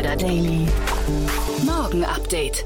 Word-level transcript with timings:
Insider 0.00 0.16
Daily. 0.16 0.66
Morgen 1.66 2.04
Update. 2.04 2.64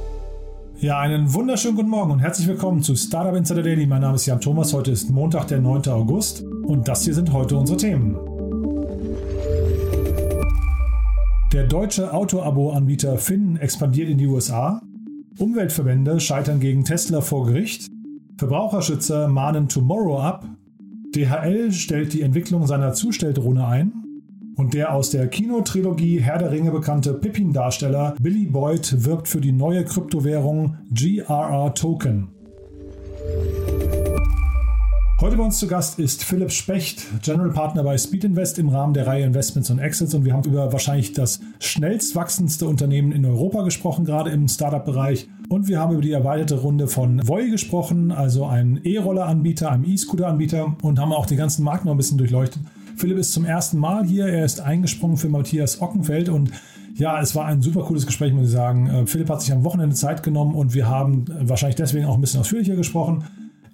Ja, 0.77 1.01
einen 1.01 1.35
wunderschönen 1.35 1.75
guten 1.75 1.89
Morgen 1.89 2.13
und 2.13 2.21
herzlich 2.21 2.47
willkommen 2.47 2.81
zu 2.81 2.95
Startup 2.95 3.35
Insider 3.35 3.63
Daily. 3.63 3.89
Mein 3.89 4.03
Name 4.03 4.15
ist 4.15 4.27
Jan 4.27 4.41
Thomas. 4.41 4.73
Heute 4.73 4.93
ist 4.93 5.11
Montag, 5.11 5.49
der 5.49 5.61
9. 5.61 5.89
August 5.89 6.45
und 6.45 6.87
das 6.87 7.03
hier 7.03 7.13
sind 7.13 7.33
heute 7.33 7.57
unsere 7.57 7.77
Themen. 7.77 8.17
Der 11.53 11.67
deutsche 11.67 12.13
Auto-Abo-Anbieter 12.13 13.19
Finn 13.19 13.57
expandiert 13.57 14.11
in 14.11 14.19
die 14.19 14.29
USA. 14.29 14.81
Umweltverbände 15.37 16.21
scheitern 16.21 16.61
gegen 16.61 16.85
Tesla 16.85 17.21
vor 17.21 17.47
Gericht. 17.47 17.91
Verbraucherschützer 18.39 19.27
mahnen 19.27 19.69
Tomorrow 19.69 20.21
ab. 20.21 20.47
DHL 21.17 21.73
stellt 21.73 22.13
die 22.13 22.23
Entwicklung 22.23 22.69
seiner 22.69 22.93
Zustelldrohne 22.93 23.67
ein. 23.67 24.04
Und 24.57 24.73
der 24.73 24.95
aus 24.95 25.11
der 25.11 25.27
Kinotrilogie 25.27 26.21
Herr 26.21 26.39
der 26.39 26.53
Ringe 26.53 26.71
bekannte 26.71 27.13
Pippin-Darsteller 27.13 28.15
Billy 28.21 28.47
Boyd 28.47 29.05
wirbt 29.05 29.27
für 29.27 29.41
die 29.41 29.51
neue 29.51 29.85
Kryptowährung 29.85 30.77
GRR 30.93 31.75
Token. 31.75 32.29
Heute 35.21 35.37
bei 35.37 35.43
uns 35.43 35.59
zu 35.59 35.67
Gast 35.67 35.99
ist 35.99 36.23
Philipp 36.23 36.53
Specht, 36.53 37.07
General 37.23 37.51
Partner 37.51 37.83
bei 37.83 37.97
Speed 37.97 38.25
Invest 38.25 38.59
im 38.59 38.69
Rahmen 38.69 38.95
der 38.95 39.07
Reihe 39.07 39.25
Investments 39.25 39.71
und 39.71 39.79
Exits 39.79 40.15
und 40.15 40.25
wir 40.25 40.35
haben 40.35 40.49
über 40.49 40.73
wahrscheinlich 40.73 41.13
das 41.13 41.41
schnellst 41.59 42.15
wachsendste 42.15 42.69
Unternehmen 42.69 43.11
in 43.11 43.25
Europa 43.25 43.63
gesprochen, 43.63 44.05
gerade 44.05 44.31
im 44.31 44.47
Startup-Bereich. 44.47 45.29
Und 45.49 45.67
wir 45.67 45.81
haben 45.81 45.93
über 45.93 46.03
die 46.03 46.13
erweiterte 46.13 46.57
Runde 46.57 46.89
von 46.89 47.27
Voi 47.27 47.49
gesprochen, 47.49 48.13
also 48.13 48.47
ein 48.47 48.81
E-Roller-Anbieter, 48.85 49.71
einem 49.71 49.85
E-Scooter-Anbieter 49.85 50.77
und 50.83 51.01
haben 51.01 51.13
auch 51.13 51.27
den 51.27 51.39
ganzen 51.39 51.65
Markt 51.65 51.85
noch 51.87 51.93
ein 51.93 51.97
bisschen 51.97 52.19
durchleuchtet. 52.19 52.63
Philipp 53.05 53.19
ist 53.19 53.35
zum 53.35 53.45
ersten 53.45 53.77
Mal 53.77 54.07
hier, 54.07 54.29
er 54.29 54.47
ist 54.47 54.63
eingesprungen 54.63 55.19
für 55.19 55.29
Matthias 55.29 55.83
Ockenfeld 55.83 56.31
und 56.31 56.51
ja, 56.95 57.21
es 57.21 57.35
war 57.35 57.45
ein 57.45 57.61
super 57.61 57.83
cooles 57.83 58.07
Gespräch, 58.07 58.33
muss 58.33 58.47
ich 58.47 58.53
sagen. 58.53 58.89
Äh, 58.89 59.07
Philipp 59.07 59.29
hat 59.29 59.43
sich 59.43 59.53
am 59.53 59.63
Wochenende 59.63 59.95
Zeit 59.95 60.23
genommen 60.23 60.55
und 60.55 60.73
wir 60.73 60.89
haben 60.89 61.27
wahrscheinlich 61.43 61.77
deswegen 61.77 62.07
auch 62.07 62.15
ein 62.15 62.23
bisschen 62.23 62.41
ausführlicher 62.41 62.77
gesprochen. 62.77 63.25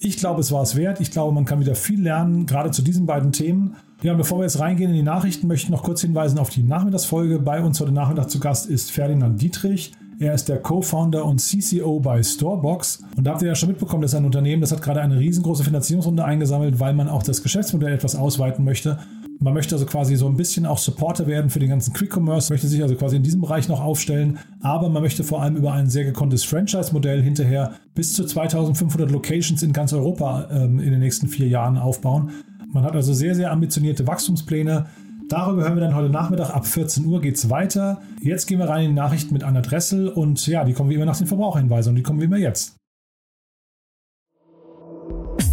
Ich 0.01 0.17
glaube, 0.17 0.41
es 0.41 0.51
war 0.51 0.63
es 0.63 0.75
wert. 0.75 1.01
Ich 1.01 1.13
glaube, 1.13 1.33
man 1.33 1.45
kann 1.45 1.61
wieder 1.61 1.77
viel 1.77 2.03
lernen, 2.03 2.45
gerade 2.47 2.73
zu 2.73 2.83
diesen 2.83 3.07
beiden 3.07 3.31
Themen. 3.31 3.77
Ja, 4.03 4.15
bevor 4.15 4.39
wir 4.39 4.43
jetzt 4.47 4.59
reingehen 4.59 4.91
in 4.91 4.97
die 4.97 5.05
Nachrichten, 5.05 5.47
möchte 5.47 5.67
ich 5.67 5.71
noch 5.71 5.85
kurz 5.85 6.01
hinweisen 6.01 6.41
auf 6.41 6.51
die 6.51 6.65
Nachmittagsfolge. 6.65 7.39
Bei 7.39 7.63
uns 7.63 7.81
heute 7.81 7.93
Nachmittag 7.93 8.31
zu 8.31 8.41
Gast 8.41 8.67
ist 8.67 8.91
Ferdinand 8.91 9.41
Dietrich. 9.41 9.93
Er 10.19 10.35
ist 10.35 10.51
der 10.51 10.59
Co-Founder 10.59 11.25
und 11.25 11.41
CCO 11.41 12.01
bei 12.01 12.23
Storebox. 12.23 13.05
Und 13.17 13.25
da 13.25 13.31
habt 13.31 13.43
ihr 13.43 13.49
ja 13.49 13.55
schon 13.55 13.71
mitbekommen, 13.71 14.03
dass 14.03 14.15
ein 14.15 14.27
Unternehmen, 14.27 14.61
das 14.61 14.73
hat 14.73 14.83
gerade 14.83 15.01
eine 15.01 15.19
riesengroße 15.19 15.65
Finanzierungsrunde 15.65 16.23
eingesammelt, 16.25 16.79
weil 16.81 16.93
man 16.93 17.09
auch 17.09 17.23
das 17.23 17.43
Geschäftsmodell 17.43 17.95
etwas 17.95 18.17
ausweiten 18.17 18.63
möchte. 18.65 18.99
Man 19.43 19.55
möchte 19.55 19.75
also 19.75 19.87
quasi 19.87 20.17
so 20.17 20.27
ein 20.27 20.37
bisschen 20.37 20.67
auch 20.67 20.77
Supporter 20.77 21.27
werden 21.27 21.49
für 21.49 21.61
den 21.61 21.71
ganzen 21.71 21.95
Quick 21.95 22.15
Commerce, 22.15 22.53
möchte 22.53 22.69
sich 22.69 22.83
also 22.83 22.95
quasi 22.95 23.17
in 23.17 23.23
diesem 23.23 23.41
Bereich 23.41 23.69
noch 23.69 23.81
aufstellen, 23.81 24.39
aber 24.61 24.91
man 24.91 25.03
möchte 25.03 25.25
vor 25.25 25.41
allem 25.41 25.57
über 25.57 25.73
ein 25.73 25.89
sehr 25.89 26.05
gekonntes 26.05 26.45
Franchise-Modell 26.45 27.23
hinterher 27.23 27.73
bis 27.95 28.13
zu 28.13 28.27
2500 28.27 29.11
Locations 29.11 29.63
in 29.63 29.73
ganz 29.73 29.95
Europa 29.95 30.47
ähm, 30.51 30.79
in 30.79 30.91
den 30.91 31.01
nächsten 31.01 31.27
vier 31.27 31.49
Jahren 31.49 31.79
aufbauen. 31.79 32.33
Man 32.71 32.85
hat 32.85 32.95
also 32.95 33.15
sehr, 33.15 33.35
sehr 33.35 33.51
ambitionierte 33.51 34.07
Wachstumspläne. 34.07 34.87
Darüber 35.31 35.63
hören 35.63 35.77
wir 35.77 35.81
dann 35.81 35.95
heute 35.95 36.11
Nachmittag. 36.11 36.51
Ab 36.51 36.67
14 36.67 37.07
Uhr 37.07 37.23
geht 37.23 37.37
es 37.37 37.49
weiter. 37.49 38.03
Jetzt 38.21 38.47
gehen 38.47 38.59
wir 38.59 38.69
rein 38.69 38.85
in 38.85 38.91
die 38.91 38.97
Nachrichten 38.97 39.33
mit 39.33 39.43
Anna 39.43 39.63
Dressel 39.63 40.09
und 40.09 40.47
ja, 40.47 40.65
die 40.65 40.75
kommen 40.75 40.91
wie 40.91 40.95
immer 40.97 41.07
nach 41.07 41.17
den 41.17 41.27
Verbraucherhinweisen 41.27 41.91
und 41.91 41.97
die 41.97 42.03
kommen 42.03 42.21
wie 42.21 42.25
immer 42.25 42.37
jetzt. 42.37 42.77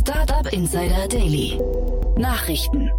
Startup 0.02 0.52
Insider 0.52 1.08
Daily. 1.08 1.58
Nachrichten. 2.18 2.90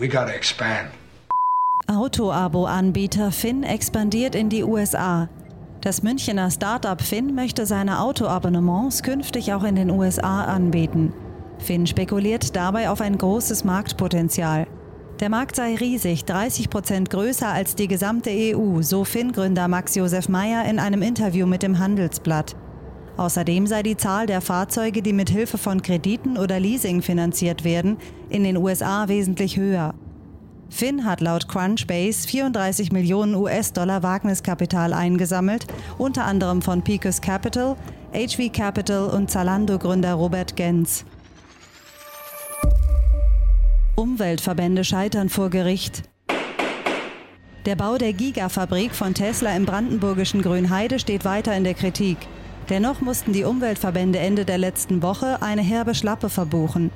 We 0.00 0.08
gotta 0.08 0.32
expand. 0.32 0.88
Auto-Abo-Anbieter 1.86 3.30
Finn 3.32 3.64
expandiert 3.64 4.34
in 4.34 4.48
die 4.48 4.64
USA. 4.64 5.28
Das 5.82 6.02
Münchner 6.02 6.50
Startup 6.50 7.02
Finn 7.02 7.34
möchte 7.34 7.66
seine 7.66 8.00
Auto-Abonnements 8.00 9.02
künftig 9.02 9.52
auch 9.52 9.62
in 9.62 9.74
den 9.74 9.90
USA 9.90 10.44
anbieten. 10.44 11.12
Finn 11.58 11.86
spekuliert 11.86 12.56
dabei 12.56 12.88
auf 12.88 13.02
ein 13.02 13.18
großes 13.18 13.64
Marktpotenzial. 13.64 14.66
Der 15.20 15.28
Markt 15.28 15.56
sei 15.56 15.74
riesig, 15.74 16.24
30 16.24 16.70
Prozent 16.70 17.10
größer 17.10 17.48
als 17.48 17.74
die 17.74 17.86
gesamte 17.86 18.30
EU, 18.30 18.80
so 18.80 19.04
Finn-Gründer 19.04 19.68
Max 19.68 19.96
Josef 19.96 20.30
Meyer 20.30 20.64
in 20.64 20.78
einem 20.78 21.02
Interview 21.02 21.46
mit 21.46 21.62
dem 21.62 21.78
Handelsblatt. 21.78 22.56
Außerdem 23.16 23.66
sei 23.66 23.82
die 23.82 23.96
Zahl 23.96 24.26
der 24.26 24.40
Fahrzeuge, 24.40 25.02
die 25.02 25.12
mit 25.12 25.30
Hilfe 25.30 25.58
von 25.58 25.82
Krediten 25.82 26.38
oder 26.38 26.58
Leasing 26.58 27.02
finanziert 27.02 27.64
werden, 27.64 27.98
in 28.28 28.44
den 28.44 28.56
USA 28.56 29.08
wesentlich 29.08 29.56
höher. 29.56 29.94
Finn 30.70 31.04
hat 31.04 31.20
laut 31.20 31.48
Crunchbase 31.48 32.26
34 32.28 32.92
Millionen 32.92 33.34
US-Dollar 33.34 34.02
Wagniskapital 34.02 34.92
eingesammelt, 34.92 35.66
unter 35.98 36.24
anderem 36.24 36.62
von 36.62 36.82
Picus 36.82 37.20
Capital, 37.20 37.76
HV 38.12 38.52
Capital 38.52 39.10
und 39.10 39.30
Zalando-Gründer 39.30 40.14
Robert 40.14 40.56
Gens. 40.56 41.04
Umweltverbände 43.96 44.84
scheitern 44.84 45.28
vor 45.28 45.50
Gericht. 45.50 46.04
Der 47.66 47.76
Bau 47.76 47.98
der 47.98 48.14
Gigafabrik 48.14 48.94
von 48.94 49.12
Tesla 49.12 49.54
im 49.54 49.66
brandenburgischen 49.66 50.40
Grünheide 50.40 50.98
steht 50.98 51.26
weiter 51.26 51.54
in 51.54 51.64
der 51.64 51.74
Kritik. 51.74 52.16
Dennoch 52.70 53.00
mussten 53.00 53.32
die 53.32 53.42
Umweltverbände 53.42 54.20
Ende 54.20 54.44
der 54.44 54.56
letzten 54.56 55.02
Woche 55.02 55.42
eine 55.42 55.60
herbe 55.60 55.94
Schlappe 55.96 56.30
verbuchen. 56.30 56.92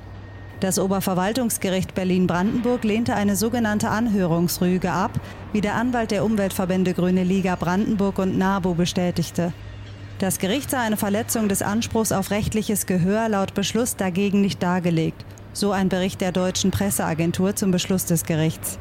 Das 0.61 0.79
Oberverwaltungsgericht 0.79 1.93
Berlin-Brandenburg 1.93 2.85
lehnte 2.85 3.13
eine 3.13 3.35
sogenannte 3.35 3.89
Anhörungsrüge 3.89 4.89
ab, 4.89 5.11
wie 5.51 5.59
der 5.59 5.75
Anwalt 5.75 6.11
der 6.11 6.23
Umweltverbände 6.23 6.93
Grüne 6.93 7.25
Liga 7.25 7.57
Brandenburg 7.57 8.19
und 8.19 8.37
NABU 8.37 8.73
bestätigte. 8.75 9.51
Das 10.19 10.39
Gericht 10.39 10.71
sah 10.71 10.79
eine 10.79 10.95
Verletzung 10.95 11.49
des 11.49 11.61
Anspruchs 11.61 12.13
auf 12.13 12.31
rechtliches 12.31 12.85
Gehör 12.85 13.27
laut 13.27 13.53
Beschluss 13.53 13.97
dagegen 13.97 14.39
nicht 14.39 14.63
dargelegt, 14.63 15.25
so 15.51 15.73
ein 15.73 15.89
Bericht 15.89 16.21
der 16.21 16.31
deutschen 16.31 16.71
Presseagentur 16.71 17.57
zum 17.57 17.71
Beschluss 17.71 18.05
des 18.05 18.23
Gerichts. 18.23 18.79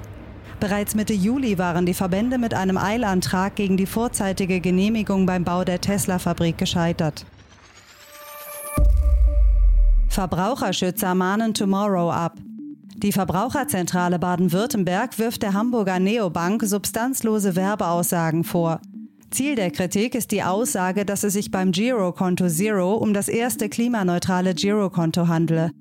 Bereits 0.65 0.95
Mitte 0.95 1.13
Juli 1.13 1.59
waren 1.59 1.85
die 1.85 1.93
Verbände 1.93 2.39
mit 2.39 2.55
einem 2.55 2.79
Eilantrag 2.79 3.55
gegen 3.55 3.77
die 3.77 3.85
vorzeitige 3.85 4.61
Genehmigung 4.61 5.27
beim 5.27 5.45
Bau 5.45 5.63
der 5.63 5.79
Tesla-Fabrik 5.79 6.57
gescheitert. 6.57 7.27
Verbraucherschützer 10.09 11.15
mahnen 11.15 11.53
Tomorrow 11.53 12.11
ab. 12.11 12.39
Die 12.97 13.13
Verbraucherzentrale 13.13 14.19
Baden-Württemberg 14.19 15.19
wirft 15.19 15.43
der 15.43 15.53
Hamburger 15.53 15.99
Neobank 15.99 16.63
substanzlose 16.63 17.57
Werbeaussagen 17.57 18.43
vor. 18.43 18.81
Ziel 19.31 19.57
der 19.57 19.71
Kritik 19.71 20.15
ist 20.15 20.31
die 20.31 20.45
Aussage, 20.45 21.05
dass 21.05 21.25
es 21.25 21.35
sich 21.35 21.51
beim 21.51 21.73
Girokonto 21.73 22.49
Zero 22.49 22.95
um 22.95 23.13
das 23.13 23.29
erste 23.29 23.69
klimaneutrale 23.69 24.55
Girokonto 24.55 25.29
handle. 25.29 25.73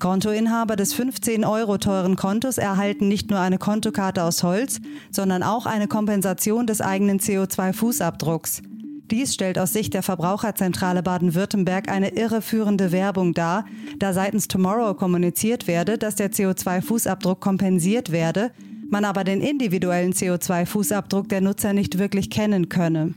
Kontoinhaber 0.00 0.76
des 0.76 0.92
15 0.94 1.44
Euro 1.44 1.78
teuren 1.78 2.16
Kontos 2.16 2.58
erhalten 2.58 3.08
nicht 3.08 3.30
nur 3.30 3.40
eine 3.40 3.58
Kontokarte 3.58 4.22
aus 4.22 4.42
Holz, 4.42 4.80
sondern 5.10 5.42
auch 5.42 5.66
eine 5.66 5.88
Kompensation 5.88 6.66
des 6.66 6.80
eigenen 6.80 7.20
CO2-Fußabdrucks. 7.20 8.62
Dies 9.10 9.34
stellt 9.34 9.58
aus 9.58 9.72
Sicht 9.72 9.94
der 9.94 10.02
Verbraucherzentrale 10.02 11.02
Baden-Württemberg 11.02 11.90
eine 11.90 12.14
irreführende 12.14 12.90
Werbung 12.90 13.34
dar, 13.34 13.66
da 13.98 14.12
seitens 14.12 14.48
Tomorrow 14.48 14.94
kommuniziert 14.94 15.66
werde, 15.66 15.98
dass 15.98 16.14
der 16.14 16.32
CO2-Fußabdruck 16.32 17.40
kompensiert 17.40 18.12
werde, 18.12 18.50
man 18.88 19.04
aber 19.04 19.24
den 19.24 19.42
individuellen 19.42 20.12
CO2-Fußabdruck 20.12 21.28
der 21.28 21.42
Nutzer 21.42 21.74
nicht 21.74 21.98
wirklich 21.98 22.30
kennen 22.30 22.68
könne. 22.68 23.14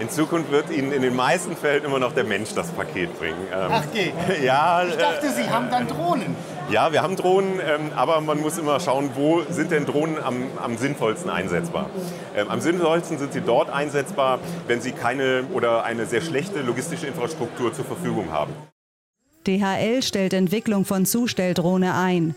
In 0.00 0.08
Zukunft 0.08 0.52
wird 0.52 0.70
Ihnen 0.70 0.92
in 0.92 1.02
den 1.02 1.16
meisten 1.16 1.56
Fällen 1.56 1.84
immer 1.84 1.98
noch 1.98 2.12
der 2.12 2.22
Mensch 2.24 2.54
das 2.54 2.68
Paket 2.68 3.18
bringen. 3.18 3.38
Ähm, 3.52 3.70
Ach 3.70 3.84
geht. 3.92 4.12
Ja. 4.42 4.84
Ich 4.84 4.96
dachte, 4.96 5.30
Sie 5.30 5.50
haben 5.50 5.70
dann 5.70 5.88
Drohnen. 5.88 6.36
Ja, 6.70 6.92
wir 6.92 7.02
haben 7.02 7.16
Drohnen, 7.16 7.60
ähm, 7.60 7.90
aber 7.96 8.20
man 8.20 8.40
muss 8.40 8.58
immer 8.58 8.78
schauen, 8.78 9.10
wo 9.14 9.42
sind 9.50 9.70
denn 9.72 9.86
Drohnen 9.86 10.22
am, 10.22 10.44
am 10.62 10.76
sinnvollsten 10.76 11.30
einsetzbar. 11.30 11.90
Ähm, 12.36 12.48
am 12.48 12.60
sinnvollsten 12.60 13.18
sind 13.18 13.32
sie 13.32 13.40
dort 13.40 13.70
einsetzbar, 13.70 14.38
wenn 14.66 14.80
sie 14.80 14.92
keine 14.92 15.44
oder 15.52 15.84
eine 15.84 16.06
sehr 16.06 16.20
schlechte 16.20 16.60
logistische 16.60 17.06
Infrastruktur 17.06 17.72
zur 17.72 17.84
Verfügung 17.84 18.30
haben. 18.30 18.52
DHL 19.46 20.02
stellt 20.02 20.32
Entwicklung 20.32 20.84
von 20.84 21.06
Zustelldrohne 21.06 21.94
ein. 21.94 22.36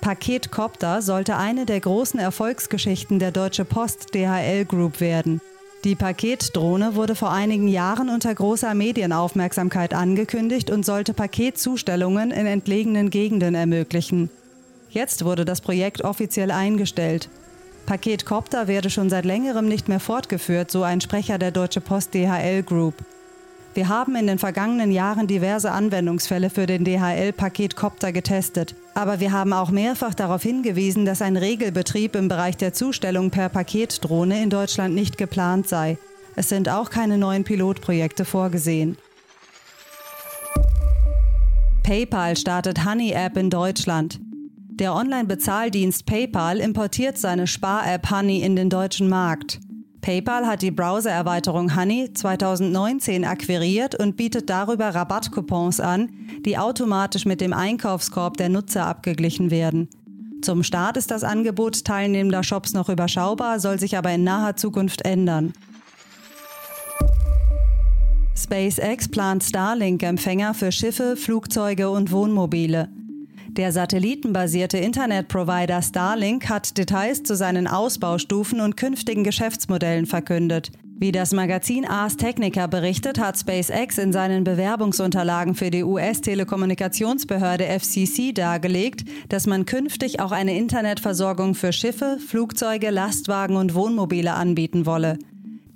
Paketcopter 0.00 1.02
sollte 1.02 1.36
eine 1.36 1.66
der 1.66 1.80
großen 1.80 2.18
Erfolgsgeschichten 2.18 3.18
der 3.18 3.32
Deutsche 3.32 3.64
Post 3.64 4.14
DHL 4.14 4.64
Group 4.64 5.00
werden. 5.00 5.40
Die 5.84 5.96
Paketdrohne 5.96 6.94
wurde 6.94 7.16
vor 7.16 7.32
einigen 7.32 7.66
Jahren 7.66 8.08
unter 8.08 8.32
großer 8.32 8.72
Medienaufmerksamkeit 8.72 9.94
angekündigt 9.94 10.70
und 10.70 10.86
sollte 10.86 11.12
Paketzustellungen 11.12 12.30
in 12.30 12.46
entlegenen 12.46 13.10
Gegenden 13.10 13.56
ermöglichen. 13.56 14.30
Jetzt 14.90 15.24
wurde 15.24 15.44
das 15.44 15.60
Projekt 15.60 16.02
offiziell 16.04 16.52
eingestellt. 16.52 17.28
Paketcopter 17.86 18.68
werde 18.68 18.90
schon 18.90 19.10
seit 19.10 19.24
längerem 19.24 19.66
nicht 19.66 19.88
mehr 19.88 19.98
fortgeführt, 19.98 20.70
so 20.70 20.84
ein 20.84 21.00
Sprecher 21.00 21.38
der 21.38 21.50
Deutsche 21.50 21.80
Post 21.80 22.14
DHL 22.14 22.62
Group. 22.62 22.94
Wir 23.74 23.88
haben 23.88 24.16
in 24.16 24.26
den 24.26 24.38
vergangenen 24.38 24.92
Jahren 24.92 25.26
diverse 25.26 25.70
Anwendungsfälle 25.70 26.50
für 26.50 26.66
den 26.66 26.84
DHL 26.84 27.32
Paketcopter 27.32 28.12
getestet. 28.12 28.74
Aber 28.94 29.18
wir 29.18 29.32
haben 29.32 29.54
auch 29.54 29.70
mehrfach 29.70 30.14
darauf 30.14 30.42
hingewiesen, 30.42 31.06
dass 31.06 31.22
ein 31.22 31.38
Regelbetrieb 31.38 32.14
im 32.14 32.28
Bereich 32.28 32.58
der 32.58 32.74
Zustellung 32.74 33.30
per 33.30 33.48
Paketdrohne 33.48 34.42
in 34.42 34.50
Deutschland 34.50 34.94
nicht 34.94 35.16
geplant 35.16 35.68
sei. 35.68 35.96
Es 36.36 36.50
sind 36.50 36.68
auch 36.68 36.90
keine 36.90 37.16
neuen 37.16 37.44
Pilotprojekte 37.44 38.26
vorgesehen. 38.26 38.98
PayPal 41.82 42.36
startet 42.36 42.84
Honey 42.84 43.12
App 43.12 43.36
in 43.38 43.48
Deutschland. 43.48 44.20
Der 44.74 44.94
Online-Bezahldienst 44.94 46.06
PayPal 46.06 46.58
importiert 46.58 47.18
seine 47.18 47.46
Spar-App 47.46 48.10
Honey 48.10 48.42
in 48.42 48.56
den 48.56 48.70
deutschen 48.70 49.08
Markt. 49.08 49.60
PayPal 50.02 50.48
hat 50.48 50.62
die 50.62 50.72
Browser-Erweiterung 50.72 51.76
Honey 51.76 52.12
2019 52.12 53.24
akquiriert 53.24 53.94
und 53.94 54.16
bietet 54.16 54.50
darüber 54.50 54.92
Rabattcoupons 54.92 55.78
an, 55.78 56.10
die 56.44 56.58
automatisch 56.58 57.24
mit 57.24 57.40
dem 57.40 57.52
Einkaufskorb 57.52 58.36
der 58.36 58.48
Nutzer 58.48 58.84
abgeglichen 58.84 59.52
werden. 59.52 59.88
Zum 60.42 60.64
Start 60.64 60.96
ist 60.96 61.12
das 61.12 61.22
Angebot 61.22 61.84
teilnehmender 61.84 62.42
Shops 62.42 62.74
noch 62.74 62.88
überschaubar, 62.88 63.60
soll 63.60 63.78
sich 63.78 63.96
aber 63.96 64.10
in 64.10 64.24
naher 64.24 64.56
Zukunft 64.56 65.02
ändern. 65.02 65.52
SpaceX 68.36 69.08
plant 69.08 69.44
Starlink-Empfänger 69.44 70.54
für 70.54 70.72
Schiffe, 70.72 71.16
Flugzeuge 71.16 71.90
und 71.90 72.10
Wohnmobile. 72.10 72.88
Der 73.52 73.70
satellitenbasierte 73.70 74.78
Internetprovider 74.78 75.82
Starlink 75.82 76.48
hat 76.48 76.78
Details 76.78 77.22
zu 77.22 77.36
seinen 77.36 77.66
Ausbaustufen 77.66 78.62
und 78.62 78.78
künftigen 78.78 79.24
Geschäftsmodellen 79.24 80.06
verkündet. 80.06 80.70
Wie 80.98 81.12
das 81.12 81.34
Magazin 81.34 81.84
Ars 81.84 82.16
Technica 82.16 82.66
berichtet, 82.66 83.18
hat 83.18 83.38
SpaceX 83.38 83.98
in 83.98 84.10
seinen 84.10 84.44
Bewerbungsunterlagen 84.44 85.54
für 85.54 85.70
die 85.70 85.84
US-Telekommunikationsbehörde 85.84 87.64
FCC 87.64 88.32
dargelegt, 88.32 89.04
dass 89.28 89.46
man 89.46 89.66
künftig 89.66 90.20
auch 90.20 90.32
eine 90.32 90.56
Internetversorgung 90.56 91.54
für 91.54 91.74
Schiffe, 91.74 92.16
Flugzeuge, 92.26 92.88
Lastwagen 92.88 93.56
und 93.56 93.74
Wohnmobile 93.74 94.32
anbieten 94.32 94.86
wolle. 94.86 95.18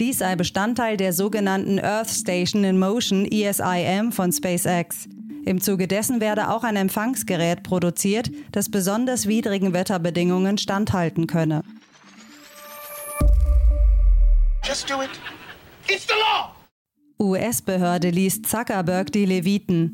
Dies 0.00 0.20
sei 0.20 0.34
Bestandteil 0.34 0.96
der 0.96 1.12
sogenannten 1.12 1.78
Earth 1.78 2.08
Station 2.08 2.64
in 2.64 2.78
Motion 2.78 3.26
ESIM 3.26 4.12
von 4.12 4.32
SpaceX. 4.32 5.08
Im 5.46 5.60
Zuge 5.60 5.86
dessen 5.86 6.20
werde 6.20 6.50
auch 6.50 6.64
ein 6.64 6.74
Empfangsgerät 6.74 7.62
produziert, 7.62 8.32
das 8.50 8.68
besonders 8.68 9.28
widrigen 9.28 9.72
Wetterbedingungen 9.72 10.58
standhalten 10.58 11.28
könne. 11.28 11.62
US-Behörde 17.20 18.10
liest 18.10 18.46
Zuckerberg 18.46 19.12
die 19.12 19.24
Leviten. 19.24 19.92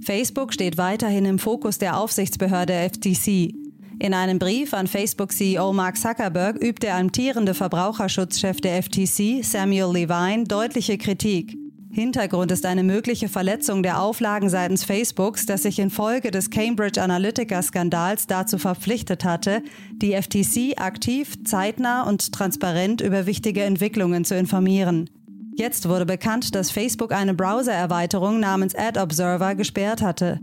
Facebook 0.00 0.54
steht 0.54 0.78
weiterhin 0.78 1.26
im 1.26 1.38
Fokus 1.38 1.76
der 1.76 1.98
Aufsichtsbehörde 1.98 2.72
FTC. 2.72 3.52
In 3.98 4.14
einem 4.14 4.38
Brief 4.38 4.72
an 4.72 4.86
Facebook-CEO 4.86 5.74
Mark 5.74 5.98
Zuckerberg 5.98 6.56
übt 6.56 6.80
der 6.80 6.96
amtierende 6.96 7.52
Verbraucherschutzchef 7.52 8.62
der 8.62 8.82
FTC, 8.82 9.44
Samuel 9.44 9.92
Levine, 9.92 10.44
deutliche 10.44 10.96
Kritik. 10.96 11.63
Hintergrund 11.94 12.50
ist 12.50 12.66
eine 12.66 12.82
mögliche 12.82 13.28
Verletzung 13.28 13.84
der 13.84 14.00
Auflagen 14.02 14.48
seitens 14.48 14.82
Facebooks, 14.82 15.46
das 15.46 15.62
sich 15.62 15.78
infolge 15.78 16.32
des 16.32 16.50
Cambridge 16.50 17.00
Analytica-Skandals 17.00 18.26
dazu 18.26 18.58
verpflichtet 18.58 19.24
hatte, 19.24 19.62
die 19.92 20.20
FTC 20.20 20.76
aktiv, 20.76 21.36
zeitnah 21.44 22.02
und 22.02 22.32
transparent 22.32 23.00
über 23.00 23.26
wichtige 23.26 23.62
Entwicklungen 23.62 24.24
zu 24.24 24.36
informieren. 24.36 25.08
Jetzt 25.54 25.88
wurde 25.88 26.04
bekannt, 26.04 26.56
dass 26.56 26.72
Facebook 26.72 27.12
eine 27.12 27.32
Browser-Erweiterung 27.32 28.40
namens 28.40 28.74
Ad 28.74 28.98
Observer 28.98 29.54
gesperrt 29.54 30.02
hatte. 30.02 30.40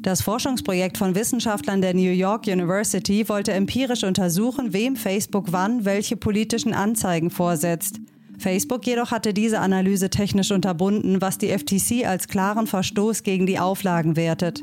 Das 0.00 0.20
Forschungsprojekt 0.20 0.98
von 0.98 1.14
Wissenschaftlern 1.14 1.80
der 1.80 1.94
New 1.94 2.10
York 2.10 2.48
University 2.48 3.28
wollte 3.28 3.52
empirisch 3.52 4.02
untersuchen, 4.02 4.72
wem 4.72 4.96
Facebook 4.96 5.52
wann 5.52 5.84
welche 5.84 6.16
politischen 6.16 6.74
Anzeigen 6.74 7.30
vorsetzt. 7.30 8.00
Facebook 8.38 8.86
jedoch 8.86 9.10
hatte 9.10 9.34
diese 9.34 9.60
Analyse 9.60 10.10
technisch 10.10 10.52
unterbunden, 10.52 11.20
was 11.20 11.38
die 11.38 11.48
FTC 11.48 12.06
als 12.06 12.28
klaren 12.28 12.66
Verstoß 12.66 13.22
gegen 13.22 13.46
die 13.46 13.58
Auflagen 13.58 14.16
wertet. 14.16 14.62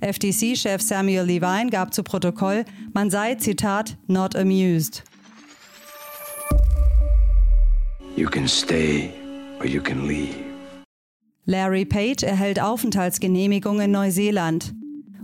FTC-Chef 0.00 0.82
Samuel 0.82 1.24
Levine 1.24 1.70
gab 1.70 1.92
zu 1.92 2.02
Protokoll, 2.02 2.64
man 2.92 3.10
sei, 3.10 3.34
Zitat, 3.34 3.96
not 4.06 4.36
amused. 4.36 5.02
You 8.16 8.28
can 8.28 8.46
stay 8.46 9.10
or 9.58 9.66
you 9.66 9.82
can 9.82 10.06
leave. 10.06 10.34
Larry 11.44 11.84
Page 11.84 12.22
erhält 12.22 12.60
Aufenthaltsgenehmigung 12.60 13.80
in 13.80 13.90
Neuseeland. 13.90 14.74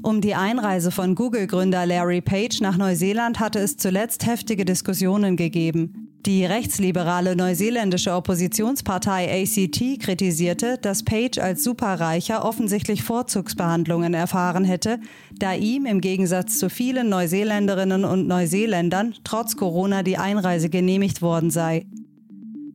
Um 0.03 0.21
die 0.21 0.35
Einreise 0.35 0.91
von 0.91 1.15
Google-Gründer 1.15 1.87
Larry 1.87 2.21
Page 2.21 2.61
nach 2.61 2.77
Neuseeland 2.77 3.41
hatte 3.41 3.61
es 3.61 3.77
zuletzt 3.77 4.27
heftige 4.27 4.65
Diskussionen 4.65 5.37
gegeben. 5.37 6.02
Die 6.25 6.45
rechtsliberale 6.45 7.35
neuseeländische 7.35 8.15
Oppositionspartei 8.15 9.43
ACT 9.43 9.99
kritisierte, 10.01 10.79
dass 10.81 11.03
Page 11.03 11.39
als 11.39 11.65
Superreicher 11.65 12.45
offensichtlich 12.45 13.03
Vorzugsbehandlungen 13.03 14.15
erfahren 14.15 14.63
hätte, 14.65 15.01
da 15.37 15.55
ihm 15.55 15.85
im 15.85 16.01
Gegensatz 16.01 16.61
zu 16.61 16.71
vielen 16.71 17.09
Neuseeländerinnen 17.09 18.05
und 18.05 18.29
Neuseeländern 18.29 19.15
trotz 19.25 19.57
Corona 19.57 20.05
die 20.05 20.17
Einreise 20.17 20.71
genehmigt 20.71 21.23
worden 21.23 21.51
sei. 21.51 21.87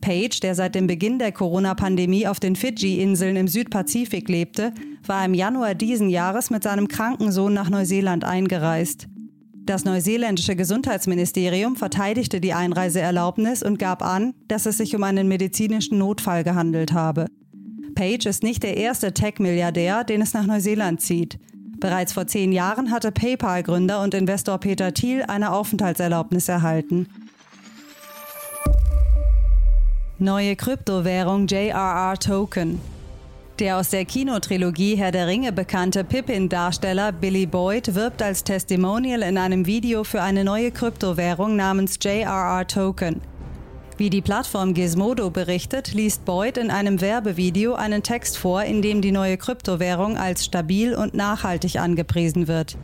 Page, 0.01 0.41
der 0.41 0.53
seit 0.53 0.75
dem 0.75 0.87
Beginn 0.87 1.17
der 1.17 1.31
Corona-Pandemie 1.31 2.27
auf 2.27 2.41
den 2.41 2.57
Fidschi-Inseln 2.57 3.37
im 3.37 3.47
Südpazifik 3.47 4.27
lebte, 4.27 4.73
war 5.05 5.23
im 5.23 5.33
Januar 5.33 5.73
diesen 5.73 6.09
Jahres 6.09 6.49
mit 6.49 6.63
seinem 6.63 6.89
kranken 6.89 7.31
Sohn 7.31 7.53
nach 7.53 7.69
Neuseeland 7.69 8.25
eingereist. 8.25 9.07
Das 9.67 9.83
neuseeländische 9.83 10.55
Gesundheitsministerium 10.55 11.75
verteidigte 11.75 12.39
die 12.39 12.53
Einreiseerlaubnis 12.53 13.63
und 13.63 13.77
gab 13.77 14.01
an, 14.01 14.33
dass 14.47 14.65
es 14.65 14.77
sich 14.77 14.95
um 14.95 15.03
einen 15.03 15.27
medizinischen 15.27 15.97
Notfall 15.97 16.45
gehandelt 16.45 16.93
habe. 16.93 17.25
Page 17.93 18.27
ist 18.27 18.43
nicht 18.43 18.63
der 18.63 18.77
erste 18.77 19.13
Tech-Milliardär, 19.13 20.05
den 20.05 20.21
es 20.21 20.33
nach 20.33 20.45
Neuseeland 20.45 21.01
zieht. 21.01 21.37
Bereits 21.81 22.13
vor 22.13 22.27
zehn 22.27 22.53
Jahren 22.53 22.91
hatte 22.91 23.11
PayPal-Gründer 23.11 24.01
und 24.01 24.13
Investor 24.13 24.57
Peter 24.57 24.93
Thiel 24.93 25.23
eine 25.23 25.51
Aufenthaltserlaubnis 25.51 26.47
erhalten. 26.47 27.09
Neue 30.17 30.55
Kryptowährung 30.55 31.45
JRR 31.45 32.17
Token. 32.17 32.79
Der 33.59 33.79
aus 33.79 33.89
der 33.89 34.05
Kinotrilogie 34.05 34.95
Herr 34.97 35.11
der 35.11 35.25
Ringe 35.25 35.51
bekannte 35.51 36.03
Pippin-Darsteller 36.03 37.11
Billy 37.11 37.47
Boyd 37.47 37.95
wirbt 37.95 38.21
als 38.21 38.43
Testimonial 38.43 39.23
in 39.23 39.39
einem 39.39 39.65
Video 39.65 40.03
für 40.03 40.21
eine 40.21 40.43
neue 40.43 40.69
Kryptowährung 40.69 41.55
namens 41.55 41.97
JRR 41.99 42.67
Token. 42.67 43.19
Wie 43.97 44.11
die 44.11 44.21
Plattform 44.21 44.75
Gizmodo 44.75 45.31
berichtet, 45.31 45.95
liest 45.95 46.23
Boyd 46.23 46.57
in 46.57 46.69
einem 46.69 47.01
Werbevideo 47.01 47.73
einen 47.73 48.03
Text 48.03 48.37
vor, 48.37 48.61
in 48.61 48.83
dem 48.83 49.01
die 49.01 49.11
neue 49.11 49.37
Kryptowährung 49.37 50.17
als 50.17 50.45
stabil 50.45 50.93
und 50.93 51.15
nachhaltig 51.15 51.77
angepriesen 51.77 52.47
wird. 52.47 52.77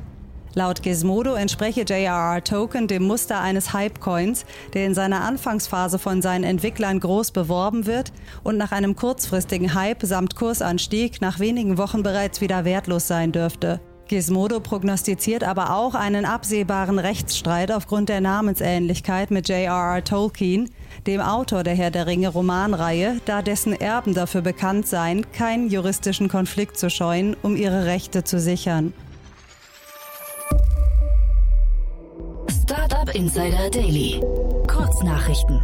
Laut 0.55 0.83
Gizmodo 0.83 1.33
entspreche 1.33 1.81
JRR 1.81 2.43
Token 2.43 2.87
dem 2.87 3.03
Muster 3.03 3.41
eines 3.41 3.73
Hypecoins, 3.73 4.45
der 4.73 4.85
in 4.85 4.93
seiner 4.93 5.21
Anfangsphase 5.21 5.97
von 5.97 6.21
seinen 6.21 6.43
Entwicklern 6.43 6.99
groß 6.99 7.31
beworben 7.31 7.87
wird 7.87 8.13
und 8.43 8.57
nach 8.57 8.71
einem 8.71 8.95
kurzfristigen 8.95 9.73
Hype 9.73 10.03
samt 10.03 10.35
Kursanstieg 10.35 11.21
nach 11.21 11.39
wenigen 11.39 11.79
Wochen 11.79 12.03
bereits 12.03 12.39
wieder 12.39 12.65
wertlos 12.65 13.07
sein 13.07 13.31
dürfte. 13.31 13.79
Gizmodo 14.07 14.59
prognostiziert 14.59 15.43
aber 15.43 15.75
auch 15.75 15.95
einen 15.95 16.25
absehbaren 16.25 16.99
Rechtsstreit 16.99 17.71
aufgrund 17.71 18.09
der 18.09 18.21
Namensähnlichkeit 18.21 19.31
mit 19.31 19.49
J.R.R. 19.49 20.03
Tolkien, 20.03 20.69
dem 21.07 21.19
Autor 21.19 21.63
der 21.63 21.73
Herr 21.73 21.89
der 21.89 22.05
Ringe 22.05 22.29
Romanreihe, 22.29 23.21
da 23.25 23.41
dessen 23.41 23.73
Erben 23.73 24.13
dafür 24.13 24.41
bekannt 24.41 24.87
seien, 24.87 25.31
keinen 25.31 25.69
juristischen 25.69 26.27
Konflikt 26.27 26.77
zu 26.77 26.91
scheuen, 26.91 27.35
um 27.41 27.55
ihre 27.55 27.85
Rechte 27.85 28.23
zu 28.23 28.39
sichern. 28.39 28.93
Startup 32.63 33.13
Insider 33.13 33.69
Daily. 33.69 34.21
Kurznachrichten. 34.67 35.61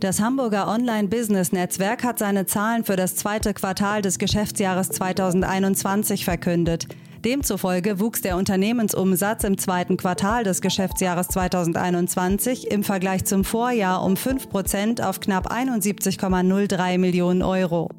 Das 0.00 0.18
Hamburger 0.18 0.66
Online-Business-Netzwerk 0.66 2.04
hat 2.04 2.18
seine 2.18 2.46
Zahlen 2.46 2.84
für 2.84 2.96
das 2.96 3.14
zweite 3.14 3.52
Quartal 3.52 4.00
des 4.00 4.18
Geschäftsjahres 4.18 4.88
2021 4.88 6.24
verkündet. 6.24 6.86
Demzufolge 7.22 8.00
wuchs 8.00 8.22
der 8.22 8.38
Unternehmensumsatz 8.38 9.44
im 9.44 9.58
zweiten 9.58 9.98
Quartal 9.98 10.42
des 10.42 10.62
Geschäftsjahres 10.62 11.28
2021 11.28 12.70
im 12.70 12.82
Vergleich 12.82 13.26
zum 13.26 13.44
Vorjahr 13.44 14.02
um 14.02 14.16
5 14.16 14.48
Prozent 14.48 15.02
auf 15.04 15.20
knapp 15.20 15.52
71,03 15.52 16.96
Millionen 16.96 17.42
Euro. 17.42 17.90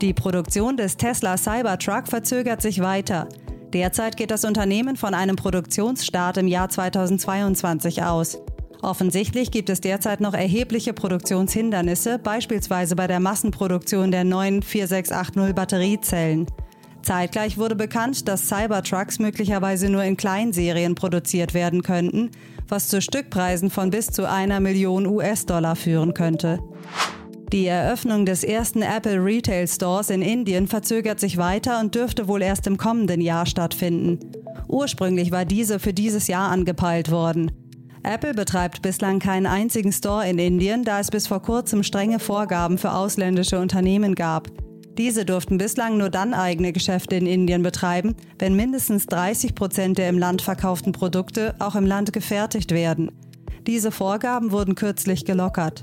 Die 0.00 0.14
Produktion 0.14 0.76
des 0.76 0.98
Tesla 0.98 1.36
Cybertruck 1.36 2.06
verzögert 2.06 2.62
sich 2.62 2.80
weiter. 2.80 3.26
Derzeit 3.72 4.16
geht 4.16 4.30
das 4.30 4.44
Unternehmen 4.44 4.96
von 4.96 5.14
einem 5.14 5.36
Produktionsstart 5.36 6.36
im 6.38 6.46
Jahr 6.46 6.68
2022 6.68 8.02
aus. 8.02 8.38
Offensichtlich 8.82 9.50
gibt 9.50 9.68
es 9.68 9.80
derzeit 9.80 10.20
noch 10.20 10.34
erhebliche 10.34 10.92
Produktionshindernisse, 10.92 12.18
beispielsweise 12.18 12.94
bei 12.94 13.06
der 13.06 13.20
Massenproduktion 13.20 14.10
der 14.10 14.24
neuen 14.24 14.62
4680 14.62 15.54
Batteriezellen. 15.54 16.46
Zeitgleich 17.02 17.56
wurde 17.56 17.76
bekannt, 17.76 18.28
dass 18.28 18.48
Cybertrucks 18.48 19.18
möglicherweise 19.18 19.88
nur 19.88 20.02
in 20.02 20.16
Kleinserien 20.16 20.94
produziert 20.94 21.54
werden 21.54 21.82
könnten, 21.82 22.30
was 22.68 22.88
zu 22.88 23.00
Stückpreisen 23.00 23.70
von 23.70 23.90
bis 23.90 24.08
zu 24.08 24.28
einer 24.28 24.60
Million 24.60 25.06
US-Dollar 25.06 25.76
führen 25.76 26.14
könnte. 26.14 26.58
Die 27.52 27.66
Eröffnung 27.66 28.26
des 28.26 28.42
ersten 28.42 28.82
Apple 28.82 29.24
Retail 29.24 29.68
Stores 29.68 30.10
in 30.10 30.20
Indien 30.20 30.66
verzögert 30.66 31.20
sich 31.20 31.36
weiter 31.36 31.78
und 31.78 31.94
dürfte 31.94 32.26
wohl 32.26 32.42
erst 32.42 32.66
im 32.66 32.76
kommenden 32.76 33.20
Jahr 33.20 33.46
stattfinden. 33.46 34.18
Ursprünglich 34.66 35.30
war 35.30 35.44
diese 35.44 35.78
für 35.78 35.92
dieses 35.92 36.26
Jahr 36.26 36.50
angepeilt 36.50 37.10
worden. 37.10 37.52
Apple 38.02 38.34
betreibt 38.34 38.82
bislang 38.82 39.20
keinen 39.20 39.46
einzigen 39.46 39.92
Store 39.92 40.28
in 40.28 40.38
Indien, 40.38 40.84
da 40.84 40.98
es 40.98 41.10
bis 41.10 41.28
vor 41.28 41.40
kurzem 41.40 41.84
strenge 41.84 42.18
Vorgaben 42.18 42.78
für 42.78 42.92
ausländische 42.92 43.60
Unternehmen 43.60 44.16
gab. 44.16 44.48
Diese 44.98 45.24
durften 45.24 45.58
bislang 45.58 45.98
nur 45.98 46.10
dann 46.10 46.34
eigene 46.34 46.72
Geschäfte 46.72 47.16
in 47.16 47.26
Indien 47.26 47.62
betreiben, 47.62 48.16
wenn 48.38 48.56
mindestens 48.56 49.06
30 49.06 49.54
Prozent 49.54 49.98
der 49.98 50.08
im 50.08 50.18
Land 50.18 50.42
verkauften 50.42 50.92
Produkte 50.92 51.54
auch 51.60 51.76
im 51.76 51.86
Land 51.86 52.12
gefertigt 52.12 52.72
werden. 52.72 53.12
Diese 53.66 53.92
Vorgaben 53.92 54.52
wurden 54.52 54.74
kürzlich 54.74 55.24
gelockert. 55.24 55.82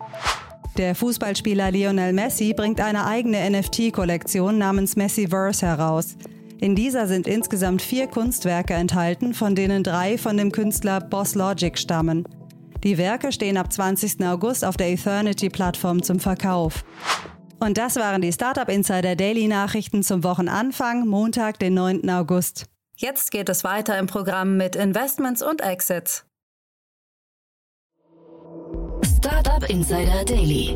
Der 0.77 0.95
Fußballspieler 0.95 1.69
Lionel 1.69 2.13
Messi 2.13 2.53
bringt 2.55 2.81
eine 2.81 3.05
eigene 3.05 3.47
NFT-Kollektion 3.47 4.57
namens 4.57 4.95
Messiverse 4.95 5.63
heraus. 5.65 6.17
In 6.59 6.75
dieser 6.75 7.05
sind 7.05 7.27
insgesamt 7.27 7.83
vier 7.83 8.07
Kunstwerke 8.07 8.73
enthalten, 8.73 9.35
von 9.35 9.53
denen 9.53 9.83
drei 9.83 10.17
von 10.17 10.35
dem 10.35 10.51
Künstler 10.51 10.99
Boss 10.99 11.35
Logic 11.35 11.77
stammen. 11.77 12.27
Die 12.83 12.97
Werke 12.97 13.31
stehen 13.31 13.57
ab 13.57 13.71
20. 13.71 14.25
August 14.25 14.65
auf 14.65 14.75
der 14.75 14.89
Eternity-Plattform 14.89 16.01
zum 16.01 16.19
Verkauf. 16.19 16.83
Und 17.59 17.77
das 17.77 17.95
waren 17.97 18.23
die 18.23 18.33
Startup 18.33 18.67
Insider 18.67 19.15
Daily 19.15 19.47
Nachrichten 19.47 20.01
zum 20.01 20.23
Wochenanfang, 20.23 21.07
Montag, 21.07 21.59
den 21.59 21.75
9. 21.75 22.09
August. 22.09 22.65
Jetzt 22.95 23.29
geht 23.29 23.49
es 23.49 23.63
weiter 23.63 23.99
im 23.99 24.07
Programm 24.07 24.57
mit 24.57 24.75
Investments 24.75 25.43
und 25.43 25.61
Exits. 25.61 26.25
Startup 29.23 29.69
Insider 29.69 30.25
Daily. 30.25 30.75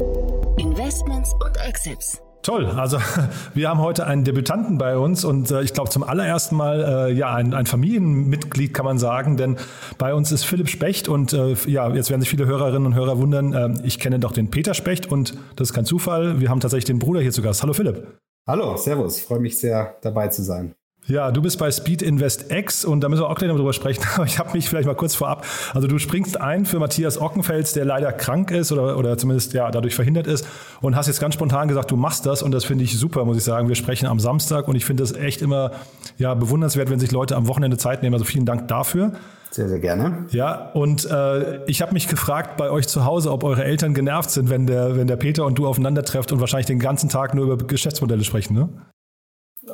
Investments 0.57 1.33
und 1.33 1.57
Exits. 1.67 2.21
Toll, 2.43 2.65
also 2.67 2.97
wir 3.53 3.67
haben 3.67 3.81
heute 3.81 4.07
einen 4.07 4.23
Debütanten 4.23 4.77
bei 4.77 4.97
uns 4.97 5.25
und 5.25 5.51
äh, 5.51 5.63
ich 5.63 5.73
glaube 5.73 5.89
zum 5.89 6.01
allerersten 6.01 6.55
Mal 6.55 7.09
äh, 7.09 7.11
ja 7.11 7.35
ein, 7.35 7.53
ein, 7.53 7.65
Familienmitglied 7.65 8.73
kann 8.73 8.85
man 8.85 8.99
sagen, 8.99 9.35
denn 9.35 9.57
bei 9.97 10.13
uns 10.13 10.31
ist 10.31 10.45
Philipp 10.45 10.69
Specht 10.69 11.09
und 11.09 11.33
äh, 11.33 11.55
ja, 11.65 11.93
jetzt 11.93 12.09
werden 12.09 12.21
sich 12.21 12.29
viele 12.29 12.45
Hörerinnen 12.45 12.85
und 12.85 12.95
Hörer 12.95 13.17
wundern, 13.17 13.51
ähm, 13.51 13.81
ich 13.83 13.99
kenne 13.99 14.17
doch 14.17 14.31
den 14.31 14.49
Peter 14.49 14.73
Specht 14.73 15.11
und 15.11 15.37
das 15.57 15.71
ist 15.71 15.73
kein 15.73 15.83
Zufall, 15.83 16.39
wir 16.39 16.49
haben 16.49 16.61
tatsächlich 16.61 16.85
den 16.85 16.99
Bruder 16.99 17.19
hier 17.19 17.33
zu 17.33 17.41
Gast. 17.41 17.63
Hallo 17.63 17.73
Philipp. 17.73 18.17
Hallo, 18.47 18.77
Servus, 18.77 19.19
freue 19.19 19.41
mich 19.41 19.59
sehr 19.59 19.97
dabei 20.01 20.29
zu 20.29 20.41
sein. 20.41 20.73
Ja, 21.07 21.31
du 21.31 21.41
bist 21.41 21.57
bei 21.57 21.71
Speed 21.71 22.01
Invest 22.01 22.51
X 22.51 22.83
und 22.83 22.99
da 22.99 23.07
müssen 23.07 23.21
wir 23.21 23.29
auch 23.29 23.35
gleich 23.35 23.47
noch 23.49 23.55
drüber 23.55 23.71
sprechen. 23.71 24.03
Aber 24.15 24.25
ich 24.25 24.39
habe 24.39 24.51
mich 24.51 24.67
vielleicht 24.67 24.87
mal 24.87 24.95
kurz 24.95 25.15
vorab. 25.15 25.45
Also 25.73 25.87
du 25.87 25.99
springst 25.99 26.39
ein 26.39 26.65
für 26.65 26.79
Matthias 26.79 27.19
Ockenfels, 27.19 27.71
der 27.71 27.85
leider 27.85 28.11
krank 28.11 28.51
ist 28.51 28.73
oder, 28.73 28.97
oder 28.97 29.17
zumindest 29.17 29.53
ja 29.53 29.71
dadurch 29.71 29.95
verhindert 29.95 30.27
ist 30.27 30.45
und 30.81 30.97
hast 30.97 31.07
jetzt 31.07 31.21
ganz 31.21 31.33
spontan 31.33 31.69
gesagt, 31.69 31.91
du 31.91 31.95
machst 31.95 32.25
das 32.25 32.43
und 32.43 32.51
das 32.51 32.65
finde 32.65 32.83
ich 32.83 32.97
super, 32.99 33.23
muss 33.23 33.37
ich 33.37 33.43
sagen. 33.43 33.69
Wir 33.69 33.75
sprechen 33.75 34.05
am 34.05 34.19
Samstag 34.19 34.67
und 34.67 34.75
ich 34.75 34.83
finde 34.83 35.03
es 35.03 35.13
echt 35.13 35.41
immer 35.41 35.71
ja 36.17 36.33
bewundernswert, 36.33 36.89
wenn 36.89 36.99
sich 36.99 37.11
Leute 37.11 37.37
am 37.37 37.47
Wochenende 37.47 37.77
Zeit 37.77 38.03
nehmen. 38.03 38.13
Also 38.13 38.25
vielen 38.25 38.45
Dank 38.45 38.67
dafür. 38.67 39.13
Sehr, 39.49 39.69
sehr 39.69 39.79
gerne. 39.79 40.25
Ja, 40.31 40.71
und 40.73 41.09
äh, 41.09 41.63
ich 41.67 41.81
habe 41.81 41.93
mich 41.93 42.09
gefragt 42.09 42.57
bei 42.57 42.69
euch 42.69 42.85
zu 42.87 43.05
Hause, 43.05 43.31
ob 43.31 43.45
eure 43.45 43.63
Eltern 43.63 43.93
genervt 43.93 44.29
sind, 44.29 44.49
wenn 44.49 44.67
der, 44.67 44.97
wenn 44.97 45.07
der 45.07 45.15
Peter 45.15 45.45
und 45.45 45.57
du 45.57 45.67
aufeinandertrefft 45.67 46.33
und 46.33 46.41
wahrscheinlich 46.41 46.67
den 46.67 46.79
ganzen 46.79 47.07
Tag 47.07 47.33
nur 47.33 47.45
über 47.45 47.57
Geschäftsmodelle 47.57 48.25
sprechen, 48.25 48.55
ne? 48.55 48.69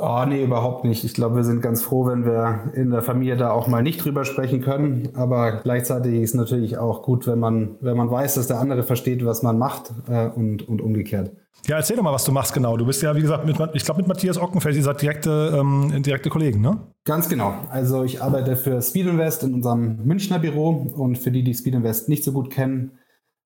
Oh, 0.06 0.26
nee, 0.28 0.44
überhaupt 0.44 0.84
nicht. 0.84 1.06
Ich 1.06 1.14
glaube, 1.14 1.38
wir 1.38 1.44
sind 1.46 1.62
ganz 1.62 1.82
froh, 1.82 2.06
wenn 2.08 2.26
wir 2.26 2.74
in 2.74 2.92
der 2.92 3.02
Familie 3.02 3.38
da 3.38 3.52
auch 3.52 3.68
mal 3.68 3.82
nicht 3.82 4.04
drüber 4.04 4.26
sprechen 4.26 4.60
können. 4.60 5.08
Aber 5.14 5.62
gleichzeitig 5.64 6.16
ist 6.16 6.32
es 6.32 6.36
natürlich 6.36 6.78
auch 6.78 7.04
gut, 7.04 7.26
wenn 7.26 7.40
man, 7.40 7.76
wenn 7.80 7.96
man 7.96 8.12
weiß, 8.12 8.36
dass 8.36 8.48
der 8.48 8.60
andere 8.60 8.84
versteht, 8.84 9.26
was 9.26 9.44
man 9.44 9.58
macht 9.58 9.94
äh, 10.10 10.28
und, 10.28 10.68
und 10.68 10.82
umgekehrt. 10.82 11.32
Ja, 11.68 11.78
erzähl 11.78 11.96
doch 11.96 12.04
mal, 12.04 12.12
was 12.12 12.26
du 12.26 12.34
machst 12.34 12.54
genau. 12.54 12.76
Du 12.76 12.86
bist 12.86 13.02
ja, 13.02 13.16
wie 13.16 13.22
gesagt, 13.22 13.46
mit, 13.46 13.58
ich 13.74 13.86
glaube, 13.86 14.02
mit 14.02 14.10
Matthias 14.10 14.38
Ockenfeld, 14.38 14.76
ihr 14.76 14.84
seid 14.84 15.02
direkte, 15.02 15.58
ähm, 15.58 16.04
direkte 16.04 16.30
Kollegen, 16.30 16.60
ne? 16.60 16.80
Ganz 17.06 17.30
genau. 17.30 17.54
Also 17.70 18.04
ich 18.04 18.22
arbeite 18.22 18.58
für 18.58 18.82
Speed 18.82 19.08
Invest 19.08 19.44
in 19.44 19.54
unserem 19.54 20.04
Münchner 20.04 20.40
Büro 20.40 20.92
und 20.98 21.18
für 21.18 21.32
die, 21.32 21.46
die 21.46 21.54
Speed 21.54 21.76
Invest 21.76 22.10
nicht 22.10 22.26
so 22.26 22.34
gut 22.34 22.50
kennen, 22.50 22.92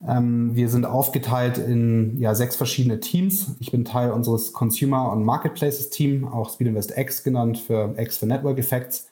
ähm, 0.06 0.56
wir 0.56 0.70
sind 0.70 0.86
aufgeteilt 0.86 1.58
in 1.58 2.20
ja, 2.20 2.36
sechs 2.36 2.56
verschiedene 2.56 3.00
Teams. 3.00 3.56
Ich 3.60 3.72
bin 3.72 3.86
Teil 3.86 4.12
unseres 4.12 4.54
Consumer- 4.54 5.12
und 5.12 5.24
Marketplaces 5.24 5.90
Team, 5.90 6.28
auch 6.28 6.50
Speed 6.50 6.68
Invest 6.68 6.98
X 6.98 7.24
genannt, 7.24 7.58
für 7.58 7.96
X 7.98 8.18
für 8.18 8.28
Network 8.28 8.60
Effects 8.60 9.10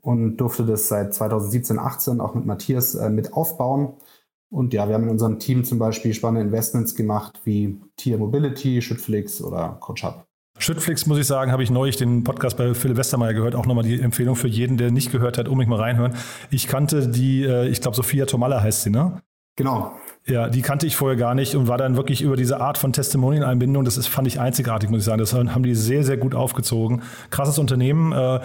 und 0.00 0.36
durfte 0.36 0.64
das 0.64 0.88
seit 0.88 1.14
2017, 1.14 1.78
18 1.78 2.20
auch 2.20 2.34
mit 2.34 2.46
Matthias 2.46 2.94
äh, 2.94 3.10
mit 3.10 3.32
aufbauen. 3.32 3.94
Und 4.50 4.74
ja, 4.74 4.86
wir 4.86 4.94
haben 4.94 5.04
in 5.04 5.10
unserem 5.10 5.38
Team 5.38 5.64
zum 5.64 5.78
Beispiel 5.78 6.12
spannende 6.12 6.46
Investments 6.46 6.94
gemacht 6.94 7.40
wie 7.44 7.80
Tier 7.96 8.18
Mobility, 8.18 8.82
Schüttflix 8.82 9.40
oder 9.40 9.78
CoachUp. 9.80 10.26
Schüttflix, 10.58 11.06
muss 11.06 11.18
ich 11.18 11.26
sagen, 11.26 11.50
habe 11.50 11.62
ich 11.62 11.70
neulich 11.70 11.96
den 11.96 12.22
Podcast 12.22 12.58
bei 12.58 12.74
Philipp 12.74 12.98
Westermeier 12.98 13.32
gehört. 13.32 13.54
Auch 13.54 13.66
nochmal 13.66 13.84
die 13.84 13.98
Empfehlung 13.98 14.36
für 14.36 14.48
jeden, 14.48 14.76
der 14.76 14.90
nicht 14.90 15.10
gehört 15.10 15.38
hat, 15.38 15.48
unbedingt 15.48 15.70
mal 15.70 15.80
reinhören. 15.80 16.14
Ich 16.50 16.68
kannte 16.68 17.08
die, 17.08 17.44
äh, 17.44 17.68
ich 17.68 17.80
glaube, 17.80 17.96
Sophia 17.96 18.26
Tomalla 18.26 18.60
heißt 18.60 18.82
sie, 18.82 18.90
ne? 18.90 19.22
Genau. 19.56 19.92
Ja, 20.24 20.48
die 20.48 20.62
kannte 20.62 20.86
ich 20.86 20.94
vorher 20.94 21.16
gar 21.16 21.34
nicht 21.34 21.56
und 21.56 21.66
war 21.66 21.78
dann 21.78 21.96
wirklich 21.96 22.22
über 22.22 22.36
diese 22.36 22.60
Art 22.60 22.78
von 22.78 22.92
Testimonial-Einbindung, 22.92 23.84
das 23.84 23.96
ist, 23.96 24.06
fand 24.06 24.28
ich 24.28 24.38
einzigartig, 24.38 24.88
muss 24.88 25.00
ich 25.00 25.04
sagen. 25.04 25.18
Das 25.18 25.34
haben 25.34 25.62
die 25.64 25.74
sehr, 25.74 26.04
sehr 26.04 26.16
gut 26.16 26.34
aufgezogen. 26.34 27.02
Krasses 27.30 27.58
Unternehmen. 27.58 28.12
Äh, 28.12 28.40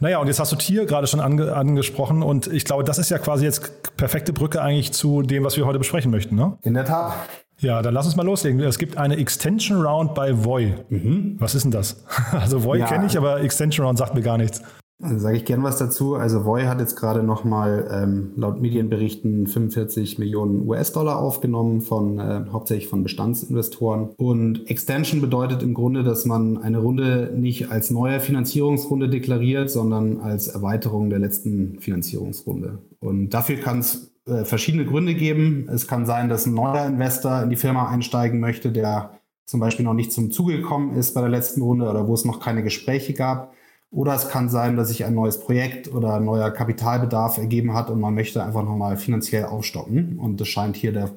naja, 0.00 0.18
und 0.18 0.26
jetzt 0.26 0.40
hast 0.40 0.50
du 0.50 0.56
Tier 0.56 0.84
gerade 0.84 1.06
schon 1.06 1.20
ange 1.20 1.54
angesprochen 1.54 2.22
und 2.22 2.48
ich 2.48 2.64
glaube, 2.64 2.82
das 2.82 2.98
ist 2.98 3.10
ja 3.10 3.18
quasi 3.18 3.44
jetzt 3.44 3.96
perfekte 3.96 4.32
Brücke 4.32 4.62
eigentlich 4.62 4.92
zu 4.92 5.22
dem, 5.22 5.44
was 5.44 5.56
wir 5.56 5.64
heute 5.64 5.78
besprechen 5.78 6.10
möchten, 6.10 6.34
ne? 6.34 6.58
In 6.62 6.74
der 6.74 6.84
Tat. 6.84 7.14
Ja, 7.58 7.80
dann 7.80 7.94
lass 7.94 8.06
uns 8.06 8.16
mal 8.16 8.26
loslegen. 8.26 8.60
Es 8.60 8.78
gibt 8.78 8.96
eine 8.96 9.16
Extension 9.16 9.80
Round 9.80 10.14
bei 10.14 10.44
Voy. 10.44 10.74
Mhm. 10.88 11.36
Was 11.38 11.54
ist 11.54 11.62
denn 11.62 11.70
das? 11.70 12.04
Also 12.32 12.64
Voy 12.64 12.80
ja. 12.80 12.86
kenne 12.86 13.06
ich, 13.06 13.16
aber 13.16 13.40
Extension 13.40 13.86
Round 13.86 13.98
sagt 13.98 14.14
mir 14.14 14.22
gar 14.22 14.38
nichts. 14.38 14.62
Also 15.02 15.18
sage 15.18 15.36
ich 15.36 15.44
gern 15.44 15.64
was 15.64 15.78
dazu. 15.78 16.14
Also 16.14 16.44
Voy 16.44 16.62
hat 16.62 16.78
jetzt 16.78 16.94
gerade 16.94 17.24
nochmal 17.24 17.88
ähm, 17.92 18.32
laut 18.36 18.60
Medienberichten 18.60 19.48
45 19.48 20.20
Millionen 20.20 20.66
US-Dollar 20.68 21.18
aufgenommen 21.18 21.80
von 21.80 22.20
äh, 22.20 22.44
hauptsächlich 22.52 22.88
von 22.88 23.02
Bestandsinvestoren. 23.02 24.10
Und 24.16 24.70
Extension 24.70 25.20
bedeutet 25.20 25.62
im 25.64 25.74
Grunde, 25.74 26.04
dass 26.04 26.24
man 26.24 26.56
eine 26.56 26.78
Runde 26.78 27.32
nicht 27.36 27.72
als 27.72 27.90
neue 27.90 28.20
Finanzierungsrunde 28.20 29.08
deklariert, 29.08 29.70
sondern 29.70 30.20
als 30.20 30.46
Erweiterung 30.46 31.10
der 31.10 31.18
letzten 31.18 31.80
Finanzierungsrunde. 31.80 32.78
Und 33.00 33.30
dafür 33.30 33.56
kann 33.56 33.80
es 33.80 34.12
äh, 34.26 34.44
verschiedene 34.44 34.84
Gründe 34.84 35.14
geben. 35.14 35.68
Es 35.68 35.88
kann 35.88 36.06
sein, 36.06 36.28
dass 36.28 36.46
ein 36.46 36.54
neuer 36.54 36.86
Investor 36.86 37.42
in 37.42 37.50
die 37.50 37.56
Firma 37.56 37.88
einsteigen 37.88 38.38
möchte, 38.38 38.70
der 38.70 39.18
zum 39.46 39.58
Beispiel 39.58 39.84
noch 39.84 39.94
nicht 39.94 40.12
zum 40.12 40.30
Zuge 40.30 40.58
gekommen 40.58 40.94
ist 40.94 41.12
bei 41.12 41.20
der 41.20 41.30
letzten 41.30 41.60
Runde 41.60 41.90
oder 41.90 42.06
wo 42.06 42.14
es 42.14 42.24
noch 42.24 42.38
keine 42.38 42.62
Gespräche 42.62 43.14
gab. 43.14 43.52
Oder 43.92 44.14
es 44.14 44.30
kann 44.30 44.48
sein, 44.48 44.76
dass 44.76 44.88
sich 44.88 45.04
ein 45.04 45.14
neues 45.14 45.38
Projekt 45.38 45.92
oder 45.92 46.14
ein 46.14 46.24
neuer 46.24 46.50
Kapitalbedarf 46.50 47.36
ergeben 47.36 47.74
hat 47.74 47.90
und 47.90 48.00
man 48.00 48.14
möchte 48.14 48.42
einfach 48.42 48.64
nochmal 48.64 48.96
finanziell 48.96 49.44
aufstocken. 49.44 50.18
Und 50.18 50.40
das 50.40 50.48
scheint 50.48 50.76
hier 50.76 50.92
der, 50.92 51.10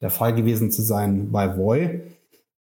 der 0.00 0.10
Fall 0.10 0.34
gewesen 0.34 0.70
zu 0.70 0.80
sein 0.80 1.30
bei 1.30 1.58
Voy. 1.58 2.00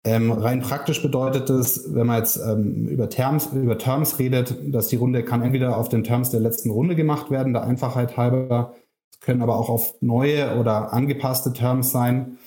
Ähm, 0.04 0.33
rein 0.33 0.62
praktisch 0.62 1.00
bedeutet 1.00 1.49
es, 1.49 1.95
wenn 1.95 2.09
man 2.09 2.19
jetzt 2.19 2.37
ähm, 2.37 2.88
über, 2.88 3.09
Terms, 3.09 3.50
über 3.52 3.78
Terms 3.78 4.19
redet, 4.19 4.57
dass 4.75 4.88
die 4.88 4.97
Runde 4.97 5.25
kann 5.25 5.42
entweder 5.42 5.76
auf 5.76 5.88
den 5.88 6.02
Terms 6.02 6.31
der 6.31 6.40
letzten 6.40 6.71
Runde 6.71 6.97
gemacht 6.97 7.31
werden, 7.31 7.52
der 7.52 7.62
Einfachheit 7.62 8.16
halber, 8.16 8.75
es 9.12 9.21
können 9.21 9.42
aber 9.42 9.57
auch 9.57 9.69
auf 9.69 9.95
neue 10.00 10.59
oder 10.59 10.92
angepasste 10.92 11.52
Terms 11.52 11.92
sein. 11.92 12.38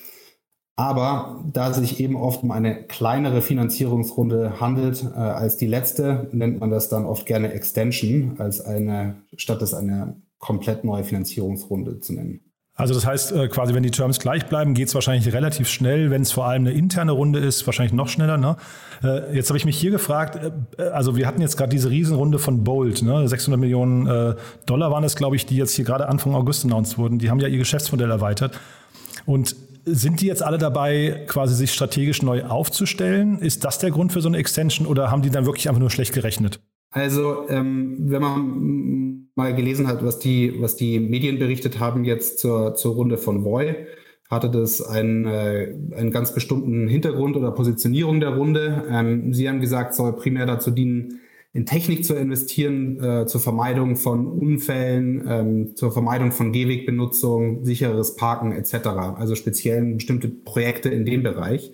Aber 0.78 1.42
da 1.50 1.72
sich 1.72 2.00
eben 2.00 2.16
oft 2.16 2.42
um 2.42 2.50
eine 2.50 2.82
kleinere 2.82 3.40
Finanzierungsrunde 3.40 4.60
handelt 4.60 5.04
äh, 5.04 5.18
als 5.18 5.56
die 5.56 5.66
letzte, 5.66 6.28
nennt 6.32 6.60
man 6.60 6.68
das 6.70 6.90
dann 6.90 7.06
oft 7.06 7.24
gerne 7.24 7.52
Extension, 7.52 8.34
als 8.38 8.60
eine, 8.60 9.16
statt 9.36 9.62
es 9.62 9.72
eine 9.72 10.16
komplett 10.38 10.84
neue 10.84 11.02
Finanzierungsrunde 11.02 12.00
zu 12.00 12.12
nennen. 12.12 12.40
Also 12.74 12.92
das 12.92 13.06
heißt 13.06 13.32
äh, 13.32 13.48
quasi, 13.48 13.72
wenn 13.72 13.82
die 13.82 13.90
Terms 13.90 14.20
gleich 14.20 14.44
bleiben, 14.46 14.74
geht 14.74 14.88
es 14.88 14.94
wahrscheinlich 14.94 15.32
relativ 15.32 15.66
schnell. 15.66 16.10
Wenn 16.10 16.20
es 16.20 16.32
vor 16.32 16.46
allem 16.46 16.66
eine 16.66 16.72
interne 16.72 17.12
Runde 17.12 17.38
ist, 17.38 17.64
wahrscheinlich 17.64 17.94
noch 17.94 18.10
schneller. 18.10 18.36
Ne? 18.36 18.56
Äh, 19.02 19.34
jetzt 19.34 19.48
habe 19.48 19.56
ich 19.56 19.64
mich 19.64 19.78
hier 19.78 19.90
gefragt, 19.90 20.38
äh, 20.76 20.82
also 20.82 21.16
wir 21.16 21.26
hatten 21.26 21.40
jetzt 21.40 21.56
gerade 21.56 21.70
diese 21.70 21.88
Riesenrunde 21.88 22.38
von 22.38 22.64
Bolt, 22.64 23.00
ne? 23.00 23.26
600 23.26 23.58
Millionen 23.58 24.06
äh, 24.06 24.34
Dollar 24.66 24.90
waren 24.90 25.04
es, 25.04 25.16
glaube 25.16 25.36
ich, 25.36 25.46
die 25.46 25.56
jetzt 25.56 25.72
hier 25.72 25.86
gerade 25.86 26.06
Anfang 26.06 26.34
August 26.34 26.66
announced 26.66 26.98
wurden. 26.98 27.18
Die 27.18 27.30
haben 27.30 27.40
ja 27.40 27.48
ihr 27.48 27.56
Geschäftsmodell 27.56 28.10
erweitert. 28.10 28.60
Und 29.24 29.56
sind 29.86 30.20
die 30.20 30.26
jetzt 30.26 30.42
alle 30.42 30.58
dabei, 30.58 31.24
quasi 31.28 31.54
sich 31.54 31.72
strategisch 31.72 32.20
neu 32.22 32.44
aufzustellen? 32.44 33.38
Ist 33.38 33.64
das 33.64 33.78
der 33.78 33.90
Grund 33.90 34.12
für 34.12 34.20
so 34.20 34.28
eine 34.28 34.36
Extension 34.36 34.86
oder 34.86 35.10
haben 35.10 35.22
die 35.22 35.30
dann 35.30 35.46
wirklich 35.46 35.68
einfach 35.68 35.80
nur 35.80 35.90
schlecht 35.90 36.12
gerechnet? 36.12 36.60
Also, 36.90 37.48
ähm, 37.48 37.96
wenn 38.00 38.22
man 38.22 39.28
mal 39.36 39.54
gelesen 39.54 39.86
hat, 39.86 40.04
was 40.04 40.18
die, 40.18 40.60
was 40.60 40.76
die 40.76 40.98
Medien 40.98 41.38
berichtet 41.38 41.78
haben 41.78 42.04
jetzt 42.04 42.40
zur, 42.40 42.74
zur 42.74 42.94
Runde 42.94 43.16
von 43.16 43.44
Voy, 43.44 43.86
hatte 44.28 44.50
das 44.50 44.82
einen, 44.82 45.24
äh, 45.24 45.72
einen 45.94 46.10
ganz 46.10 46.34
bestimmten 46.34 46.88
Hintergrund 46.88 47.36
oder 47.36 47.52
Positionierung 47.52 48.18
der 48.18 48.30
Runde. 48.30 48.84
Ähm, 48.90 49.32
Sie 49.32 49.48
haben 49.48 49.60
gesagt, 49.60 49.94
soll 49.94 50.16
primär 50.16 50.46
dazu 50.46 50.70
dienen, 50.72 51.20
in 51.56 51.64
Technik 51.64 52.04
zu 52.04 52.14
investieren, 52.14 53.02
äh, 53.02 53.26
zur 53.26 53.40
Vermeidung 53.40 53.96
von 53.96 54.26
Unfällen, 54.26 55.24
ähm, 55.26 55.76
zur 55.76 55.90
Vermeidung 55.90 56.30
von 56.30 56.52
Gehwegbenutzung, 56.52 57.64
sicheres 57.64 58.14
Parken 58.16 58.52
etc. 58.52 58.86
Also 59.16 59.34
speziell 59.34 59.94
bestimmte 59.94 60.28
Projekte 60.28 60.90
in 60.90 61.06
dem 61.06 61.22
Bereich. 61.22 61.72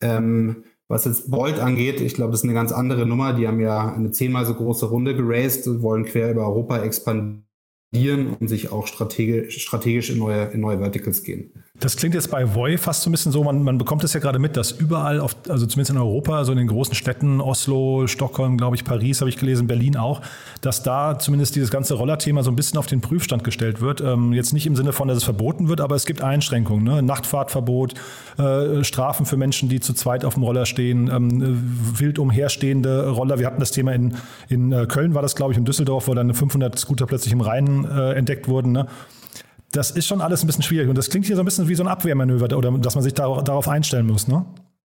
Ähm, 0.00 0.64
was 0.86 1.04
jetzt 1.04 1.30
Bolt 1.30 1.58
angeht, 1.58 2.00
ich 2.00 2.14
glaube, 2.14 2.30
das 2.30 2.40
ist 2.40 2.44
eine 2.44 2.54
ganz 2.54 2.70
andere 2.70 3.06
Nummer. 3.06 3.32
Die 3.32 3.48
haben 3.48 3.60
ja 3.60 3.92
eine 3.92 4.12
zehnmal 4.12 4.46
so 4.46 4.54
große 4.54 4.86
Runde 4.86 5.16
geraced, 5.16 5.82
wollen 5.82 6.04
quer 6.04 6.30
über 6.30 6.46
Europa 6.46 6.82
expandieren 6.82 8.36
und 8.38 8.48
sich 8.48 8.70
auch 8.70 8.86
strategisch, 8.86 9.62
strategisch 9.62 10.10
in, 10.10 10.18
neue, 10.18 10.44
in 10.52 10.60
neue 10.60 10.78
Verticals 10.78 11.22
gehen. 11.22 11.64
Das 11.82 11.96
klingt 11.96 12.14
jetzt 12.14 12.30
bei 12.30 12.54
Voi 12.54 12.78
fast 12.78 13.02
so 13.02 13.10
ein 13.10 13.12
bisschen 13.12 13.32
so, 13.32 13.42
man, 13.42 13.64
man 13.64 13.76
bekommt 13.76 14.04
es 14.04 14.12
ja 14.12 14.20
gerade 14.20 14.38
mit, 14.38 14.56
dass 14.56 14.70
überall, 14.70 15.18
auf, 15.18 15.34
also 15.48 15.66
zumindest 15.66 15.90
in 15.90 15.98
Europa, 15.98 16.36
also 16.36 16.52
in 16.52 16.58
den 16.58 16.68
großen 16.68 16.94
Städten, 16.94 17.40
Oslo, 17.40 18.06
Stockholm, 18.06 18.56
glaube 18.56 18.76
ich, 18.76 18.84
Paris 18.84 19.20
habe 19.20 19.28
ich 19.28 19.36
gelesen, 19.36 19.66
Berlin 19.66 19.96
auch, 19.96 20.20
dass 20.60 20.84
da 20.84 21.18
zumindest 21.18 21.56
dieses 21.56 21.72
ganze 21.72 21.94
Rollerthema 21.94 22.44
so 22.44 22.52
ein 22.52 22.56
bisschen 22.56 22.78
auf 22.78 22.86
den 22.86 23.00
Prüfstand 23.00 23.42
gestellt 23.42 23.80
wird. 23.80 24.00
Ähm, 24.00 24.32
jetzt 24.32 24.52
nicht 24.52 24.64
im 24.68 24.76
Sinne 24.76 24.92
von, 24.92 25.08
dass 25.08 25.16
es 25.16 25.24
verboten 25.24 25.68
wird, 25.68 25.80
aber 25.80 25.96
es 25.96 26.06
gibt 26.06 26.22
Einschränkungen. 26.22 26.84
Ne? 26.84 27.02
Nachtfahrtverbot, 27.02 27.94
äh, 28.38 28.84
Strafen 28.84 29.26
für 29.26 29.36
Menschen, 29.36 29.68
die 29.68 29.80
zu 29.80 29.92
zweit 29.92 30.24
auf 30.24 30.34
dem 30.34 30.44
Roller 30.44 30.66
stehen, 30.66 31.10
ähm, 31.12 31.98
wild 31.98 32.20
umherstehende 32.20 33.08
Roller. 33.08 33.40
Wir 33.40 33.46
hatten 33.48 33.58
das 33.58 33.72
Thema 33.72 33.92
in, 33.92 34.14
in 34.48 34.70
äh, 34.70 34.86
Köln, 34.86 35.14
war 35.14 35.22
das, 35.22 35.34
glaube 35.34 35.50
ich, 35.50 35.58
in 35.58 35.64
Düsseldorf, 35.64 36.06
wo 36.06 36.14
dann 36.14 36.32
500 36.32 36.78
Scooter 36.78 37.06
plötzlich 37.06 37.32
im 37.32 37.40
Rhein 37.40 37.84
äh, 37.84 38.12
entdeckt 38.12 38.46
wurden. 38.46 38.70
Ne? 38.70 38.86
Das 39.72 39.90
ist 39.90 40.06
schon 40.06 40.20
alles 40.20 40.42
ein 40.42 40.46
bisschen 40.46 40.62
schwierig. 40.62 40.88
Und 40.88 40.96
das 40.96 41.10
klingt 41.10 41.26
hier 41.26 41.36
so 41.36 41.42
ein 41.42 41.44
bisschen 41.44 41.68
wie 41.68 41.74
so 41.74 41.82
ein 41.82 41.88
Abwehrmanöver, 41.88 42.56
oder 42.56 42.70
dass 42.72 42.94
man 42.94 43.02
sich 43.02 43.14
darauf 43.14 43.68
einstellen 43.68 44.06
muss, 44.06 44.28
ne? 44.28 44.44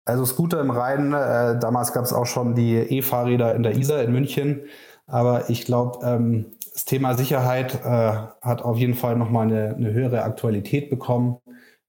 Also 0.03 0.25
Scooter 0.25 0.59
im 0.59 0.71
Rhein, 0.71 1.13
äh, 1.13 1.59
damals 1.59 1.93
gab 1.93 2.03
es 2.03 2.11
auch 2.11 2.25
schon 2.25 2.55
die 2.55 2.75
E-Fahrräder 2.75 3.53
in 3.53 3.61
der 3.61 3.77
Isar 3.77 4.01
in 4.01 4.11
München. 4.11 4.61
Aber 5.05 5.49
ich 5.49 5.65
glaube, 5.65 5.99
ähm, 6.03 6.47
das 6.73 6.85
Thema 6.85 7.13
Sicherheit 7.13 7.75
äh, 7.85 8.13
hat 8.41 8.63
auf 8.63 8.77
jeden 8.77 8.95
Fall 8.95 9.15
nochmal 9.15 9.47
eine, 9.47 9.75
eine 9.75 9.91
höhere 9.91 10.23
Aktualität 10.23 10.89
bekommen. 10.89 11.37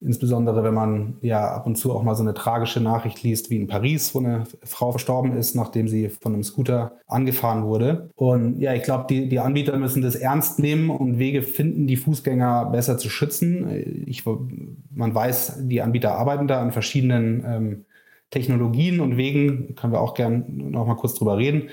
Insbesondere 0.05 0.65
wenn 0.65 0.75
man 0.75 1.17
ja 1.21 1.55
ab 1.55 1.67
und 1.67 1.77
zu 1.77 1.93
auch 1.93 2.03
mal 2.03 2.15
so 2.15 2.23
eine 2.23 2.35
tragische 2.35 2.81
Nachricht 2.81 3.23
liest, 3.23 3.51
wie 3.51 3.57
in 3.57 3.69
Paris, 3.69 4.15
wo 4.15 4.19
eine 4.19 4.45
Frau 4.65 4.91
verstorben 4.91 5.37
ist, 5.37 5.55
nachdem 5.55 5.87
sie 5.87 6.09
von 6.09 6.35
einem 6.35 6.43
Scooter 6.43 6.99
angefahren 7.07 7.65
wurde. 7.65 8.11
Und 8.17 8.59
ja, 8.59 8.75
ich 8.75 8.83
glaube, 8.83 9.07
die, 9.09 9.29
die 9.29 9.39
Anbieter 9.39 9.79
müssen 9.79 10.03
das 10.03 10.17
ernst 10.17 10.59
nehmen 10.59 10.91
und 10.91 11.19
Wege 11.19 11.43
finden, 11.43 11.87
die 11.87 11.97
Fußgänger 11.97 12.67
besser 12.67 12.99
zu 12.99 13.09
schützen. 13.09 14.05
Ich, 14.07 14.25
man 14.27 15.15
weiß, 15.15 15.61
die 15.69 15.83
Anbieter 15.83 16.17
arbeiten 16.17 16.49
da 16.49 16.61
an 16.61 16.73
verschiedenen 16.73 17.45
ähm, 17.47 17.85
Technologien 18.31 19.01
und 19.01 19.17
Wegen, 19.17 19.75
können 19.77 19.93
wir 19.93 20.01
auch 20.01 20.15
gern 20.15 20.45
noch 20.49 20.87
mal 20.87 20.97
kurz 20.97 21.15
drüber 21.15 21.37
reden. 21.39 21.69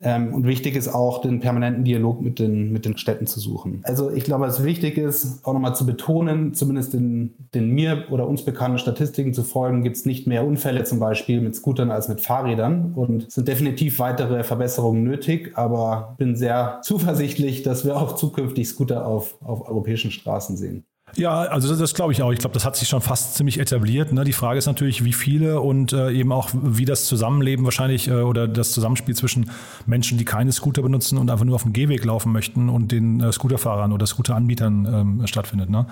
Ähm, 0.00 0.34
und 0.34 0.46
wichtig 0.46 0.76
ist 0.76 0.88
auch, 0.88 1.20
den 1.20 1.40
permanenten 1.40 1.84
Dialog 1.84 2.20
mit 2.20 2.38
den, 2.38 2.72
mit 2.72 2.84
den 2.84 2.96
Städten 2.96 3.26
zu 3.26 3.40
suchen. 3.40 3.80
Also 3.84 4.10
ich 4.10 4.24
glaube, 4.24 4.44
was 4.44 4.64
wichtig 4.64 4.98
ist, 4.98 5.44
auch 5.44 5.52
nochmal 5.52 5.74
zu 5.74 5.86
betonen, 5.86 6.52
zumindest 6.54 6.94
in 6.94 7.34
den 7.54 7.70
mir 7.70 8.06
oder 8.10 8.28
uns 8.28 8.44
bekannten 8.44 8.78
Statistiken 8.78 9.32
zu 9.32 9.44
folgen, 9.44 9.82
gibt 9.82 9.96
es 9.96 10.04
nicht 10.04 10.26
mehr 10.26 10.44
Unfälle 10.44 10.84
zum 10.84 10.98
Beispiel 10.98 11.40
mit 11.40 11.54
Scootern 11.54 11.90
als 11.90 12.08
mit 12.08 12.20
Fahrrädern. 12.20 12.92
Und 12.94 13.28
es 13.28 13.34
sind 13.34 13.48
definitiv 13.48 13.98
weitere 13.98 14.42
Verbesserungen 14.42 15.04
nötig, 15.04 15.52
aber 15.54 16.14
bin 16.18 16.36
sehr 16.36 16.80
zuversichtlich, 16.82 17.62
dass 17.62 17.84
wir 17.84 17.96
auch 17.96 18.16
zukünftig 18.16 18.68
Scooter 18.68 19.06
auf, 19.06 19.36
auf 19.42 19.68
europäischen 19.68 20.10
Straßen 20.10 20.56
sehen. 20.56 20.84
Ja, 21.16 21.42
also 21.42 21.68
das, 21.68 21.78
das 21.78 21.94
glaube 21.94 22.12
ich 22.12 22.22
auch. 22.22 22.32
Ich 22.32 22.38
glaube, 22.38 22.54
das 22.54 22.64
hat 22.64 22.76
sich 22.76 22.88
schon 22.88 23.00
fast 23.00 23.34
ziemlich 23.34 23.60
etabliert. 23.60 24.12
Ne? 24.12 24.24
Die 24.24 24.32
Frage 24.32 24.58
ist 24.58 24.66
natürlich, 24.66 25.04
wie 25.04 25.12
viele 25.12 25.60
und 25.60 25.92
äh, 25.92 26.10
eben 26.10 26.32
auch, 26.32 26.50
wie 26.52 26.84
das 26.84 27.06
Zusammenleben 27.06 27.64
wahrscheinlich 27.64 28.08
äh, 28.08 28.14
oder 28.22 28.48
das 28.48 28.72
Zusammenspiel 28.72 29.14
zwischen 29.14 29.50
Menschen, 29.86 30.18
die 30.18 30.24
keine 30.24 30.52
Scooter 30.52 30.82
benutzen 30.82 31.18
und 31.18 31.30
einfach 31.30 31.44
nur 31.44 31.54
auf 31.54 31.62
dem 31.62 31.72
Gehweg 31.72 32.04
laufen 32.04 32.32
möchten 32.32 32.68
und 32.68 32.92
den 32.92 33.20
äh, 33.20 33.32
Scooterfahrern 33.32 33.92
oder 33.92 34.06
Scooteranbietern 34.06 34.86
ähm, 34.86 35.26
stattfindet. 35.26 35.70
Ne? 35.70 35.86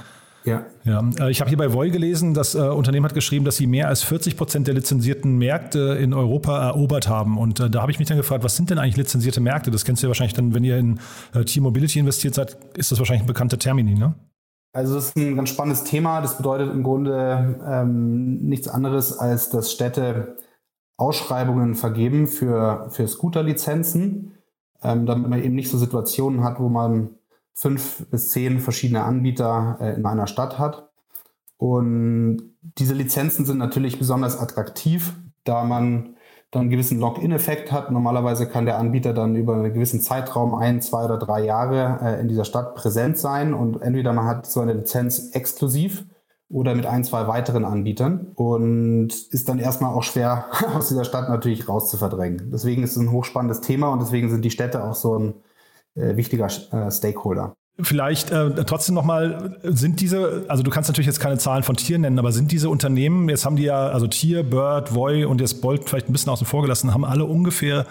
Ja. 0.44 0.66
ja. 0.84 1.08
Äh, 1.20 1.30
ich 1.30 1.40
habe 1.40 1.48
hier 1.48 1.58
bei 1.58 1.72
Voi 1.72 1.90
gelesen, 1.90 2.34
das 2.34 2.54
äh, 2.54 2.58
Unternehmen 2.58 3.04
hat 3.04 3.14
geschrieben, 3.14 3.44
dass 3.44 3.56
sie 3.56 3.66
mehr 3.66 3.88
als 3.88 4.02
40 4.02 4.36
Prozent 4.36 4.66
der 4.66 4.74
lizenzierten 4.74 5.38
Märkte 5.38 5.98
in 6.00 6.14
Europa 6.14 6.66
erobert 6.66 7.08
haben. 7.08 7.38
Und 7.38 7.60
äh, 7.60 7.70
da 7.70 7.82
habe 7.82 7.92
ich 7.92 7.98
mich 7.98 8.08
dann 8.08 8.16
gefragt, 8.16 8.42
was 8.42 8.56
sind 8.56 8.70
denn 8.70 8.78
eigentlich 8.78 8.96
lizenzierte 8.96 9.40
Märkte? 9.40 9.70
Das 9.70 9.84
kennst 9.84 10.02
du 10.02 10.06
ja 10.06 10.08
wahrscheinlich 10.08 10.34
dann, 10.34 10.54
wenn 10.54 10.64
ihr 10.64 10.78
in 10.78 10.98
äh, 11.34 11.44
T-Mobility 11.44 11.98
investiert 11.98 12.34
seid, 12.34 12.56
ist 12.76 12.90
das 12.90 12.98
wahrscheinlich 12.98 13.22
ein 13.22 13.28
bekannter 13.28 13.58
Termini, 13.58 13.94
ne? 13.94 14.14
Also 14.72 14.94
das 14.94 15.08
ist 15.08 15.16
ein 15.16 15.36
ganz 15.36 15.50
spannendes 15.50 15.84
Thema. 15.84 16.20
Das 16.20 16.36
bedeutet 16.36 16.72
im 16.72 16.82
Grunde 16.82 17.60
ähm, 17.66 18.38
nichts 18.38 18.68
anderes, 18.68 19.16
als 19.16 19.50
dass 19.50 19.70
Städte 19.70 20.38
Ausschreibungen 20.96 21.74
vergeben 21.74 22.26
für, 22.26 22.88
für 22.90 23.06
Scooterlizenzen, 23.06 24.32
ähm, 24.82 25.06
damit 25.06 25.28
man 25.28 25.42
eben 25.42 25.54
nicht 25.54 25.70
so 25.70 25.76
Situationen 25.76 26.42
hat, 26.42 26.58
wo 26.60 26.68
man 26.68 27.10
fünf 27.54 28.06
bis 28.10 28.30
zehn 28.30 28.60
verschiedene 28.60 29.04
Anbieter 29.04 29.76
äh, 29.80 29.94
in 29.94 30.06
einer 30.06 30.26
Stadt 30.26 30.58
hat. 30.58 30.90
Und 31.58 32.54
diese 32.78 32.94
Lizenzen 32.94 33.44
sind 33.44 33.58
natürlich 33.58 33.98
besonders 33.98 34.38
attraktiv, 34.38 35.14
da 35.44 35.64
man 35.64 36.11
dann 36.52 36.62
einen 36.62 36.70
gewissen 36.70 37.00
Login-Effekt 37.00 37.72
hat. 37.72 37.90
Normalerweise 37.90 38.46
kann 38.46 38.66
der 38.66 38.78
Anbieter 38.78 39.14
dann 39.14 39.34
über 39.36 39.54
einen 39.54 39.72
gewissen 39.72 40.00
Zeitraum, 40.00 40.54
ein, 40.54 40.82
zwei 40.82 41.04
oder 41.06 41.18
drei 41.18 41.44
Jahre 41.44 41.98
äh, 42.02 42.20
in 42.20 42.28
dieser 42.28 42.44
Stadt 42.44 42.74
präsent 42.74 43.18
sein 43.18 43.54
und 43.54 43.80
entweder 43.82 44.12
man 44.12 44.26
hat 44.26 44.46
so 44.46 44.60
eine 44.60 44.74
Lizenz 44.74 45.30
exklusiv 45.32 46.04
oder 46.50 46.74
mit 46.74 46.84
ein, 46.84 47.04
zwei 47.04 47.26
weiteren 47.26 47.64
Anbietern 47.64 48.32
und 48.34 49.08
ist 49.30 49.48
dann 49.48 49.58
erstmal 49.58 49.94
auch 49.94 50.02
schwer 50.02 50.44
aus 50.76 50.88
dieser 50.88 51.04
Stadt 51.04 51.30
natürlich 51.30 51.68
rauszuverdrängen. 51.68 52.50
Deswegen 52.52 52.82
ist 52.82 52.92
es 52.92 52.98
ein 52.98 53.10
hochspannendes 53.10 53.62
Thema 53.62 53.88
und 53.88 54.02
deswegen 54.02 54.28
sind 54.28 54.44
die 54.44 54.50
Städte 54.50 54.84
auch 54.84 54.94
so 54.94 55.18
ein 55.18 55.34
äh, 55.94 56.16
wichtiger 56.16 56.46
äh, 56.46 56.90
Stakeholder. 56.90 57.56
Vielleicht 57.80 58.30
äh, 58.30 58.64
trotzdem 58.64 58.94
nochmal, 58.94 59.58
sind 59.62 60.00
diese, 60.00 60.44
also 60.46 60.62
du 60.62 60.70
kannst 60.70 60.90
natürlich 60.90 61.06
jetzt 61.06 61.20
keine 61.20 61.38
Zahlen 61.38 61.62
von 61.62 61.74
Tieren 61.74 62.02
nennen, 62.02 62.18
aber 62.18 62.30
sind 62.30 62.52
diese 62.52 62.68
Unternehmen, 62.68 63.30
jetzt 63.30 63.46
haben 63.46 63.56
die 63.56 63.62
ja, 63.64 63.88
also 63.88 64.06
Tier, 64.06 64.42
Bird, 64.42 64.94
Voy 64.94 65.24
und 65.24 65.40
jetzt 65.40 65.62
Bolt 65.62 65.88
vielleicht 65.88 66.08
ein 66.08 66.12
bisschen 66.12 66.30
außen 66.30 66.46
vor 66.46 66.60
gelassen, 66.62 66.92
haben 66.92 67.04
alle 67.06 67.24
ungefähr, 67.24 67.86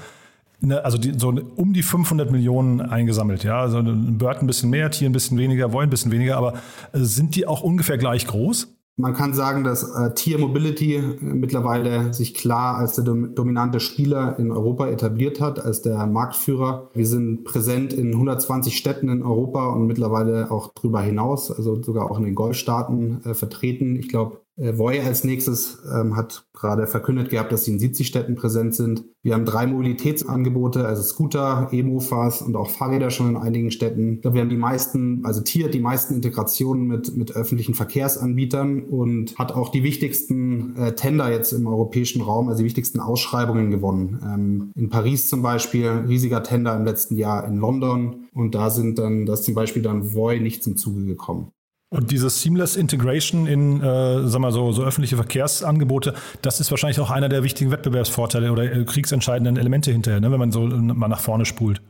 eine, 0.61 0.85
also 0.85 0.99
die, 0.99 1.17
so 1.17 1.29
um 1.29 1.73
die 1.73 1.81
500 1.81 2.29
Millionen 2.29 2.79
eingesammelt. 2.79 3.43
Ja, 3.43 3.59
also 3.59 3.81
Bird 3.83 4.41
ein 4.41 4.47
bisschen 4.47 4.69
mehr, 4.69 4.91
Tier 4.91 5.09
ein 5.09 5.13
bisschen 5.13 5.39
weniger, 5.39 5.73
Voy 5.73 5.83
ein 5.83 5.89
bisschen 5.89 6.11
weniger, 6.11 6.37
aber 6.37 6.53
äh, 6.93 6.99
sind 6.99 7.35
die 7.35 7.47
auch 7.47 7.61
ungefähr 7.61 7.97
gleich 7.97 8.27
groß? 8.27 8.67
Man 8.97 9.13
kann 9.13 9.33
sagen, 9.33 9.63
dass 9.63 9.83
äh, 9.95 10.13
Tier 10.13 10.37
Mobility 10.37 10.95
äh, 10.95 11.01
mittlerweile 11.21 12.13
sich 12.13 12.33
klar 12.33 12.75
als 12.75 12.95
der 12.95 13.05
dom 13.05 13.33
dominante 13.35 13.79
Spieler 13.79 14.37
in 14.37 14.51
Europa 14.51 14.87
etabliert 14.87 15.39
hat, 15.39 15.63
als 15.63 15.81
der 15.81 16.05
Marktführer. 16.05 16.89
Wir 16.93 17.07
sind 17.07 17.43
präsent 17.45 17.93
in 17.93 18.13
120 18.13 18.77
Städten 18.77 19.09
in 19.09 19.23
Europa 19.23 19.69
und 19.69 19.87
mittlerweile 19.87 20.51
auch 20.51 20.73
darüber 20.75 21.01
hinaus, 21.01 21.51
also 21.51 21.81
sogar 21.81 22.11
auch 22.11 22.17
in 22.17 22.25
den 22.25 22.35
Golfstaaten 22.35 23.23
äh, 23.23 23.33
vertreten. 23.33 23.95
Ich 23.95 24.09
glaube, 24.09 24.41
Voy 24.61 24.99
als 24.99 25.23
nächstes 25.23 25.79
ähm, 25.91 26.15
hat 26.15 26.45
gerade 26.53 26.85
verkündet 26.85 27.31
gehabt, 27.31 27.51
dass 27.51 27.65
sie 27.65 27.71
in 27.71 27.79
70 27.79 28.05
Städten 28.05 28.35
präsent 28.35 28.75
sind. 28.75 29.03
Wir 29.23 29.33
haben 29.33 29.45
drei 29.45 29.65
Mobilitätsangebote, 29.65 30.85
also 30.85 31.01
Scooter, 31.01 31.69
E-Mofas 31.71 32.43
und 32.43 32.55
auch 32.55 32.69
Fahrräder 32.69 33.09
schon 33.09 33.29
in 33.29 33.37
einigen 33.37 33.71
Städten. 33.71 34.15
Ich 34.15 34.21
glaube, 34.21 34.35
wir 34.35 34.41
haben 34.41 34.49
die 34.49 34.57
meisten, 34.57 35.25
also 35.25 35.41
Tier 35.41 35.69
die 35.69 35.79
meisten 35.79 36.13
Integrationen 36.13 36.85
mit, 36.85 37.17
mit 37.17 37.35
öffentlichen 37.35 37.73
Verkehrsanbietern 37.73 38.83
und 38.83 39.37
hat 39.39 39.51
auch 39.53 39.69
die 39.69 39.83
wichtigsten 39.83 40.75
äh, 40.75 40.93
Tender 40.93 41.31
jetzt 41.31 41.53
im 41.53 41.65
europäischen 41.65 42.21
Raum, 42.21 42.47
also 42.47 42.59
die 42.59 42.65
wichtigsten 42.65 42.99
Ausschreibungen 42.99 43.71
gewonnen. 43.71 44.19
Ähm, 44.23 44.71
in 44.75 44.89
Paris 44.89 45.27
zum 45.27 45.41
Beispiel, 45.41 45.87
riesiger 46.07 46.43
Tender 46.43 46.75
im 46.75 46.85
letzten 46.85 47.15
Jahr 47.15 47.47
in 47.47 47.57
London 47.57 48.27
und 48.33 48.53
da 48.53 48.69
sind 48.69 48.99
dann, 48.99 49.25
da 49.25 49.33
ist 49.33 49.45
zum 49.45 49.55
Beispiel 49.55 49.81
dann 49.81 50.13
Voy 50.13 50.39
nicht 50.39 50.63
zum 50.63 50.77
Zuge 50.77 51.03
gekommen. 51.05 51.51
Und 51.93 52.09
diese 52.09 52.29
Seamless 52.29 52.77
Integration 52.77 53.47
in, 53.47 53.81
äh, 53.81 54.25
sag 54.25 54.39
mal 54.39 54.53
so, 54.53 54.71
so 54.71 54.81
öffentliche 54.81 55.17
Verkehrsangebote, 55.17 56.13
das 56.41 56.61
ist 56.61 56.71
wahrscheinlich 56.71 57.01
auch 57.01 57.11
einer 57.11 57.27
der 57.27 57.43
wichtigen 57.43 57.69
Wettbewerbsvorteile 57.69 58.49
oder 58.49 58.63
äh, 58.63 58.85
kriegsentscheidenden 58.85 59.57
Elemente 59.57 59.91
hinterher, 59.91 60.21
ne, 60.21 60.31
wenn 60.31 60.39
man 60.39 60.53
so 60.53 60.61
mal 60.61 61.09
nach 61.09 61.19
vorne 61.19 61.45
spult. 61.45 61.81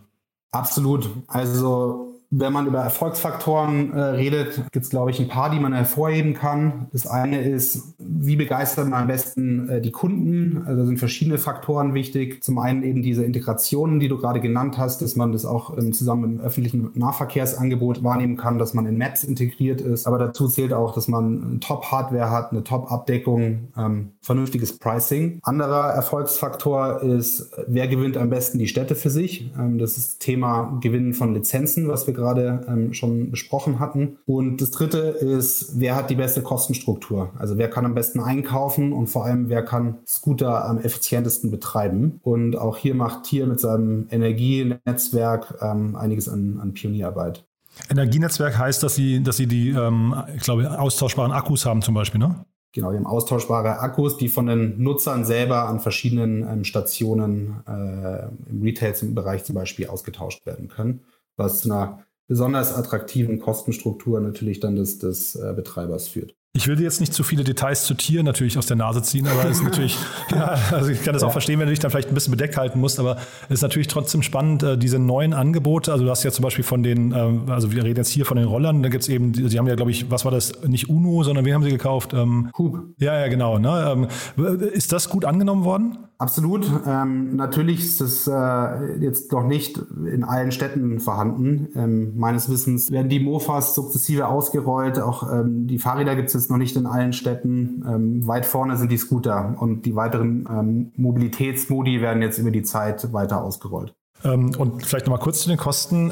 Absolut. 0.51 1.07
Also 1.27 2.10
wenn 2.33 2.53
man 2.53 2.65
über 2.65 2.79
Erfolgsfaktoren 2.79 3.93
äh, 3.93 4.01
redet, 4.01 4.55
gibt 4.71 4.85
es, 4.85 4.89
glaube 4.89 5.11
ich, 5.11 5.19
ein 5.19 5.27
paar, 5.27 5.49
die 5.49 5.59
man 5.59 5.73
hervorheben 5.73 6.33
kann. 6.33 6.87
Das 6.93 7.05
eine 7.05 7.41
ist, 7.41 7.93
wie 7.99 8.37
begeistert 8.37 8.87
man 8.87 9.01
am 9.01 9.07
besten 9.07 9.67
äh, 9.67 9.81
die 9.81 9.91
Kunden? 9.91 10.63
Also 10.65 10.85
sind 10.85 10.97
verschiedene 10.97 11.37
Faktoren 11.37 11.93
wichtig. 11.93 12.41
Zum 12.41 12.57
einen 12.57 12.83
eben 12.83 13.01
diese 13.01 13.25
Integrationen, 13.25 13.99
die 13.99 14.07
du 14.07 14.17
gerade 14.17 14.39
genannt 14.39 14.77
hast, 14.77 15.01
dass 15.01 15.17
man 15.17 15.33
das 15.33 15.45
auch 15.45 15.77
ähm, 15.77 15.91
zusammen 15.91 16.23
im 16.23 16.39
öffentlichen 16.39 16.91
Nahverkehrsangebot 16.93 18.01
wahrnehmen 18.01 18.37
kann, 18.37 18.57
dass 18.57 18.73
man 18.73 18.85
in 18.85 18.97
Maps 18.97 19.25
integriert 19.25 19.81
ist. 19.81 20.07
Aber 20.07 20.17
dazu 20.17 20.47
zählt 20.47 20.71
auch, 20.71 20.93
dass 20.93 21.09
man 21.09 21.59
Top-Hardware 21.59 22.31
hat, 22.31 22.51
eine 22.53 22.63
Top-Abdeckung, 22.63 23.67
ähm, 23.77 24.11
vernünftiges 24.21 24.79
Pricing. 24.79 25.39
Anderer 25.43 25.89
Erfolgsfaktor 25.89 27.01
ist, 27.01 27.51
wer 27.67 27.89
gewinnt 27.89 28.15
am 28.15 28.29
besten 28.29 28.57
die 28.57 28.67
Städte 28.67 28.95
für 28.95 29.09
sich? 29.09 29.51
Ähm, 29.59 29.79
das 29.79 29.97
ist 29.97 30.21
Thema 30.21 30.77
Gewinnen 30.79 31.13
von 31.13 31.33
Lizenzen, 31.33 31.89
was 31.89 32.07
wir 32.07 32.20
gerade 32.21 32.65
ähm, 32.67 32.93
schon 32.93 33.31
besprochen 33.31 33.79
hatten. 33.79 34.17
Und 34.25 34.61
das 34.61 34.71
dritte 34.71 34.99
ist, 34.99 35.79
wer 35.79 35.95
hat 35.95 36.09
die 36.09 36.15
beste 36.15 36.41
Kostenstruktur? 36.41 37.31
Also 37.37 37.57
wer 37.57 37.69
kann 37.69 37.85
am 37.85 37.95
besten 37.95 38.19
einkaufen 38.19 38.93
und 38.93 39.07
vor 39.07 39.25
allem, 39.25 39.49
wer 39.49 39.63
kann 39.63 39.97
Scooter 40.05 40.65
am 40.65 40.77
effizientesten 40.79 41.51
betreiben? 41.51 42.19
Und 42.23 42.55
auch 42.55 42.77
hier 42.77 42.95
macht 42.95 43.23
Tier 43.23 43.47
mit 43.47 43.59
seinem 43.59 44.07
Energienetzwerk 44.11 45.55
ähm, 45.61 45.95
einiges 45.95 46.29
an, 46.29 46.59
an 46.61 46.73
Pionierarbeit. 46.73 47.45
Energienetzwerk 47.89 48.57
heißt, 48.57 48.83
dass 48.83 48.95
Sie, 48.95 49.23
dass 49.23 49.37
Sie 49.37 49.47
die, 49.47 49.69
ähm, 49.69 50.15
ich 50.35 50.43
glaube, 50.43 50.79
austauschbaren 50.79 51.31
Akkus 51.31 51.65
haben 51.65 51.81
zum 51.81 51.95
Beispiel, 51.95 52.19
ne? 52.19 52.45
Genau, 52.73 52.91
wir 52.91 52.97
haben 52.97 53.05
austauschbare 53.05 53.79
Akkus, 53.79 54.17
die 54.17 54.29
von 54.29 54.45
den 54.45 54.81
Nutzern 54.81 55.25
selber 55.25 55.67
an 55.67 55.81
verschiedenen 55.81 56.47
ähm, 56.47 56.63
Stationen 56.63 57.61
äh, 57.67 58.27
im 58.49 58.61
Retail-Bereich 58.61 59.43
zum 59.43 59.55
Beispiel 59.55 59.87
ausgetauscht 59.87 60.45
werden 60.45 60.69
können, 60.69 61.01
was 61.35 61.61
zu 61.61 61.71
einer 61.71 61.99
besonders 62.31 62.73
attraktiven 62.73 63.39
Kostenstruktur 63.39 64.21
natürlich 64.21 64.61
dann 64.61 64.77
des, 64.77 64.99
des 64.99 65.35
äh, 65.35 65.51
Betreibers 65.53 66.07
führt. 66.07 66.33
Ich 66.53 66.65
will 66.65 66.77
dir 66.77 66.83
jetzt 66.83 67.01
nicht 67.01 67.13
zu 67.13 67.23
viele 67.23 67.43
Details 67.43 67.83
zu 67.83 67.93
Tieren 67.93 68.25
natürlich 68.25 68.57
aus 68.57 68.67
der 68.67 68.77
Nase 68.77 69.01
ziehen, 69.01 69.27
aber 69.27 69.43
es 69.49 69.57
ist 69.57 69.63
natürlich, 69.63 69.97
ja, 70.31 70.57
also 70.71 70.91
ich 70.91 71.03
kann 71.03 71.11
das 71.11 71.23
ja. 71.23 71.27
auch 71.27 71.33
verstehen, 71.33 71.59
wenn 71.59 71.65
du 71.65 71.71
dich 71.71 71.79
dann 71.79 71.91
vielleicht 71.91 72.07
ein 72.07 72.13
bisschen 72.13 72.31
bedeckt 72.31 72.55
halten 72.55 72.79
musst, 72.79 73.01
aber 73.01 73.17
es 73.49 73.55
ist 73.55 73.61
natürlich 73.63 73.89
trotzdem 73.89 74.23
spannend, 74.23 74.63
äh, 74.63 74.77
diese 74.77 74.97
neuen 74.97 75.33
Angebote. 75.33 75.91
Also 75.91 76.05
du 76.05 76.09
hast 76.09 76.23
ja 76.23 76.31
zum 76.31 76.43
Beispiel 76.43 76.63
von 76.63 76.83
den, 76.83 77.11
ähm, 77.11 77.49
also 77.49 77.73
wir 77.73 77.83
reden 77.83 77.97
jetzt 77.97 78.09
hier 78.09 78.25
von 78.25 78.37
den 78.37 78.47
Rollern, 78.47 78.81
da 78.81 78.87
gibt 78.87 79.03
es 79.03 79.09
eben, 79.09 79.33
sie 79.33 79.59
haben 79.59 79.67
ja, 79.67 79.75
glaube 79.75 79.91
ich, 79.91 80.09
was 80.09 80.23
war 80.23 80.31
das, 80.31 80.53
nicht 80.65 80.87
Uno, 80.87 81.23
sondern 81.23 81.43
wen 81.43 81.53
haben 81.53 81.63
sie 81.63 81.69
gekauft? 81.69 82.13
Ähm, 82.13 82.49
Hub. 82.57 82.79
Ja, 82.97 83.19
ja, 83.19 83.27
genau. 83.27 83.59
Ne? 83.59 84.07
Ähm, 84.37 84.57
ist 84.71 84.93
das 84.93 85.09
gut 85.09 85.25
angenommen 85.25 85.65
worden? 85.65 85.97
Absolut. 86.21 86.69
Ähm, 86.85 87.35
natürlich 87.35 87.79
ist 87.79 87.99
es 87.99 88.27
äh, 88.27 88.95
jetzt 88.99 89.31
noch 89.31 89.43
nicht 89.43 89.81
in 90.05 90.23
allen 90.23 90.51
Städten 90.51 90.99
vorhanden. 90.99 91.69
Ähm, 91.75 92.15
meines 92.15 92.47
Wissens 92.47 92.91
werden 92.91 93.09
die 93.09 93.19
Mofas 93.19 93.73
sukzessive 93.73 94.27
ausgerollt. 94.27 94.99
Auch 94.99 95.23
ähm, 95.33 95.65
die 95.65 95.79
Fahrräder 95.79 96.15
gibt 96.15 96.27
es 96.27 96.35
jetzt 96.35 96.51
noch 96.51 96.59
nicht 96.59 96.75
in 96.75 96.85
allen 96.85 97.13
Städten. 97.13 97.83
Ähm, 97.87 98.27
weit 98.27 98.45
vorne 98.45 98.77
sind 98.77 98.91
die 98.91 98.97
Scooter 98.97 99.55
und 99.59 99.87
die 99.87 99.95
weiteren 99.95 100.47
ähm, 100.47 100.91
Mobilitätsmodi 100.95 102.01
werden 102.01 102.21
jetzt 102.21 102.37
über 102.37 102.51
die 102.51 102.61
Zeit 102.61 103.11
weiter 103.13 103.43
ausgerollt. 103.43 103.95
Ähm, 104.23 104.51
und 104.59 104.85
vielleicht 104.85 105.07
nochmal 105.07 105.23
kurz 105.23 105.41
zu 105.41 105.49
den 105.49 105.57
Kosten. 105.57 106.11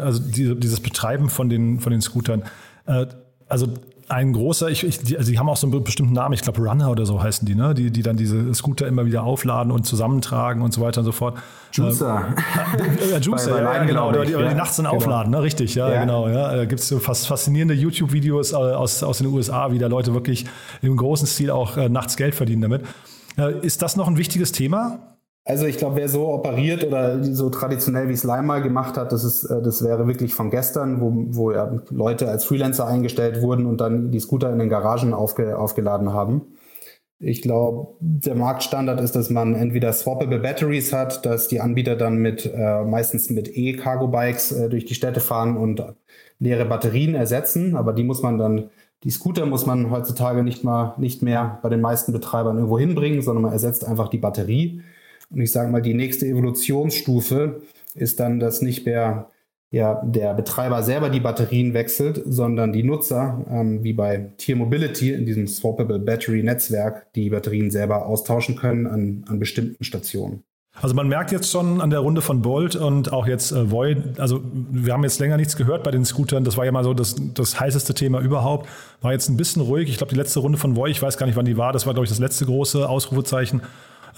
also 0.00 0.22
die, 0.22 0.58
dieses 0.58 0.80
Betreiben 0.80 1.28
von 1.28 1.50
den, 1.50 1.80
von 1.80 1.92
den 1.92 2.00
Scootern. 2.00 2.44
Äh, 2.86 3.04
also 3.46 3.66
ein 4.10 4.32
großer, 4.32 4.68
ich, 4.68 4.84
ich, 4.84 4.98
die, 4.98 5.16
also 5.16 5.30
die 5.30 5.38
haben 5.38 5.48
auch 5.48 5.56
so 5.56 5.66
einen 5.66 5.84
bestimmten 5.84 6.12
Namen, 6.12 6.34
ich 6.34 6.42
glaube 6.42 6.60
Runner 6.60 6.90
oder 6.90 7.06
so 7.06 7.22
heißen 7.22 7.46
die, 7.46 7.54
ne? 7.54 7.74
die, 7.74 7.90
die 7.90 8.02
dann 8.02 8.16
diese 8.16 8.52
Scooter 8.54 8.86
immer 8.88 9.06
wieder 9.06 9.22
aufladen 9.22 9.70
und 9.70 9.86
zusammentragen 9.86 10.62
und 10.62 10.74
so 10.74 10.80
weiter 10.80 11.00
und 11.00 11.04
so 11.04 11.12
fort. 11.12 11.38
Juicer. 11.72 12.24
Äh, 12.80 13.16
äh, 13.16 13.18
Juicer, 13.18 13.52
bei, 13.52 13.62
bei 13.62 13.76
ja, 13.76 13.84
genau, 13.84 14.08
oder 14.08 14.24
die, 14.24 14.32
ja. 14.32 14.48
die 14.48 14.54
nachts 14.54 14.76
dann 14.76 14.86
genau. 14.86 14.96
aufladen, 14.96 15.30
ne? 15.30 15.42
richtig, 15.42 15.74
ja, 15.74 15.90
ja. 15.90 16.00
genau. 16.00 16.28
Ja. 16.28 16.54
Da 16.56 16.64
gibt 16.64 16.80
es 16.80 16.88
so 16.88 16.98
fast 16.98 17.26
faszinierende 17.26 17.74
YouTube-Videos 17.74 18.52
äh, 18.52 18.56
aus, 18.56 19.02
aus 19.02 19.18
den 19.18 19.28
USA, 19.28 19.70
wie 19.72 19.78
da 19.78 19.86
Leute 19.86 20.12
wirklich 20.14 20.46
im 20.82 20.96
großen 20.96 21.26
Stil 21.26 21.50
auch 21.50 21.76
äh, 21.76 21.88
nachts 21.88 22.16
Geld 22.16 22.34
verdienen 22.34 22.62
damit. 22.62 22.84
Äh, 23.38 23.64
ist 23.64 23.82
das 23.82 23.96
noch 23.96 24.08
ein 24.08 24.16
wichtiges 24.16 24.52
Thema? 24.52 25.16
Also 25.44 25.66
ich 25.66 25.78
glaube, 25.78 25.96
wer 25.96 26.08
so 26.08 26.28
operiert 26.28 26.84
oder 26.84 27.24
so 27.24 27.48
traditionell 27.50 28.08
wie 28.08 28.12
es 28.12 28.24
mal 28.24 28.60
gemacht 28.62 28.96
hat, 28.96 29.10
das, 29.10 29.24
ist, 29.24 29.44
äh, 29.44 29.62
das 29.62 29.82
wäre 29.82 30.06
wirklich 30.06 30.34
von 30.34 30.50
gestern, 30.50 31.00
wo, 31.00 31.12
wo 31.34 31.52
ja 31.52 31.80
Leute 31.90 32.28
als 32.28 32.44
Freelancer 32.44 32.86
eingestellt 32.86 33.42
wurden 33.42 33.66
und 33.66 33.80
dann 33.80 34.10
die 34.10 34.20
Scooter 34.20 34.52
in 34.52 34.58
den 34.58 34.68
Garagen 34.68 35.14
aufge, 35.14 35.58
aufgeladen 35.58 36.12
haben. 36.12 36.42
Ich 37.22 37.42
glaube, 37.42 37.96
der 38.00 38.34
Marktstandard 38.34 39.00
ist, 39.00 39.14
dass 39.14 39.28
man 39.28 39.54
entweder 39.54 39.92
swappable 39.92 40.38
Batteries 40.38 40.92
hat, 40.92 41.26
dass 41.26 41.48
die 41.48 41.60
Anbieter 41.60 41.96
dann 41.96 42.16
mit 42.16 42.46
äh, 42.46 42.82
meistens 42.84 43.28
mit 43.28 43.50
E-Cargo-Bikes 43.54 44.52
äh, 44.52 44.68
durch 44.70 44.86
die 44.86 44.94
Städte 44.94 45.20
fahren 45.20 45.56
und 45.58 45.82
leere 46.38 46.64
Batterien 46.64 47.14
ersetzen. 47.14 47.76
Aber 47.76 47.92
die 47.92 48.04
muss 48.04 48.22
man 48.22 48.38
dann, 48.38 48.70
die 49.04 49.10
Scooter 49.10 49.44
muss 49.46 49.66
man 49.66 49.90
heutzutage 49.90 50.42
nicht 50.42 50.64
mal 50.64 50.94
nicht 50.98 51.22
mehr 51.22 51.58
bei 51.62 51.68
den 51.68 51.82
meisten 51.82 52.12
Betreibern 52.12 52.56
irgendwo 52.56 52.78
hinbringen, 52.78 53.20
sondern 53.20 53.42
man 53.42 53.52
ersetzt 53.52 53.86
einfach 53.86 54.08
die 54.08 54.18
Batterie. 54.18 54.82
Und 55.30 55.40
ich 55.40 55.52
sage 55.52 55.70
mal, 55.70 55.82
die 55.82 55.94
nächste 55.94 56.26
Evolutionsstufe 56.26 57.62
ist 57.94 58.20
dann, 58.20 58.40
dass 58.40 58.62
nicht 58.62 58.86
mehr 58.86 59.30
ja, 59.72 60.02
der 60.04 60.34
Betreiber 60.34 60.82
selber 60.82 61.10
die 61.10 61.20
Batterien 61.20 61.74
wechselt, 61.74 62.20
sondern 62.26 62.72
die 62.72 62.82
Nutzer, 62.82 63.44
ähm, 63.48 63.84
wie 63.84 63.92
bei 63.92 64.32
Tier 64.36 64.56
Mobility 64.56 65.12
in 65.12 65.26
diesem 65.26 65.46
Swappable 65.46 66.00
Battery 66.00 66.42
Netzwerk, 66.42 67.12
die 67.14 67.30
Batterien 67.30 67.70
selber 67.70 68.06
austauschen 68.06 68.56
können 68.56 68.86
an, 68.88 69.24
an 69.28 69.38
bestimmten 69.38 69.84
Stationen. 69.84 70.42
Also 70.74 70.94
man 70.94 71.08
merkt 71.08 71.30
jetzt 71.30 71.50
schon 71.50 71.80
an 71.80 71.90
der 71.90 71.98
Runde 71.98 72.22
von 72.22 72.42
Bolt 72.42 72.74
und 72.74 73.12
auch 73.12 73.26
jetzt 73.26 73.52
äh, 73.52 73.70
Void, 73.70 74.18
also 74.18 74.40
wir 74.52 74.92
haben 74.92 75.02
jetzt 75.02 75.18
länger 75.20 75.36
nichts 75.36 75.56
gehört 75.56 75.84
bei 75.84 75.90
den 75.90 76.04
Scootern, 76.04 76.42
das 76.44 76.56
war 76.56 76.64
ja 76.64 76.72
mal 76.72 76.84
so 76.84 76.94
das, 76.94 77.16
das 77.34 77.60
heißeste 77.60 77.92
Thema 77.92 78.20
überhaupt, 78.20 78.68
war 79.02 79.12
jetzt 79.12 79.28
ein 79.28 79.36
bisschen 79.36 79.62
ruhig. 79.62 79.88
Ich 79.88 79.98
glaube, 79.98 80.12
die 80.12 80.18
letzte 80.18 80.40
Runde 80.40 80.58
von 80.58 80.76
Void, 80.76 80.90
ich 80.90 81.02
weiß 81.02 81.16
gar 81.18 81.26
nicht, 81.26 81.36
wann 81.36 81.44
die 81.44 81.56
war, 81.56 81.72
das 81.72 81.86
war, 81.86 81.92
glaube 81.92 82.04
ich, 82.04 82.10
das 82.10 82.20
letzte 82.20 82.46
große 82.46 82.88
Ausrufezeichen. 82.88 83.62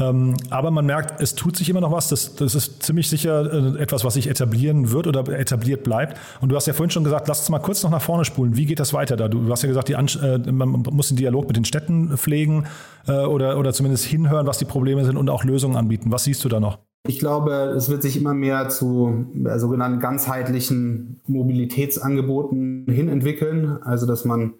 Ähm, 0.00 0.36
aber 0.50 0.70
man 0.70 0.86
merkt, 0.86 1.20
es 1.20 1.34
tut 1.34 1.56
sich 1.56 1.68
immer 1.68 1.80
noch 1.80 1.92
was. 1.92 2.08
Das, 2.08 2.34
das 2.34 2.54
ist 2.54 2.82
ziemlich 2.82 3.08
sicher 3.08 3.76
äh, 3.76 3.80
etwas, 3.80 4.04
was 4.04 4.14
sich 4.14 4.28
etablieren 4.28 4.90
wird 4.90 5.06
oder 5.06 5.28
etabliert 5.38 5.84
bleibt. 5.84 6.18
Und 6.40 6.48
du 6.48 6.56
hast 6.56 6.66
ja 6.66 6.72
vorhin 6.72 6.90
schon 6.90 7.04
gesagt, 7.04 7.28
lass 7.28 7.40
uns 7.40 7.50
mal 7.50 7.58
kurz 7.58 7.82
noch 7.82 7.90
nach 7.90 8.02
vorne 8.02 8.24
spulen. 8.24 8.56
Wie 8.56 8.66
geht 8.66 8.80
das 8.80 8.92
weiter 8.92 9.16
da? 9.16 9.28
Du 9.28 9.48
hast 9.50 9.62
ja 9.62 9.68
gesagt, 9.68 9.90
äh, 9.90 10.52
man 10.52 10.68
muss 10.90 11.08
den 11.08 11.16
Dialog 11.16 11.46
mit 11.46 11.56
den 11.56 11.64
Städten 11.64 12.16
pflegen 12.16 12.66
äh, 13.06 13.24
oder, 13.24 13.58
oder 13.58 13.72
zumindest 13.72 14.04
hinhören, 14.04 14.46
was 14.46 14.58
die 14.58 14.64
Probleme 14.64 15.04
sind 15.04 15.16
und 15.16 15.30
auch 15.30 15.44
Lösungen 15.44 15.76
anbieten. 15.76 16.12
Was 16.12 16.24
siehst 16.24 16.44
du 16.44 16.48
da 16.48 16.60
noch? 16.60 16.78
Ich 17.06 17.18
glaube, 17.18 17.52
es 17.76 17.88
wird 17.88 18.02
sich 18.02 18.16
immer 18.16 18.32
mehr 18.32 18.68
zu 18.68 19.26
sogenannten 19.56 19.98
ganzheitlichen 19.98 21.20
Mobilitätsangeboten 21.26 22.86
hin 22.88 23.08
entwickeln. 23.08 23.78
Also, 23.82 24.06
dass 24.06 24.24
man 24.24 24.54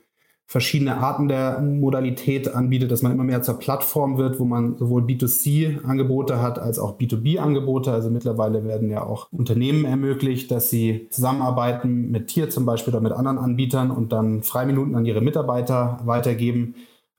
verschiedene 0.47 0.99
Arten 0.99 1.29
der 1.29 1.61
Modalität 1.61 2.55
anbietet, 2.55 2.91
dass 2.91 3.03
man 3.03 3.13
immer 3.13 3.25
mehr 3.25 3.43
zur 3.43 3.59
Plattform 3.59 4.19
wird, 4.19 4.39
wo 4.39 4.45
man 4.45 4.77
sowohl 4.77 5.03
B2C-Angebote 5.03 6.43
hat 6.43 6.59
als 6.59 6.79
auch 6.79 6.99
B2B-Angebote. 6.99 7.91
Also 7.91 8.11
mittlerweile 8.11 8.65
werden 8.65 8.91
ja 8.91 9.03
auch 9.03 9.29
Unternehmen 9.33 9.85
ermöglicht, 9.85 10.51
dass 10.51 10.69
sie 10.69 11.07
zusammenarbeiten 11.11 12.11
mit 12.11 12.29
Tier 12.29 12.51
zum 12.51 12.67
Beispiel 12.67 12.93
oder 12.93 13.03
mit 13.03 13.13
anderen 13.13 13.39
Anbietern 13.39 13.91
und 13.91 14.13
dann 14.13 14.43
Freiminuten 14.43 14.95
an 14.95 15.07
ihre 15.07 15.23
Mitarbeiter 15.23 16.01
weitergeben. 16.05 16.75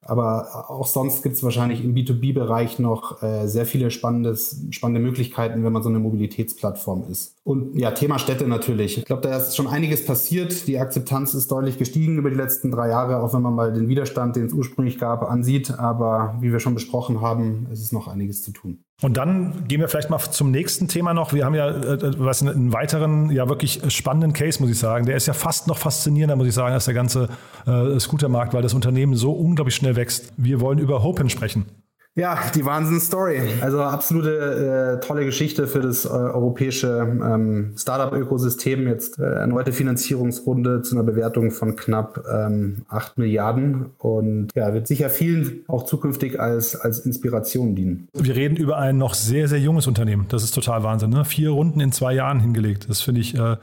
Aber 0.05 0.69
auch 0.69 0.87
sonst 0.87 1.23
gibt 1.23 1.35
es 1.35 1.43
wahrscheinlich 1.43 1.83
im 1.83 1.93
B2B-Bereich 1.95 2.79
noch 2.79 3.21
äh, 3.21 3.47
sehr 3.47 3.65
viele 3.65 3.91
spannendes, 3.91 4.57
spannende 4.71 5.01
Möglichkeiten, 5.01 5.63
wenn 5.63 5.73
man 5.73 5.83
so 5.83 5.89
eine 5.89 5.99
Mobilitätsplattform 5.99 7.05
ist. 7.09 7.35
Und 7.43 7.77
ja, 7.77 7.91
Thema 7.91 8.19
Städte 8.19 8.47
natürlich. 8.47 8.97
Ich 8.97 9.05
glaube, 9.05 9.21
da 9.21 9.37
ist 9.37 9.55
schon 9.55 9.67
einiges 9.67 10.05
passiert. 10.05 10.67
Die 10.67 10.79
Akzeptanz 10.79 11.33
ist 11.33 11.51
deutlich 11.51 11.77
gestiegen 11.77 12.17
über 12.17 12.29
die 12.29 12.35
letzten 12.35 12.71
drei 12.71 12.89
Jahre, 12.89 13.21
auch 13.21 13.33
wenn 13.33 13.41
man 13.41 13.53
mal 13.53 13.73
den 13.73 13.87
Widerstand, 13.87 14.35
den 14.35 14.45
es 14.45 14.53
ursprünglich 14.53 14.97
gab, 14.97 15.23
ansieht. 15.23 15.77
Aber 15.77 16.35
wie 16.39 16.51
wir 16.51 16.59
schon 16.59 16.73
besprochen 16.73 17.21
haben, 17.21 17.67
ist 17.71 17.81
es 17.81 17.91
noch 17.91 18.07
einiges 18.07 18.43
zu 18.43 18.51
tun. 18.51 18.79
Und 19.03 19.17
dann 19.17 19.67
gehen 19.67 19.81
wir 19.81 19.89
vielleicht 19.89 20.09
mal 20.09 20.17
zum 20.19 20.49
nächsten 20.49 20.87
Thema 20.87 21.13
noch. 21.13 21.33
Wir 21.33 21.43
haben 21.43 21.55
ja 21.55 21.67
äh, 21.67 21.93
äh 21.95 22.13
was 22.17 22.41
einen 22.41 22.71
weiteren, 22.71 23.29
ja 23.31 23.49
wirklich 23.49 23.81
spannenden 23.89 24.31
Case, 24.31 24.61
muss 24.61 24.71
ich 24.71 24.79
sagen. 24.79 25.05
Der 25.05 25.17
ist 25.17 25.27
ja 25.27 25.33
fast 25.33 25.67
noch 25.67 25.77
faszinierender, 25.77 26.37
muss 26.37 26.47
ich 26.47 26.53
sagen, 26.53 26.73
als 26.73 26.85
der 26.85 26.93
ganze 26.93 27.27
äh, 27.67 27.99
Scootermarkt, 27.99 28.53
weil 28.53 28.61
das 28.61 28.73
Unternehmen 28.73 29.15
so 29.15 29.33
unglaublich 29.33 29.75
schnell 29.75 29.97
wächst. 29.97 30.31
Wir 30.37 30.61
wollen 30.61 30.79
über 30.79 31.03
Hopen 31.03 31.29
sprechen. 31.29 31.65
Ja, 32.15 32.37
die 32.53 32.63
Wahnsinn-Story. 32.63 33.41
Also 33.61 33.81
absolute 33.81 34.99
äh, 35.01 35.05
tolle 35.05 35.25
Geschichte 35.25 35.65
für 35.65 35.79
das 35.79 36.05
äh, 36.05 36.09
europäische 36.09 36.99
ähm, 36.99 37.73
Startup-Ökosystem. 37.75 38.87
Jetzt 38.87 39.17
äh, 39.17 39.23
erneute 39.23 39.71
Finanzierungsrunde 39.71 40.83
zu 40.83 40.95
einer 40.95 41.03
Bewertung 41.03 41.49
von 41.49 41.75
knapp 41.75 42.23
ähm, 42.31 42.83
8 42.87 43.17
Milliarden 43.17 43.87
und 43.97 44.49
ja, 44.53 44.75
wird 44.75 44.85
sicher 44.85 45.09
vielen 45.09 45.63
auch 45.67 45.85
zukünftig 45.85 46.39
als, 46.39 46.75
als 46.75 46.99
Inspiration 46.99 47.73
dienen. 47.73 48.07
Wir 48.13 48.35
reden 48.35 48.57
über 48.57 48.77
ein 48.77 48.99
noch 48.99 49.15
sehr, 49.15 49.47
sehr 49.47 49.59
junges 49.59 49.87
Unternehmen. 49.87 50.27
Das 50.29 50.43
ist 50.43 50.51
total 50.51 50.83
Wahnsinn. 50.83 51.09
Ne? 51.09 51.25
Vier 51.25 51.49
Runden 51.49 51.79
in 51.79 51.91
zwei 51.91 52.13
Jahren 52.13 52.39
hingelegt. 52.39 52.87
Das 52.89 53.01
finde 53.01 53.21
ich, 53.21 53.33
äh, 53.35 53.57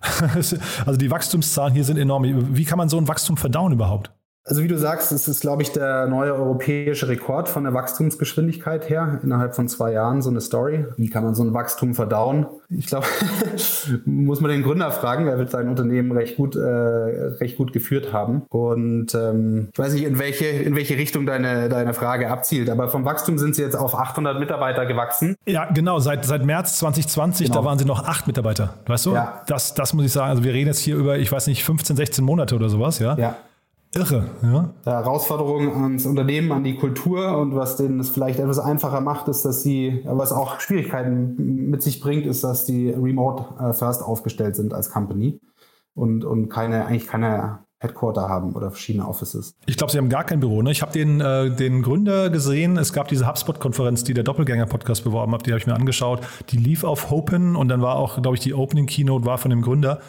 also 0.86 0.96
die 0.98 1.10
Wachstumszahlen 1.10 1.74
hier 1.74 1.84
sind 1.84 1.98
enorm. 1.98 2.24
Wie 2.56 2.64
kann 2.64 2.78
man 2.78 2.88
so 2.88 2.96
ein 2.96 3.08
Wachstum 3.08 3.36
verdauen 3.36 3.74
überhaupt? 3.74 4.10
Also 4.44 4.62
wie 4.62 4.68
du 4.68 4.78
sagst, 4.78 5.12
es 5.12 5.28
ist, 5.28 5.42
glaube 5.42 5.62
ich, 5.62 5.72
der 5.72 6.06
neue 6.06 6.34
europäische 6.34 7.08
Rekord 7.08 7.48
von 7.48 7.64
der 7.64 7.74
Wachstumsgeschwindigkeit 7.74 8.88
her. 8.88 9.20
Innerhalb 9.22 9.54
von 9.54 9.68
zwei 9.68 9.92
Jahren 9.92 10.22
so 10.22 10.30
eine 10.30 10.40
Story. 10.40 10.86
Wie 10.96 11.10
kann 11.10 11.24
man 11.24 11.34
so 11.34 11.42
ein 11.42 11.52
Wachstum 11.52 11.94
verdauen? 11.94 12.46
Ich 12.70 12.86
glaube, 12.86 13.06
muss 14.06 14.40
man 14.40 14.50
den 14.50 14.62
Gründer 14.62 14.90
fragen. 14.90 15.26
Er 15.26 15.38
wird 15.38 15.50
sein 15.50 15.68
Unternehmen 15.68 16.10
recht 16.12 16.36
gut, 16.36 16.56
äh, 16.56 16.60
recht 16.60 17.58
gut 17.58 17.72
geführt 17.72 18.14
haben. 18.14 18.42
Und 18.48 19.14
ähm, 19.14 19.68
ich 19.72 19.78
weiß 19.78 19.92
nicht, 19.92 20.04
in 20.04 20.18
welche, 20.18 20.46
in 20.46 20.74
welche 20.74 20.96
Richtung 20.96 21.26
deine, 21.26 21.68
deine 21.68 21.92
Frage 21.92 22.30
abzielt. 22.30 22.70
Aber 22.70 22.88
vom 22.88 23.04
Wachstum 23.04 23.36
sind 23.36 23.54
sie 23.54 23.62
jetzt 23.62 23.76
auf 23.76 23.94
800 23.94 24.40
Mitarbeiter 24.40 24.86
gewachsen. 24.86 25.36
Ja, 25.46 25.66
genau. 25.66 25.98
Seit, 25.98 26.24
seit 26.24 26.46
März 26.46 26.78
2020, 26.78 27.48
genau. 27.48 27.60
da 27.60 27.64
waren 27.66 27.78
sie 27.78 27.84
noch 27.84 28.04
acht 28.04 28.26
Mitarbeiter. 28.26 28.74
Weißt 28.86 29.04
du? 29.04 29.12
Ja. 29.12 29.42
Das, 29.46 29.74
das 29.74 29.92
muss 29.92 30.06
ich 30.06 30.12
sagen. 30.12 30.30
Also 30.30 30.44
wir 30.44 30.54
reden 30.54 30.68
jetzt 30.68 30.80
hier 30.80 30.96
über, 30.96 31.18
ich 31.18 31.30
weiß 31.30 31.46
nicht, 31.46 31.62
15, 31.62 31.94
16 31.94 32.24
Monate 32.24 32.54
oder 32.56 32.70
sowas, 32.70 32.98
ja? 33.00 33.16
Ja. 33.18 33.36
Irre, 33.92 34.26
ja. 34.42 34.72
Herausforderungen 34.84 35.70
ans 35.72 36.06
Unternehmen, 36.06 36.52
an 36.52 36.62
die 36.62 36.76
Kultur 36.76 37.36
und 37.38 37.56
was 37.56 37.76
denen 37.76 37.98
es 37.98 38.08
vielleicht 38.08 38.38
etwas 38.38 38.60
einfacher 38.60 39.00
macht, 39.00 39.26
ist, 39.26 39.44
dass 39.44 39.62
sie, 39.62 40.02
was 40.04 40.30
auch 40.30 40.60
Schwierigkeiten 40.60 41.68
mit 41.68 41.82
sich 41.82 42.00
bringt, 42.00 42.24
ist, 42.24 42.44
dass 42.44 42.64
die 42.64 42.90
remote 42.90 43.44
äh, 43.58 43.72
first 43.72 44.02
aufgestellt 44.02 44.54
sind 44.54 44.74
als 44.74 44.90
Company 44.90 45.40
und, 45.94 46.24
und 46.24 46.48
keine, 46.48 46.86
eigentlich 46.86 47.08
keine 47.08 47.60
Headquarter 47.80 48.28
haben 48.28 48.52
oder 48.54 48.70
verschiedene 48.70 49.08
Offices. 49.08 49.56
Ich 49.66 49.76
glaube, 49.76 49.90
sie 49.90 49.98
haben 49.98 50.10
gar 50.10 50.24
kein 50.24 50.38
Büro. 50.38 50.60
Ne? 50.62 50.70
Ich 50.70 50.82
habe 50.82 50.92
den, 50.92 51.20
äh, 51.20 51.50
den 51.50 51.82
Gründer 51.82 52.28
gesehen. 52.28 52.76
Es 52.76 52.92
gab 52.92 53.08
diese 53.08 53.26
HubSpot-Konferenz, 53.26 54.04
die 54.04 54.12
der 54.12 54.22
Doppelgänger-Podcast 54.22 55.02
beworben 55.02 55.32
hat. 55.32 55.46
Die 55.46 55.50
habe 55.50 55.58
ich 55.58 55.66
mir 55.66 55.74
angeschaut. 55.74 56.20
Die 56.50 56.58
lief 56.58 56.84
auf 56.84 57.10
Hopen 57.10 57.56
und 57.56 57.68
dann 57.68 57.80
war 57.80 57.96
auch, 57.96 58.20
glaube 58.20 58.36
ich, 58.36 58.42
die 58.42 58.54
Opening 58.54 58.86
Keynote 58.86 59.24
war 59.24 59.38
von 59.38 59.50
dem 59.50 59.62
Gründer. 59.62 60.00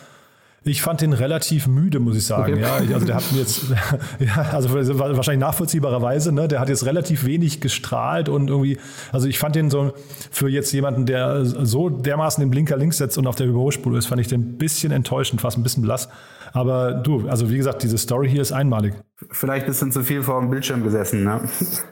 Ich 0.64 0.84
fand 0.84 1.02
den 1.02 1.14
relativ 1.14 1.66
müde, 1.66 2.00
muss 2.00 2.16
ich 2.16 2.26
sagen. 2.26 2.54
Okay. 2.54 2.62
Ja, 2.62 2.94
also 2.94 3.06
der 3.06 3.16
hat 3.16 3.32
mir 3.32 3.40
jetzt, 3.40 3.64
ja, 4.20 4.44
also 4.52 4.72
wahrscheinlich 4.72 5.40
nachvollziehbarerweise, 5.40 6.32
ne? 6.32 6.48
Der 6.48 6.60
hat 6.60 6.70
jetzt 6.70 6.86
relativ 6.86 7.26
wenig 7.26 7.62
gestrahlt 7.62 8.30
und 8.30 8.48
irgendwie, 8.48 8.78
also 9.12 9.28
ich 9.28 9.40
fand 9.40 9.56
den 9.56 9.72
so 9.72 9.94
für 10.30 10.50
jetzt 10.50 10.72
jemanden, 10.72 11.08
der 11.08 11.46
so 11.46 11.90
dermaßen 11.90 12.44
den 12.44 12.52
Blinker 12.52 12.78
links 12.78 12.98
setzt 12.98 13.18
und 13.18 13.26
auf 13.26 13.36
der 13.36 13.48
Überholspur 13.48 13.98
ist, 13.98 14.06
fand 14.06 14.22
ich 14.22 14.28
den 14.28 14.42
ein 14.42 14.58
bisschen 14.60 14.92
enttäuschend, 14.92 15.42
fast 15.42 15.58
ein 15.58 15.64
bisschen 15.64 15.82
blass. 15.82 16.10
Aber 16.54 16.94
du, 16.94 17.28
also 17.28 17.50
wie 17.50 17.58
gesagt, 17.58 17.84
diese 17.84 17.98
Story 17.98 18.30
hier 18.30 18.42
ist 18.42 18.52
einmalig. 18.52 18.94
Vielleicht 19.30 19.66
ein 19.66 19.72
bisschen 19.72 19.92
zu 19.92 20.04
viel 20.04 20.24
vor 20.24 20.40
dem 20.42 20.50
Bildschirm 20.50 20.84
gesessen, 20.84 21.24
ne? 21.24 21.42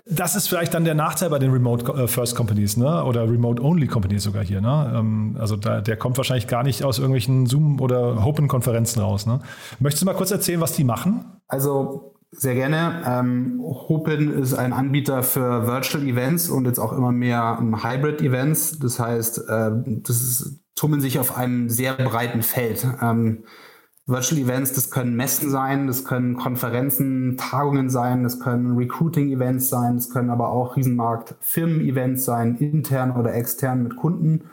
Das 0.06 0.36
ist 0.36 0.48
vielleicht 0.48 0.74
dann 0.74 0.84
der 0.84 0.96
Nachteil 0.96 1.30
bei 1.30 1.40
den 1.40 1.52
Remote 1.52 1.92
äh, 1.94 2.08
First 2.08 2.36
Companies, 2.36 2.76
ne? 2.76 3.04
Oder 3.04 3.30
Remote 3.30 3.62
Only 3.64 3.88
Companies 3.88 4.24
sogar 4.24 4.44
hier, 4.44 4.62
ne? 4.62 4.94
Ähm, 4.96 5.38
also 5.40 5.56
da, 5.56 5.82
der 5.82 5.98
kommt 5.98 6.18
wahrscheinlich 6.18 6.48
gar 6.48 6.64
nicht 6.64 6.84
aus 6.84 6.98
irgendwelchen 6.98 7.46
Zoom- 7.46 7.80
oder 7.80 8.26
Open-Konferenzen 8.26 9.02
raus, 9.02 9.26
ne? 9.26 9.40
Möchtest 9.80 10.02
du 10.02 10.06
mal 10.06 10.16
kurz 10.16 10.32
erzählen, 10.32 10.60
was 10.60 10.74
die 10.74 10.84
machen? 10.84 11.26
Also 11.48 12.16
sehr 12.32 12.56
gerne. 12.56 13.02
Ähm, 13.06 13.60
Hopin 13.64 14.32
ist 14.32 14.54
ein 14.54 14.74
Anbieter 14.74 15.24
für 15.24 15.66
Virtual 15.68 16.04
Events 16.06 16.50
und 16.50 16.66
jetzt 16.66 16.80
auch 16.80 16.94
immer 16.94 17.12
mehr 17.12 17.58
um, 17.60 17.84
Hybrid 17.84 18.22
Events. 18.22 18.78
Das 18.80 19.00
heißt, 19.00 19.50
äh, 19.50 19.72
das 19.86 20.22
ist, 20.22 20.60
tummeln 20.76 21.02
sich 21.02 21.20
auf 21.20 21.38
einem 21.38 21.70
sehr 21.70 21.94
breiten 21.94 22.42
Feld. 22.42 22.88
Ähm, 23.02 23.44
Virtual 24.10 24.42
Events, 24.42 24.74
das 24.74 24.90
können 24.90 25.16
Messen 25.16 25.50
sein, 25.50 25.88
das 25.88 26.04
können 26.04 26.36
Konferenzen, 26.36 27.38
Tagungen 27.38 27.90
sein, 27.90 28.24
das 28.24 28.40
können 28.40 28.76
Recruiting-Events 28.76 29.70
sein, 29.70 29.96
das 29.96 30.10
können 30.10 30.30
aber 30.30 30.50
auch 30.50 30.76
Riesenmarkt-Firmen-Events 30.76 32.26
sein, 32.26 32.56
intern 32.56 33.12
oder 33.12 33.34
extern 33.34 33.84
mit 33.84 33.96
Kunden. 33.96 34.46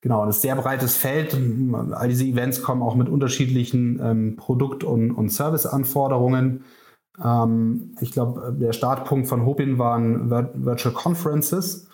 Genau, 0.00 0.24
das 0.24 0.36
ist 0.36 0.44
ein 0.44 0.54
sehr 0.54 0.62
breites 0.62 0.96
Feld. 0.96 1.36
All 1.92 2.08
diese 2.08 2.24
Events 2.24 2.62
kommen 2.62 2.82
auch 2.82 2.94
mit 2.94 3.08
unterschiedlichen 3.08 4.00
ähm, 4.00 4.36
Produkt- 4.36 4.84
und, 4.84 5.10
und 5.10 5.30
Serviceanforderungen. 5.30 6.64
Ähm, 7.22 7.96
ich 8.00 8.12
glaube, 8.12 8.54
der 8.56 8.72
Startpunkt 8.72 9.26
von 9.26 9.44
Hopin 9.44 9.78
waren 9.78 10.30
Virtual 10.30 10.94
Conferences 10.94 11.85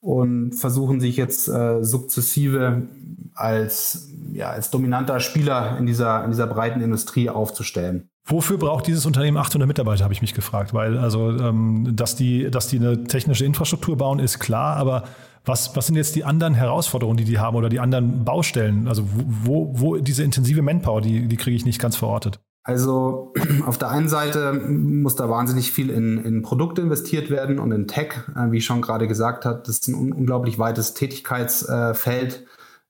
und 0.00 0.54
versuchen 0.54 1.00
sich 1.00 1.16
jetzt 1.16 1.48
äh, 1.48 1.82
sukzessive 1.84 2.88
als, 3.34 4.08
ja, 4.32 4.50
als 4.50 4.70
dominanter 4.70 5.20
Spieler 5.20 5.76
in 5.78 5.86
dieser, 5.86 6.24
in 6.24 6.30
dieser 6.30 6.46
breiten 6.46 6.80
Industrie 6.80 7.28
aufzustellen. 7.28 8.08
Wofür 8.26 8.58
braucht 8.58 8.86
dieses 8.86 9.06
Unternehmen 9.06 9.36
800 9.36 9.66
Mitarbeiter, 9.66 10.04
habe 10.04 10.14
ich 10.14 10.22
mich 10.22 10.34
gefragt. 10.34 10.72
Weil 10.72 10.98
also, 10.98 11.30
ähm, 11.30 11.92
dass, 11.94 12.16
die, 12.16 12.50
dass 12.50 12.68
die 12.68 12.78
eine 12.78 13.04
technische 13.04 13.44
Infrastruktur 13.44 13.96
bauen, 13.96 14.18
ist 14.18 14.38
klar, 14.38 14.76
aber 14.76 15.04
was, 15.44 15.74
was 15.74 15.86
sind 15.86 15.96
jetzt 15.96 16.16
die 16.16 16.24
anderen 16.24 16.54
Herausforderungen, 16.54 17.16
die 17.16 17.24
die 17.24 17.38
haben 17.38 17.56
oder 17.56 17.68
die 17.68 17.80
anderen 17.80 18.24
Baustellen? 18.24 18.88
Also 18.88 19.04
wo, 19.06 19.72
wo 19.74 19.96
diese 19.96 20.22
intensive 20.22 20.62
Manpower, 20.62 21.00
die, 21.00 21.28
die 21.28 21.36
kriege 21.36 21.56
ich 21.56 21.64
nicht 21.64 21.80
ganz 21.80 21.96
verortet. 21.96 22.40
Also 22.62 23.32
auf 23.66 23.78
der 23.78 23.90
einen 23.90 24.08
Seite 24.08 24.52
muss 24.52 25.16
da 25.16 25.28
wahnsinnig 25.28 25.72
viel 25.72 25.90
in, 25.90 26.18
in 26.18 26.42
Produkte 26.42 26.82
investiert 26.82 27.30
werden 27.30 27.58
und 27.58 27.72
in 27.72 27.88
Tech, 27.88 28.14
äh, 28.36 28.50
wie 28.50 28.58
ich 28.58 28.64
schon 28.64 28.82
gerade 28.82 29.08
gesagt 29.08 29.44
habe. 29.44 29.62
Das 29.64 29.76
ist 29.76 29.88
ein 29.88 29.94
un 29.94 30.12
unglaublich 30.12 30.58
weites 30.58 30.94
Tätigkeitsfeld. 30.94 32.46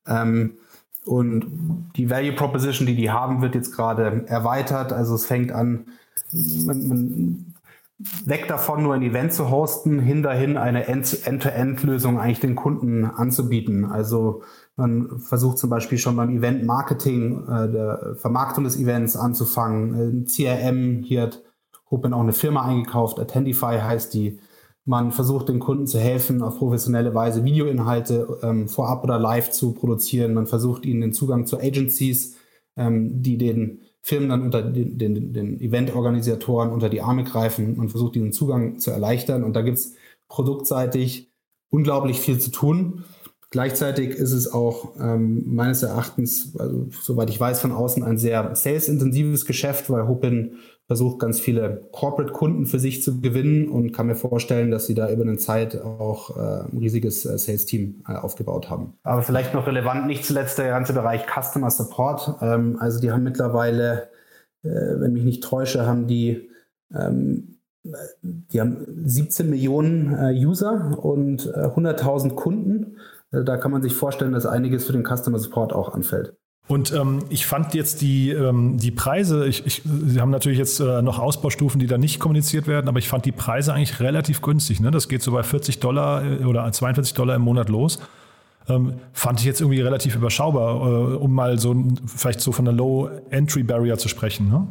Ähm, 0.06 0.54
und 1.04 1.46
die 1.96 2.10
Value 2.10 2.32
Proposition, 2.32 2.86
die 2.86 2.94
die 2.94 3.10
haben, 3.10 3.42
wird 3.42 3.54
jetzt 3.54 3.74
gerade 3.74 4.24
erweitert. 4.26 4.92
Also 4.92 5.14
es 5.14 5.26
fängt 5.26 5.50
an, 5.50 5.86
man, 6.32 6.88
man 6.88 7.54
weg 8.24 8.48
davon, 8.48 8.82
nur 8.82 8.94
ein 8.94 9.02
Event 9.02 9.32
zu 9.32 9.50
hosten, 9.50 10.00
hin 10.00 10.22
dahin 10.22 10.56
eine 10.56 10.86
End-to-End-Lösung 10.86 12.18
eigentlich 12.18 12.40
den 12.40 12.54
Kunden 12.54 13.04
anzubieten. 13.04 13.84
Also 13.84 14.42
man 14.76 15.18
versucht 15.18 15.58
zum 15.58 15.68
Beispiel 15.68 15.98
schon 15.98 16.16
beim 16.16 16.30
Event-Marketing, 16.30 17.46
äh, 17.46 17.70
der 17.70 18.16
Vermarktung 18.16 18.64
des 18.64 18.78
Events 18.78 19.16
anzufangen. 19.16 20.24
CRM, 20.24 21.02
hier 21.02 21.22
hat 21.22 21.42
Hopin 21.90 22.14
auch 22.14 22.22
eine 22.22 22.32
Firma 22.32 22.62
eingekauft, 22.62 23.18
Attendify 23.18 23.78
heißt 23.80 24.14
die. 24.14 24.38
Man 24.86 25.12
versucht 25.12 25.50
den 25.50 25.58
Kunden 25.58 25.86
zu 25.86 25.98
helfen, 25.98 26.42
auf 26.42 26.58
professionelle 26.58 27.14
Weise 27.14 27.44
Videoinhalte 27.44 28.38
ähm, 28.42 28.66
vorab 28.66 29.04
oder 29.04 29.18
live 29.18 29.50
zu 29.50 29.72
produzieren. 29.72 30.32
Man 30.32 30.46
versucht 30.46 30.86
ihnen 30.86 31.02
den 31.02 31.12
Zugang 31.12 31.46
zu 31.46 31.58
Agencies, 31.58 32.36
ähm, 32.76 33.22
die 33.22 33.36
den 33.36 33.82
Firmen 34.02 34.30
dann 34.30 34.42
unter 34.42 34.62
den, 34.62 34.98
den, 34.98 35.32
den 35.32 35.60
Eventorganisatoren 35.60 36.70
unter 36.70 36.88
die 36.88 37.02
Arme 37.02 37.24
greifen. 37.24 37.76
Man 37.76 37.88
versucht 37.88 38.16
ihnen 38.16 38.32
Zugang 38.32 38.78
zu 38.78 38.90
erleichtern. 38.90 39.44
Und 39.44 39.54
da 39.54 39.62
gibt 39.62 39.78
es 39.78 39.94
produktseitig 40.28 41.30
unglaublich 41.70 42.20
viel 42.20 42.38
zu 42.38 42.50
tun. 42.50 43.04
Gleichzeitig 43.50 44.10
ist 44.10 44.32
es 44.32 44.52
auch 44.52 44.92
ähm, 45.00 45.42
meines 45.54 45.82
Erachtens, 45.82 46.56
also, 46.56 46.86
soweit 46.90 47.30
ich 47.30 47.40
weiß, 47.40 47.60
von 47.60 47.72
außen 47.72 48.04
ein 48.04 48.16
sehr 48.16 48.54
sales-intensives 48.54 49.44
Geschäft, 49.44 49.90
weil 49.90 50.06
Hopin 50.06 50.58
versucht, 50.90 51.20
ganz 51.20 51.38
viele 51.38 51.82
Corporate-Kunden 51.92 52.66
für 52.66 52.80
sich 52.80 53.00
zu 53.00 53.20
gewinnen 53.20 53.68
und 53.68 53.92
kann 53.92 54.08
mir 54.08 54.16
vorstellen, 54.16 54.72
dass 54.72 54.88
sie 54.88 54.96
da 54.96 55.08
über 55.08 55.22
eine 55.22 55.36
Zeit 55.36 55.80
auch 55.80 56.36
äh, 56.36 56.64
ein 56.68 56.78
riesiges 56.78 57.24
äh, 57.24 57.38
Sales-Team 57.38 58.02
äh, 58.08 58.14
aufgebaut 58.14 58.68
haben. 58.70 58.94
Aber 59.04 59.22
vielleicht 59.22 59.54
noch 59.54 59.68
relevant, 59.68 60.08
nicht 60.08 60.24
zuletzt 60.24 60.58
der 60.58 60.70
ganze 60.70 60.92
Bereich 60.92 61.26
Customer 61.28 61.70
Support. 61.70 62.38
Ähm, 62.42 62.76
also 62.80 63.00
die 63.00 63.12
haben 63.12 63.22
mittlerweile, 63.22 64.08
wenn 64.62 65.12
mich 65.12 65.22
nicht 65.22 65.44
täusche, 65.44 65.86
haben 65.86 66.08
die 66.08 66.50
ähm, 66.92 67.60
die 68.22 68.60
haben 68.60 68.84
17 69.06 69.48
Millionen 69.48 70.34
User 70.34 70.98
und 71.02 71.46
äh, 71.46 71.66
100.000 71.66 72.34
Kunden 72.34 72.96
äh, 73.32 73.44
da 73.44 73.56
kann 73.56 73.70
man 73.70 73.82
sich 73.82 73.94
vorstellen, 73.94 74.32
dass 74.32 74.46
einiges 74.46 74.86
für 74.86 74.92
den 74.92 75.04
Customer 75.04 75.38
Support 75.38 75.72
auch 75.72 75.94
anfällt. 75.94 76.34
Und 76.70 76.92
ähm, 76.92 77.24
ich 77.30 77.46
fand 77.46 77.74
jetzt 77.74 78.00
die, 78.00 78.30
ähm, 78.30 78.78
die 78.78 78.92
Preise, 78.92 79.44
ich, 79.48 79.66
ich, 79.66 79.82
Sie 79.84 80.20
haben 80.20 80.30
natürlich 80.30 80.56
jetzt 80.56 80.78
äh, 80.78 81.02
noch 81.02 81.18
Ausbaustufen, 81.18 81.80
die 81.80 81.88
da 81.88 81.98
nicht 81.98 82.20
kommuniziert 82.20 82.68
werden, 82.68 82.86
aber 82.86 83.00
ich 83.00 83.08
fand 83.08 83.24
die 83.24 83.32
Preise 83.32 83.74
eigentlich 83.74 83.98
relativ 83.98 84.40
günstig. 84.40 84.78
Ne? 84.78 84.92
Das 84.92 85.08
geht 85.08 85.20
so 85.20 85.32
bei 85.32 85.42
40 85.42 85.80
Dollar 85.80 86.24
äh, 86.24 86.44
oder 86.44 86.70
42 86.70 87.14
Dollar 87.14 87.34
im 87.34 87.42
Monat 87.42 87.70
los. 87.70 87.98
Ähm, 88.68 89.00
fand 89.12 89.40
ich 89.40 89.46
jetzt 89.46 89.60
irgendwie 89.60 89.80
relativ 89.80 90.14
überschaubar, 90.14 90.76
äh, 90.76 91.16
um 91.16 91.34
mal 91.34 91.58
so 91.58 91.74
vielleicht 92.06 92.40
so 92.40 92.52
von 92.52 92.66
der 92.66 92.74
Low-Entry-Barrier 92.74 93.98
zu 93.98 94.06
sprechen. 94.06 94.48
Ne? 94.48 94.68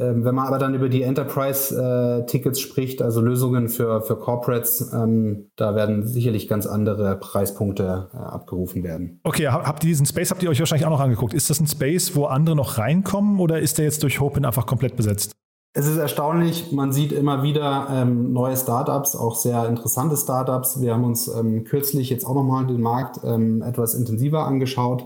Ähm, 0.00 0.24
wenn 0.24 0.34
man 0.34 0.46
aber 0.46 0.58
dann 0.58 0.74
über 0.74 0.88
die 0.88 1.02
Enterprise-Tickets 1.02 2.58
äh, 2.58 2.62
spricht, 2.62 3.02
also 3.02 3.20
Lösungen 3.20 3.68
für, 3.68 4.00
für 4.02 4.16
Corporates, 4.16 4.92
ähm, 4.92 5.50
da 5.56 5.74
werden 5.74 6.06
sicherlich 6.06 6.46
ganz 6.46 6.66
andere 6.66 7.16
Preispunkte 7.16 8.08
äh, 8.14 8.16
abgerufen 8.16 8.84
werden. 8.84 9.20
Okay, 9.24 9.48
habt 9.48 9.82
ihr 9.82 9.88
diesen 9.88 10.06
Space, 10.06 10.30
habt 10.30 10.42
ihr 10.42 10.50
euch 10.50 10.60
wahrscheinlich 10.60 10.86
auch 10.86 10.90
noch 10.90 11.00
angeguckt. 11.00 11.34
Ist 11.34 11.50
das 11.50 11.60
ein 11.60 11.66
Space, 11.66 12.14
wo 12.14 12.26
andere 12.26 12.54
noch 12.54 12.78
reinkommen 12.78 13.40
oder 13.40 13.58
ist 13.58 13.78
der 13.78 13.86
jetzt 13.86 14.04
durch 14.04 14.20
Hopin 14.20 14.44
einfach 14.44 14.66
komplett 14.66 14.96
besetzt? 14.96 15.32
Es 15.72 15.86
ist 15.86 15.98
erstaunlich, 15.98 16.72
man 16.72 16.92
sieht 16.92 17.12
immer 17.12 17.42
wieder 17.42 17.88
ähm, 17.90 18.32
neue 18.32 18.56
Startups, 18.56 19.14
auch 19.14 19.36
sehr 19.36 19.68
interessante 19.68 20.16
Startups. 20.16 20.80
Wir 20.80 20.94
haben 20.94 21.04
uns 21.04 21.28
ähm, 21.28 21.64
kürzlich 21.64 22.08
jetzt 22.08 22.24
auch 22.24 22.34
nochmal 22.34 22.66
den 22.66 22.80
Markt 22.80 23.20
ähm, 23.24 23.62
etwas 23.62 23.94
intensiver 23.94 24.46
angeschaut. 24.46 25.04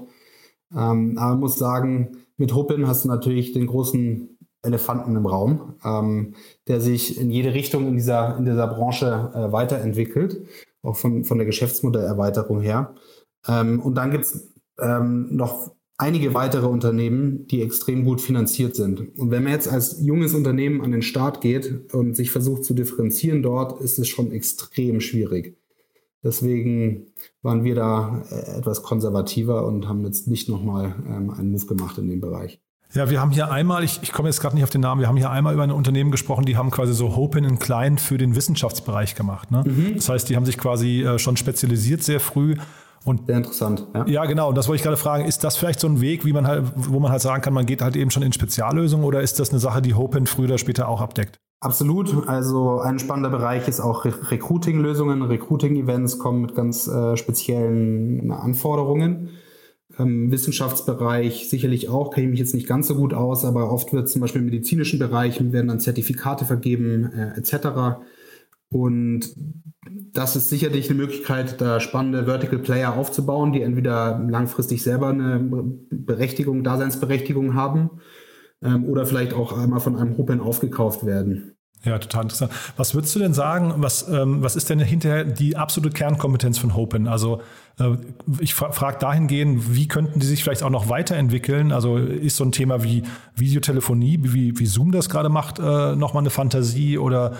Ähm, 0.75 1.19
aber 1.19 1.31
man 1.31 1.41
muss 1.41 1.59
sagen, 1.59 2.19
mit 2.37 2.55
Hopin 2.55 2.87
hast 2.87 3.05
du 3.05 3.09
natürlich 3.09 3.53
den 3.53 3.67
großen 3.67 4.32
Elefanten 4.63 5.17
im 5.17 5.27
Raum, 5.27 5.75
ähm, 5.85 6.35
der 6.69 6.81
sich 6.81 7.19
in 7.19 7.31
jede 7.31 7.55
Richtung 7.55 7.89
in 7.89 7.97
dieser, 7.97 8.37
in 8.37 8.45
dieser 8.45 8.69
Branche 8.69 9.33
äh, 9.35 9.53
weiterentwickelt, 9.53 10.47
auch 10.83 10.97
von, 10.97 11.25
von 11.25 11.39
der 11.39 11.47
Geschäftsmodellerweiterung 11.47 12.61
her. 12.61 12.95
Ähm, 13.49 13.81
und 13.81 13.97
dann 13.97 14.11
gibt's 14.11 14.53
ähm, 14.81 15.35
noch 15.35 15.73
einige 15.99 16.35
weitere 16.35 16.67
Unternehmen, 16.67 17.47
die 17.47 17.63
extrem 17.63 18.05
gut 18.05 18.21
finanziert 18.21 18.75
sind. 18.75 19.17
Und 19.17 19.31
wenn 19.31 19.45
man 19.45 19.53
jetzt 19.53 19.69
als 19.69 20.01
junges 20.01 20.35
Unternehmen 20.35 20.81
an 20.81 20.93
den 20.93 21.03
Start 21.03 21.41
geht 21.41 21.93
und 21.95 22.17
sich 22.17 22.31
versucht 22.31 22.65
zu 22.65 22.75
differenzieren 22.75 23.43
dort, 23.43 23.81
ist 23.81 23.99
es 23.99 24.09
schon 24.09 24.33
extrem 24.33 25.01
schwierig. 25.01 25.57
Deswegen 26.25 27.13
waren 27.43 27.65
wir 27.65 27.75
da 27.75 28.25
äh, 28.31 28.59
etwas 28.59 28.83
konservativer 28.83 29.67
und 29.67 29.89
haben 29.89 30.05
jetzt 30.05 30.29
nicht 30.29 30.49
nochmal 30.49 30.95
ähm, 31.07 31.31
einen 31.31 31.51
Move 31.51 31.67
gemacht 31.67 31.99
in 31.99 32.09
dem 32.09 32.21
Bereich. 32.21 32.61
Ja, 32.95 33.09
wir 33.09 33.21
haben 33.21 33.31
hier 33.31 33.51
einmal, 33.51 33.85
ich, 33.85 34.01
ich 34.03 34.13
komme 34.13 34.29
jetzt 34.29 34.41
gerade 34.41 34.55
nicht 34.55 34.65
auf 34.65 34.71
den 34.71 34.83
Namen, 34.83 35.01
wir 35.01 35.09
haben 35.09 35.17
hier 35.17 35.31
einmal 35.31 35.55
über 35.55 35.63
ein 35.63 35.71
Unternehmen 35.71 36.11
gesprochen, 36.11 36.45
die 36.45 36.59
haben 36.59 36.71
quasi 36.71 36.93
so 36.93 37.17
Hopin 37.17 37.45
in 37.45 37.59
Client 37.59 38.01
für 38.01 38.19
den 38.19 38.37
Wissenschaftsbereich 38.37 39.15
gemacht. 39.15 39.51
Ne? 39.51 39.65
Mhm. 39.67 39.95
Das 39.97 40.11
heißt, 40.11 40.29
die 40.29 40.37
haben 40.37 40.45
sich 40.45 40.59
quasi 40.59 41.03
äh, 41.03 41.19
schon 41.19 41.39
spezialisiert 41.39 42.03
sehr 42.03 42.21
früh 42.21 42.55
Und 43.05 43.27
Sehr 43.27 43.39
interessant. 43.39 43.87
Ja. 43.95 44.07
ja, 44.07 44.25
genau. 44.27 44.53
Das 44.53 44.69
wollte 44.69 44.77
ich 44.77 44.83
gerade 44.83 44.99
fragen. 44.99 45.25
Ist 45.25 45.43
das 45.43 45.57
vielleicht 45.57 45.81
so 45.81 45.89
ein 45.89 46.03
Weg, 46.03 46.27
wie 46.27 46.35
man 46.35 46.47
halt, 46.47 46.71
wo 46.77 47.01
man 47.01 47.11
halt 47.11 47.23
sagen 47.23 47.43
kann, 47.43 47.55
man 47.55 47.65
geht 47.65 47.81
halt 47.81 47.97
eben 47.97 48.11
schon 48.11 48.23
in 48.23 48.33
Speziallösungen 48.33 49.07
oder 49.07 49.23
ist 49.23 49.41
das 49.41 49.51
eine 49.51 49.59
Sache, 49.59 49.81
die 49.81 49.95
Hopin 49.95 50.27
früher 50.27 50.45
oder 50.45 50.59
später 50.59 50.87
auch 50.87 51.01
abdeckt? 51.01 51.39
Absolut. 51.61 52.29
Also 52.29 52.81
ein 52.81 52.99
spannender 52.99 53.31
Bereich 53.31 53.69
ist 53.69 53.81
auch 53.81 54.05
Re 54.05 54.13
Recruiting-Lösungen. 54.31 55.23
Recruiting-Events 55.23 56.19
kommen 56.19 56.43
mit 56.43 56.55
ganz 56.55 56.89
äh, 56.89 57.17
speziellen 57.17 58.33
Anforderungen. 58.33 59.31
Ähm, 59.99 60.31
Wissenschaftsbereich 60.31 61.49
sicherlich 61.49 61.89
auch, 61.89 62.11
kenne 62.11 62.27
ich 62.27 62.31
mich 62.31 62.41
jetzt 62.41 62.55
nicht 62.55 62.67
ganz 62.67 62.89
so 62.89 62.95
gut 62.95 63.15
aus, 63.15 63.45
aber 63.45 63.71
oft 63.71 63.93
wird 63.93 64.09
zum 64.09 64.21
Beispiel 64.21 64.41
im 64.41 64.47
medizinischen 64.47 64.99
Bereich 64.99 65.41
werden 65.53 65.69
dann 65.69 65.81
Zertifikate 65.81 66.45
vergeben 66.45 67.13
äh, 67.13 67.39
etc. 67.39 68.03
Und 68.69 69.35
das 70.13 70.37
ist 70.37 70.49
sicherlich 70.49 70.89
eine 70.89 70.99
Möglichkeit, 70.99 71.61
da 71.61 71.79
spannende 71.81 72.25
Vertical 72.25 72.59
Player 72.59 72.97
aufzubauen, 72.97 73.53
die 73.53 73.63
entweder 73.63 74.19
langfristig 74.29 74.83
selber 74.83 75.09
eine 75.09 75.39
Berechtigung, 75.91 76.65
Daseinsberechtigung 76.65 77.55
haben 77.55 77.91
ähm, 78.63 78.87
oder 78.87 79.05
vielleicht 79.05 79.35
auch 79.35 79.57
einmal 79.57 79.81
von 79.81 79.97
einem 79.97 80.15
Open 80.17 80.41
aufgekauft 80.41 81.05
werden. 81.05 81.57
Ja, 81.85 81.99
total 81.99 82.23
interessant. 82.23 82.53
Was 82.77 82.95
würdest 82.95 83.15
du 83.17 83.19
denn 83.19 83.35
sagen, 83.35 83.75
was, 83.79 84.09
ähm, 84.09 84.43
was 84.43 84.55
ist 84.55 84.71
denn 84.71 84.79
hinterher 84.79 85.25
die 85.25 85.57
absolute 85.57 85.93
Kernkompetenz 85.93 86.59
von 86.59 86.77
Hopen? 86.77 87.09
Also 87.09 87.43
äh, 87.81 87.97
ich 88.39 88.55
frage 88.55 88.99
dahingehend, 89.01 89.75
wie 89.75 89.89
könnten 89.89 90.21
die 90.21 90.27
sich 90.27 90.45
vielleicht 90.45 90.63
auch 90.63 90.71
noch 90.71 90.89
weiterentwickeln? 90.89 91.73
Also 91.73 91.97
ist 91.97 92.37
so 92.37 92.45
ein 92.45 92.53
Thema 92.53 92.85
wie 92.85 93.03
Videotelefonie, 93.35 94.21
wie, 94.23 94.59
wie 94.59 94.67
Zoom 94.67 94.93
das 94.93 95.09
gerade 95.09 95.29
macht, 95.29 95.59
äh, 95.59 95.97
nochmal 95.97 96.23
eine 96.23 96.31
Fantasie 96.31 96.99
oder 96.99 97.33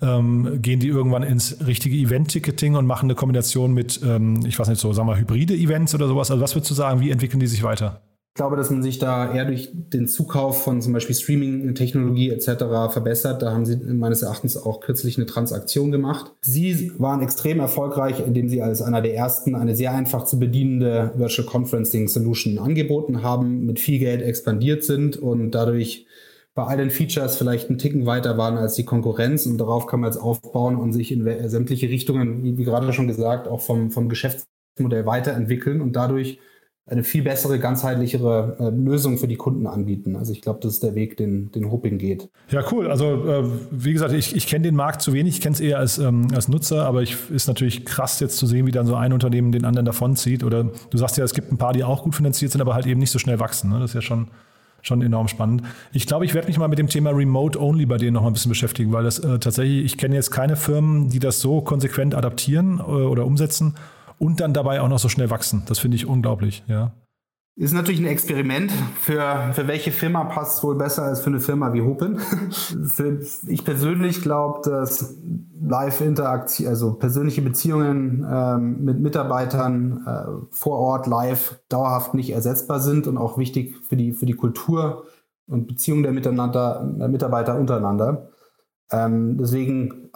ähm, 0.00 0.62
gehen 0.62 0.80
die 0.80 0.88
irgendwann 0.88 1.22
ins 1.22 1.58
richtige 1.66 1.96
Event-Ticketing 1.96 2.76
und 2.76 2.86
machen 2.86 3.06
eine 3.06 3.14
Kombination 3.14 3.74
mit, 3.74 4.00
ähm, 4.02 4.40
ich 4.46 4.58
weiß 4.58 4.68
nicht, 4.68 4.80
so 4.80 4.94
sagen 4.94 5.08
wir 5.08 5.16
hybride 5.18 5.54
Events 5.54 5.94
oder 5.94 6.08
sowas? 6.08 6.30
Also 6.30 6.42
was 6.42 6.54
würdest 6.54 6.70
du 6.70 6.74
sagen, 6.74 7.00
wie 7.00 7.10
entwickeln 7.10 7.40
die 7.40 7.46
sich 7.46 7.62
weiter? 7.62 8.00
Ich 8.40 8.42
glaube, 8.42 8.56
dass 8.56 8.70
man 8.70 8.82
sich 8.82 8.98
da 8.98 9.34
eher 9.34 9.44
durch 9.44 9.68
den 9.70 10.08
Zukauf 10.08 10.64
von 10.64 10.80
zum 10.80 10.94
Beispiel 10.94 11.14
Streaming-Technologie 11.14 12.30
etc. 12.30 12.64
verbessert. 12.90 13.42
Da 13.42 13.52
haben 13.52 13.66
sie 13.66 13.76
meines 13.76 14.22
Erachtens 14.22 14.56
auch 14.56 14.80
kürzlich 14.80 15.18
eine 15.18 15.26
Transaktion 15.26 15.90
gemacht. 15.90 16.32
Sie 16.40 16.90
waren 16.96 17.20
extrem 17.20 17.60
erfolgreich, 17.60 18.18
indem 18.26 18.48
sie 18.48 18.62
als 18.62 18.80
einer 18.80 19.02
der 19.02 19.14
ersten 19.14 19.54
eine 19.54 19.76
sehr 19.76 19.92
einfach 19.92 20.24
zu 20.24 20.38
bedienende 20.38 21.12
Virtual 21.16 21.46
Conferencing 21.46 22.08
Solution 22.08 22.58
angeboten 22.58 23.22
haben, 23.22 23.66
mit 23.66 23.78
viel 23.78 23.98
Geld 23.98 24.22
expandiert 24.22 24.84
sind 24.84 25.18
und 25.18 25.50
dadurch 25.50 26.06
bei 26.54 26.62
all 26.62 26.78
den 26.78 26.88
Features 26.88 27.36
vielleicht 27.36 27.68
einen 27.68 27.76
Ticken 27.76 28.06
weiter 28.06 28.38
waren 28.38 28.56
als 28.56 28.72
die 28.72 28.86
Konkurrenz 28.86 29.44
und 29.44 29.58
darauf 29.58 29.86
kann 29.86 30.00
man 30.00 30.10
jetzt 30.10 30.18
aufbauen 30.18 30.76
und 30.76 30.94
sich 30.94 31.12
in 31.12 31.50
sämtliche 31.50 31.90
Richtungen, 31.90 32.42
wie, 32.42 32.56
wie 32.56 32.64
gerade 32.64 32.90
schon 32.94 33.06
gesagt, 33.06 33.48
auch 33.48 33.60
vom, 33.60 33.90
vom 33.90 34.08
Geschäftsmodell 34.08 35.04
weiterentwickeln 35.04 35.82
und 35.82 35.94
dadurch 35.94 36.38
eine 36.90 37.04
viel 37.04 37.22
bessere, 37.22 37.60
ganzheitlichere 37.60 38.56
äh, 38.58 38.70
Lösung 38.70 39.16
für 39.16 39.28
die 39.28 39.36
Kunden 39.36 39.66
anbieten. 39.68 40.16
Also 40.16 40.32
ich 40.32 40.42
glaube, 40.42 40.58
das 40.60 40.74
ist 40.74 40.82
der 40.82 40.96
Weg, 40.96 41.16
den, 41.16 41.52
den 41.52 41.70
Hoping 41.70 41.98
geht. 41.98 42.28
Ja, 42.50 42.64
cool. 42.72 42.90
Also 42.90 43.04
äh, 43.28 43.44
wie 43.70 43.92
gesagt, 43.92 44.12
ich, 44.12 44.34
ich 44.34 44.48
kenne 44.48 44.64
den 44.64 44.74
Markt 44.74 45.00
zu 45.00 45.12
wenig, 45.12 45.36
ich 45.36 45.40
kenne 45.40 45.54
es 45.54 45.60
eher 45.60 45.78
als, 45.78 45.98
ähm, 45.98 46.28
als 46.34 46.48
Nutzer, 46.48 46.86
aber 46.86 47.02
ich 47.02 47.16
ist 47.30 47.46
natürlich 47.46 47.84
krass 47.84 48.18
jetzt 48.18 48.38
zu 48.38 48.46
sehen, 48.46 48.66
wie 48.66 48.72
dann 48.72 48.86
so 48.86 48.96
ein 48.96 49.12
Unternehmen 49.12 49.52
den 49.52 49.64
anderen 49.64 49.86
davonzieht. 49.86 50.42
Oder 50.42 50.64
du 50.64 50.98
sagst 50.98 51.16
ja, 51.16 51.24
es 51.24 51.32
gibt 51.32 51.52
ein 51.52 51.58
paar, 51.58 51.72
die 51.72 51.84
auch 51.84 52.02
gut 52.02 52.16
finanziert 52.16 52.50
sind, 52.50 52.60
aber 52.60 52.74
halt 52.74 52.86
eben 52.86 52.98
nicht 52.98 53.12
so 53.12 53.20
schnell 53.20 53.38
wachsen. 53.38 53.70
Ne? 53.70 53.78
Das 53.78 53.90
ist 53.90 53.94
ja 53.94 54.02
schon 54.02 54.28
schon 54.82 55.02
enorm 55.02 55.28
spannend. 55.28 55.62
Ich 55.92 56.06
glaube, 56.06 56.24
ich 56.24 56.32
werde 56.32 56.48
mich 56.48 56.56
mal 56.56 56.68
mit 56.68 56.78
dem 56.78 56.88
Thema 56.88 57.10
Remote 57.10 57.60
Only 57.60 57.84
bei 57.84 57.98
denen 57.98 58.14
noch 58.14 58.22
mal 58.22 58.28
ein 58.28 58.32
bisschen 58.32 58.48
beschäftigen, 58.48 58.92
weil 58.92 59.04
das 59.04 59.18
äh, 59.18 59.38
tatsächlich, 59.38 59.84
ich 59.84 59.98
kenne 59.98 60.14
jetzt 60.14 60.30
keine 60.30 60.56
Firmen, 60.56 61.10
die 61.10 61.18
das 61.18 61.40
so 61.40 61.60
konsequent 61.60 62.14
adaptieren 62.14 62.78
äh, 62.78 62.82
oder 62.82 63.26
umsetzen 63.26 63.74
und 64.20 64.40
dann 64.40 64.52
dabei 64.52 64.82
auch 64.82 64.88
noch 64.88 64.98
so 64.98 65.08
schnell 65.08 65.30
wachsen. 65.30 65.62
Das 65.66 65.78
finde 65.78 65.96
ich 65.96 66.06
unglaublich, 66.06 66.62
ja. 66.68 66.92
Ist 67.56 67.72
natürlich 67.72 68.00
ein 68.00 68.06
Experiment. 68.06 68.70
Für, 69.00 69.50
für 69.52 69.66
welche 69.66 69.90
Firma 69.92 70.24
passt 70.24 70.58
es 70.58 70.62
wohl 70.62 70.76
besser 70.76 71.02
als 71.02 71.20
für 71.20 71.30
eine 71.30 71.40
Firma 71.40 71.72
wie 71.72 71.82
Hopin? 71.82 72.18
ich 73.48 73.64
persönlich 73.64 74.22
glaube, 74.22 74.60
dass 74.68 75.16
Live-Interaktion, 75.60 76.68
also 76.68 76.94
persönliche 76.94 77.42
Beziehungen 77.42 78.26
ähm, 78.30 78.84
mit 78.84 79.00
Mitarbeitern 79.00 80.06
äh, 80.06 80.46
vor 80.50 80.78
Ort 80.78 81.06
live 81.06 81.60
dauerhaft 81.68 82.14
nicht 82.14 82.30
ersetzbar 82.30 82.80
sind 82.80 83.06
und 83.06 83.18
auch 83.18 83.36
wichtig 83.36 83.76
für 83.88 83.96
die, 83.96 84.12
für 84.12 84.26
die 84.26 84.34
Kultur 84.34 85.04
und 85.46 85.66
Beziehungen 85.66 86.02
der, 86.02 86.12
der 86.12 87.08
Mitarbeiter 87.08 87.58
untereinander. 87.58 88.30
Ähm, 88.90 89.38
deswegen 89.38 90.10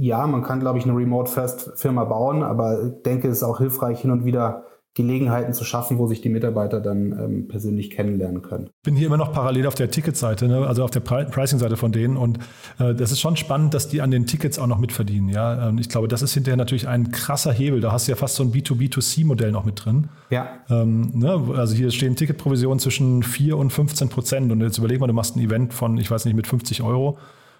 ja, 0.00 0.24
man 0.28 0.44
kann, 0.44 0.60
glaube 0.60 0.78
ich, 0.78 0.84
eine 0.84 0.96
Remote-First-Firma 0.96 2.04
bauen, 2.04 2.44
aber 2.44 2.84
ich 2.84 3.02
denke, 3.02 3.26
es 3.28 3.38
ist 3.38 3.42
auch 3.42 3.58
hilfreich, 3.58 4.00
hin 4.00 4.12
und 4.12 4.24
wieder 4.24 4.64
Gelegenheiten 4.94 5.52
zu 5.52 5.64
schaffen, 5.64 5.98
wo 5.98 6.06
sich 6.06 6.20
die 6.20 6.28
Mitarbeiter 6.28 6.80
dann 6.80 7.12
ähm, 7.12 7.48
persönlich 7.48 7.90
kennenlernen 7.90 8.42
können. 8.42 8.66
Ich 8.66 8.82
bin 8.84 8.94
hier 8.94 9.08
immer 9.08 9.16
noch 9.16 9.32
parallel 9.32 9.66
auf 9.66 9.74
der 9.74 9.90
Ticketseite, 9.90 10.46
ne? 10.46 10.66
also 10.66 10.84
auf 10.84 10.92
der 10.92 11.00
Pricing-Seite 11.00 11.76
von 11.76 11.90
denen 11.90 12.16
und 12.16 12.38
äh, 12.78 12.94
das 12.94 13.10
ist 13.10 13.20
schon 13.20 13.36
spannend, 13.36 13.74
dass 13.74 13.88
die 13.88 14.00
an 14.00 14.12
den 14.12 14.26
Tickets 14.26 14.58
auch 14.58 14.68
noch 14.68 14.78
mitverdienen. 14.78 15.28
Ja? 15.28 15.68
Ähm, 15.68 15.78
ich 15.78 15.88
glaube, 15.88 16.06
das 16.06 16.22
ist 16.22 16.34
hinterher 16.34 16.56
natürlich 16.56 16.86
ein 16.86 17.10
krasser 17.10 17.52
Hebel. 17.52 17.80
Da 17.80 17.90
hast 17.90 18.06
du 18.06 18.12
ja 18.12 18.16
fast 18.16 18.36
so 18.36 18.44
ein 18.44 18.52
B2B2C-Modell 18.52 19.50
noch 19.50 19.64
mit 19.64 19.84
drin. 19.84 20.08
Ja. 20.30 20.48
Ähm, 20.70 21.10
ne? 21.14 21.44
Also 21.56 21.74
hier 21.74 21.90
stehen 21.90 22.14
Ticketprovisionen 22.14 22.78
zwischen 22.78 23.24
4 23.24 23.56
und 23.56 23.72
15 23.72 24.08
Prozent 24.08 24.52
und 24.52 24.60
jetzt 24.60 24.78
überleg 24.78 25.00
mal, 25.00 25.08
du 25.08 25.12
machst 25.12 25.36
ein 25.36 25.40
Event 25.40 25.74
von, 25.74 25.98
ich 25.98 26.10
weiß 26.10 26.24
nicht, 26.24 26.34
mit 26.34 26.46
50 26.46 26.82
Euro 26.82 27.18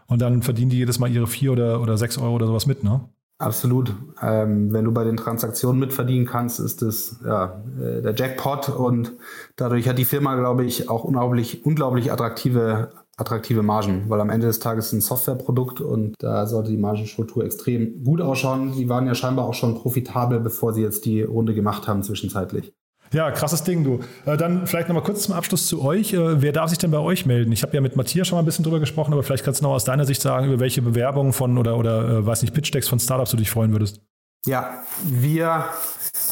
und 0.08 0.20
dann 0.20 0.42
verdienen 0.42 0.70
die 0.70 0.78
jedes 0.78 0.98
Mal 0.98 1.10
ihre 1.10 1.26
vier 1.26 1.52
oder, 1.52 1.80
oder 1.80 1.96
sechs 1.96 2.18
Euro 2.18 2.34
oder 2.34 2.46
sowas 2.46 2.66
mit, 2.66 2.82
ne? 2.82 3.08
Absolut. 3.40 3.94
Ähm, 4.20 4.72
wenn 4.72 4.84
du 4.84 4.92
bei 4.92 5.04
den 5.04 5.16
Transaktionen 5.16 5.78
mitverdienen 5.78 6.26
kannst, 6.26 6.58
ist 6.58 6.82
das 6.82 7.20
ja, 7.24 7.62
äh, 7.80 8.02
der 8.02 8.12
Jackpot 8.16 8.68
und 8.68 9.12
dadurch 9.54 9.88
hat 9.88 9.96
die 9.96 10.04
Firma, 10.04 10.34
glaube 10.34 10.64
ich, 10.64 10.90
auch 10.90 11.04
unglaublich, 11.04 11.64
unglaublich 11.64 12.10
attraktive, 12.10 12.90
attraktive 13.16 13.62
Margen, 13.62 14.06
weil 14.08 14.20
am 14.20 14.30
Ende 14.30 14.48
des 14.48 14.58
Tages 14.58 14.86
ist 14.86 14.92
ein 14.92 15.00
Softwareprodukt 15.02 15.80
und 15.80 16.16
da 16.18 16.46
sollte 16.46 16.72
die 16.72 16.78
Margenstruktur 16.78 17.44
extrem 17.44 18.02
gut 18.02 18.20
ausschauen. 18.20 18.72
Sie 18.72 18.88
waren 18.88 19.06
ja 19.06 19.14
scheinbar 19.14 19.44
auch 19.44 19.54
schon 19.54 19.76
profitabel, 19.76 20.40
bevor 20.40 20.72
sie 20.72 20.82
jetzt 20.82 21.04
die 21.04 21.22
Runde 21.22 21.54
gemacht 21.54 21.86
haben 21.86 22.02
zwischenzeitlich. 22.02 22.72
Ja, 23.12 23.30
krasses 23.30 23.62
Ding, 23.62 23.84
du. 23.84 24.00
Äh, 24.26 24.36
dann 24.36 24.66
vielleicht 24.66 24.88
nochmal 24.88 25.02
kurz 25.02 25.22
zum 25.22 25.34
Abschluss 25.34 25.66
zu 25.66 25.82
euch. 25.82 26.12
Äh, 26.12 26.42
wer 26.42 26.52
darf 26.52 26.70
sich 26.70 26.78
denn 26.78 26.90
bei 26.90 26.98
euch 26.98 27.26
melden? 27.26 27.52
Ich 27.52 27.62
habe 27.62 27.74
ja 27.74 27.80
mit 27.80 27.96
Matthias 27.96 28.28
schon 28.28 28.36
mal 28.36 28.42
ein 28.42 28.46
bisschen 28.46 28.64
drüber 28.64 28.80
gesprochen, 28.80 29.12
aber 29.12 29.22
vielleicht 29.22 29.44
kannst 29.44 29.60
du 29.60 29.64
noch 29.64 29.72
aus 29.72 29.84
deiner 29.84 30.04
Sicht 30.04 30.20
sagen, 30.20 30.46
über 30.46 30.60
welche 30.60 30.82
Bewerbungen 30.82 31.32
von 31.32 31.56
oder, 31.58 31.76
oder 31.76 32.08
äh, 32.08 32.26
weiß 32.26 32.42
nicht, 32.42 32.54
Pitch-Decks 32.54 32.88
von 32.88 32.98
Startups 32.98 33.30
du 33.30 33.36
dich 33.36 33.50
freuen 33.50 33.72
würdest. 33.72 34.00
Ja, 34.46 34.82
wir 35.04 35.64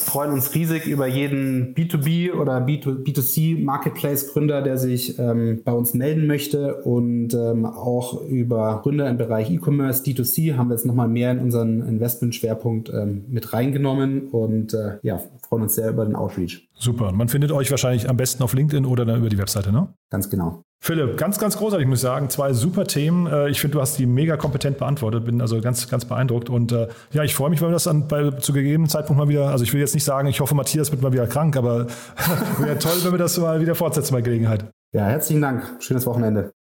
freuen 0.07 0.33
uns 0.33 0.55
riesig 0.55 0.87
über 0.87 1.07
jeden 1.07 1.75
B2B 1.75 2.33
oder 2.33 2.59
B2C 2.59 3.63
Marketplace 3.63 4.33
Gründer, 4.33 4.63
der 4.63 4.79
sich 4.79 5.19
ähm, 5.19 5.63
bei 5.65 5.73
uns 5.73 5.95
melden 5.95 6.27
möchte 6.27 6.83
und 6.83 7.35
ähm, 7.35 7.67
auch 7.67 8.23
über 8.23 8.81
Gründer 8.83 9.09
im 9.09 9.19
Bereich 9.19 9.51
E-Commerce, 9.51 10.05
D2C 10.05 10.57
haben 10.57 10.69
wir 10.69 10.75
jetzt 10.75 10.87
nochmal 10.87 11.09
mehr 11.09 11.33
in 11.33 11.41
unseren 11.41 11.83
Investmentschwerpunkt 11.83 12.89
ähm, 12.91 13.25
mit 13.29 13.53
reingenommen 13.53 14.29
und 14.29 14.75
äh, 14.75 14.99
ja, 15.03 15.21
freuen 15.49 15.65
uns 15.65 15.75
sehr 15.75 15.91
über 15.91 16.05
den 16.05 16.15
Outreach. 16.15 16.69
Super. 16.75 17.13
Man 17.13 17.29
findet 17.29 17.53
euch 17.53 17.71
wahrscheinlich 17.71 18.09
am 18.09 18.17
besten 18.17 18.43
auf 18.43 18.55
LinkedIn 18.55 18.87
oder 18.87 19.05
dann 19.05 19.19
über 19.19 19.29
die 19.29 19.39
Webseite, 19.39 19.73
ne? 19.73 19.89
Ganz 20.11 20.31
genau. 20.31 20.63
Philipp, 20.87 21.17
ganz, 21.17 21.41
ganz 21.41 21.57
großartig, 21.57 21.89
muss 21.89 21.99
ich 21.99 22.03
sagen. 22.03 22.31
Zwei 22.31 22.53
super 22.53 22.85
Themen. 22.85 23.27
Äh, 23.27 23.49
ich 23.49 23.61
finde, 23.61 23.73
du 23.73 23.81
hast 23.81 23.99
die 23.99 24.07
mega 24.07 24.37
kompetent 24.37 24.79
beantwortet. 24.79 25.25
Bin 25.25 25.41
also 25.41 25.61
ganz, 25.61 25.89
ganz 25.89 26.05
beeindruckt. 26.05 26.49
Und 26.49 26.71
äh, 26.71 26.87
ja, 27.13 27.25
ich 27.25 27.35
freue 27.35 27.51
mich, 27.51 27.61
wenn 27.61 27.71
wir 27.71 27.73
das 27.73 27.85
dann 27.85 28.07
bei, 28.07 28.31
zu 28.31 28.53
gegebenen 28.53 28.89
Zeitpunkt 28.89 29.19
mal 29.19 29.29
wieder, 29.29 29.49
also 29.49 29.65
ich 29.65 29.73
will 29.73 29.81
jetzt 29.81 29.95
nicht 29.95 30.05
sagen, 30.05 30.29
ich 30.29 30.39
hoffe, 30.39 30.55
Matthias 30.55 30.93
wird 30.93 31.03
mal 31.03 31.13
wieder 31.13 31.27
krank, 31.27 31.57
aber 31.57 31.89
wäre 32.61 32.79
toll, 32.79 32.93
wenn 33.03 33.11
wir 33.11 33.19
das 33.19 33.37
mal 33.37 33.61
wieder 33.61 33.75
fortsetzen 33.75 34.15
bei 34.15 34.21
Gelegenheit. 34.21 34.65
Ja, 34.95 35.07
herzlichen 35.07 35.43
Dank. 35.43 35.65
Schönes 35.81 36.07
Wochenende. 36.07 36.53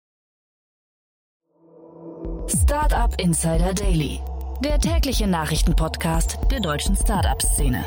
Startup 2.47 3.13
Insider 3.21 3.75
Daily, 3.75 4.21
der 4.63 4.79
tägliche 4.79 5.27
Nachrichtenpodcast 5.27 6.39
der 6.49 6.61
deutschen 6.61 6.95
Startup-Szene. 6.95 7.85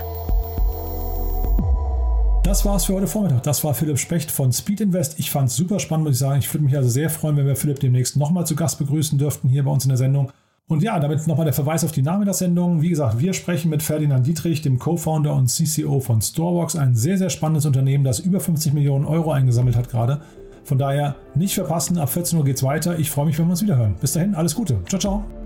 Das 2.49 2.65
war's 2.65 2.87
für 2.87 2.95
heute 2.95 3.07
Vormittag. 3.07 3.43
Das 3.43 3.63
war 3.63 3.75
Philipp 3.75 3.99
Specht 3.99 4.31
von 4.31 4.55
Speed 4.55 4.81
Invest. 4.81 5.19
Ich 5.19 5.31
fand 5.31 5.51
es 5.51 5.57
super 5.57 5.79
spannend, 5.79 6.07
muss 6.07 6.15
ich 6.15 6.19
sagen. 6.19 6.39
Ich 6.39 6.55
würde 6.55 6.65
mich 6.65 6.75
also 6.75 6.89
sehr 6.89 7.11
freuen, 7.11 7.37
wenn 7.37 7.45
wir 7.45 7.57
Philipp 7.57 7.79
demnächst 7.79 8.17
nochmal 8.17 8.47
zu 8.47 8.57
Gast 8.57 8.79
begrüßen 8.79 9.19
dürften 9.19 9.51
hier 9.51 9.65
bei 9.65 9.71
uns 9.71 9.85
in 9.85 9.91
der 9.91 9.99
Sendung. 9.99 10.33
Und 10.67 10.83
ja, 10.83 10.99
damit 10.99 11.27
nochmal 11.27 11.45
der 11.45 11.53
Verweis 11.53 11.85
auf 11.85 11.93
die 11.93 12.01
Namen 12.01 12.25
der 12.25 12.33
Sendung. 12.33 12.81
Wie 12.81 12.89
gesagt, 12.89 13.19
wir 13.19 13.35
sprechen 13.35 13.69
mit 13.69 13.83
Ferdinand 13.83 14.27
Dietrich, 14.27 14.63
dem 14.63 14.79
Co-Founder 14.79 15.35
und 15.35 15.49
CCO 15.49 16.01
von 16.01 16.23
Storebox, 16.23 16.77
ein 16.77 16.95
sehr, 16.95 17.19
sehr 17.19 17.29
spannendes 17.29 17.67
Unternehmen, 17.67 18.03
das 18.03 18.19
über 18.19 18.40
50 18.40 18.73
Millionen 18.73 19.05
Euro 19.05 19.31
eingesammelt 19.31 19.77
hat 19.77 19.90
gerade. 19.90 20.23
Von 20.65 20.79
daher 20.79 21.17
nicht 21.35 21.55
verpassen, 21.55 21.99
ab 21.99 22.09
14 22.09 22.38
Uhr 22.38 22.46
geht's 22.46 22.63
weiter. 22.63 22.99
Ich 22.99 23.11
freue 23.11 23.27
mich, 23.27 23.38
wenn 23.38 23.44
wir 23.44 23.51
uns 23.51 23.63
wieder 23.63 23.77
hören. 23.77 23.96
Bis 24.01 24.13
dahin, 24.13 24.35
alles 24.35 24.55
Gute. 24.55 24.79
Ciao, 24.87 24.99
ciao. 24.99 25.38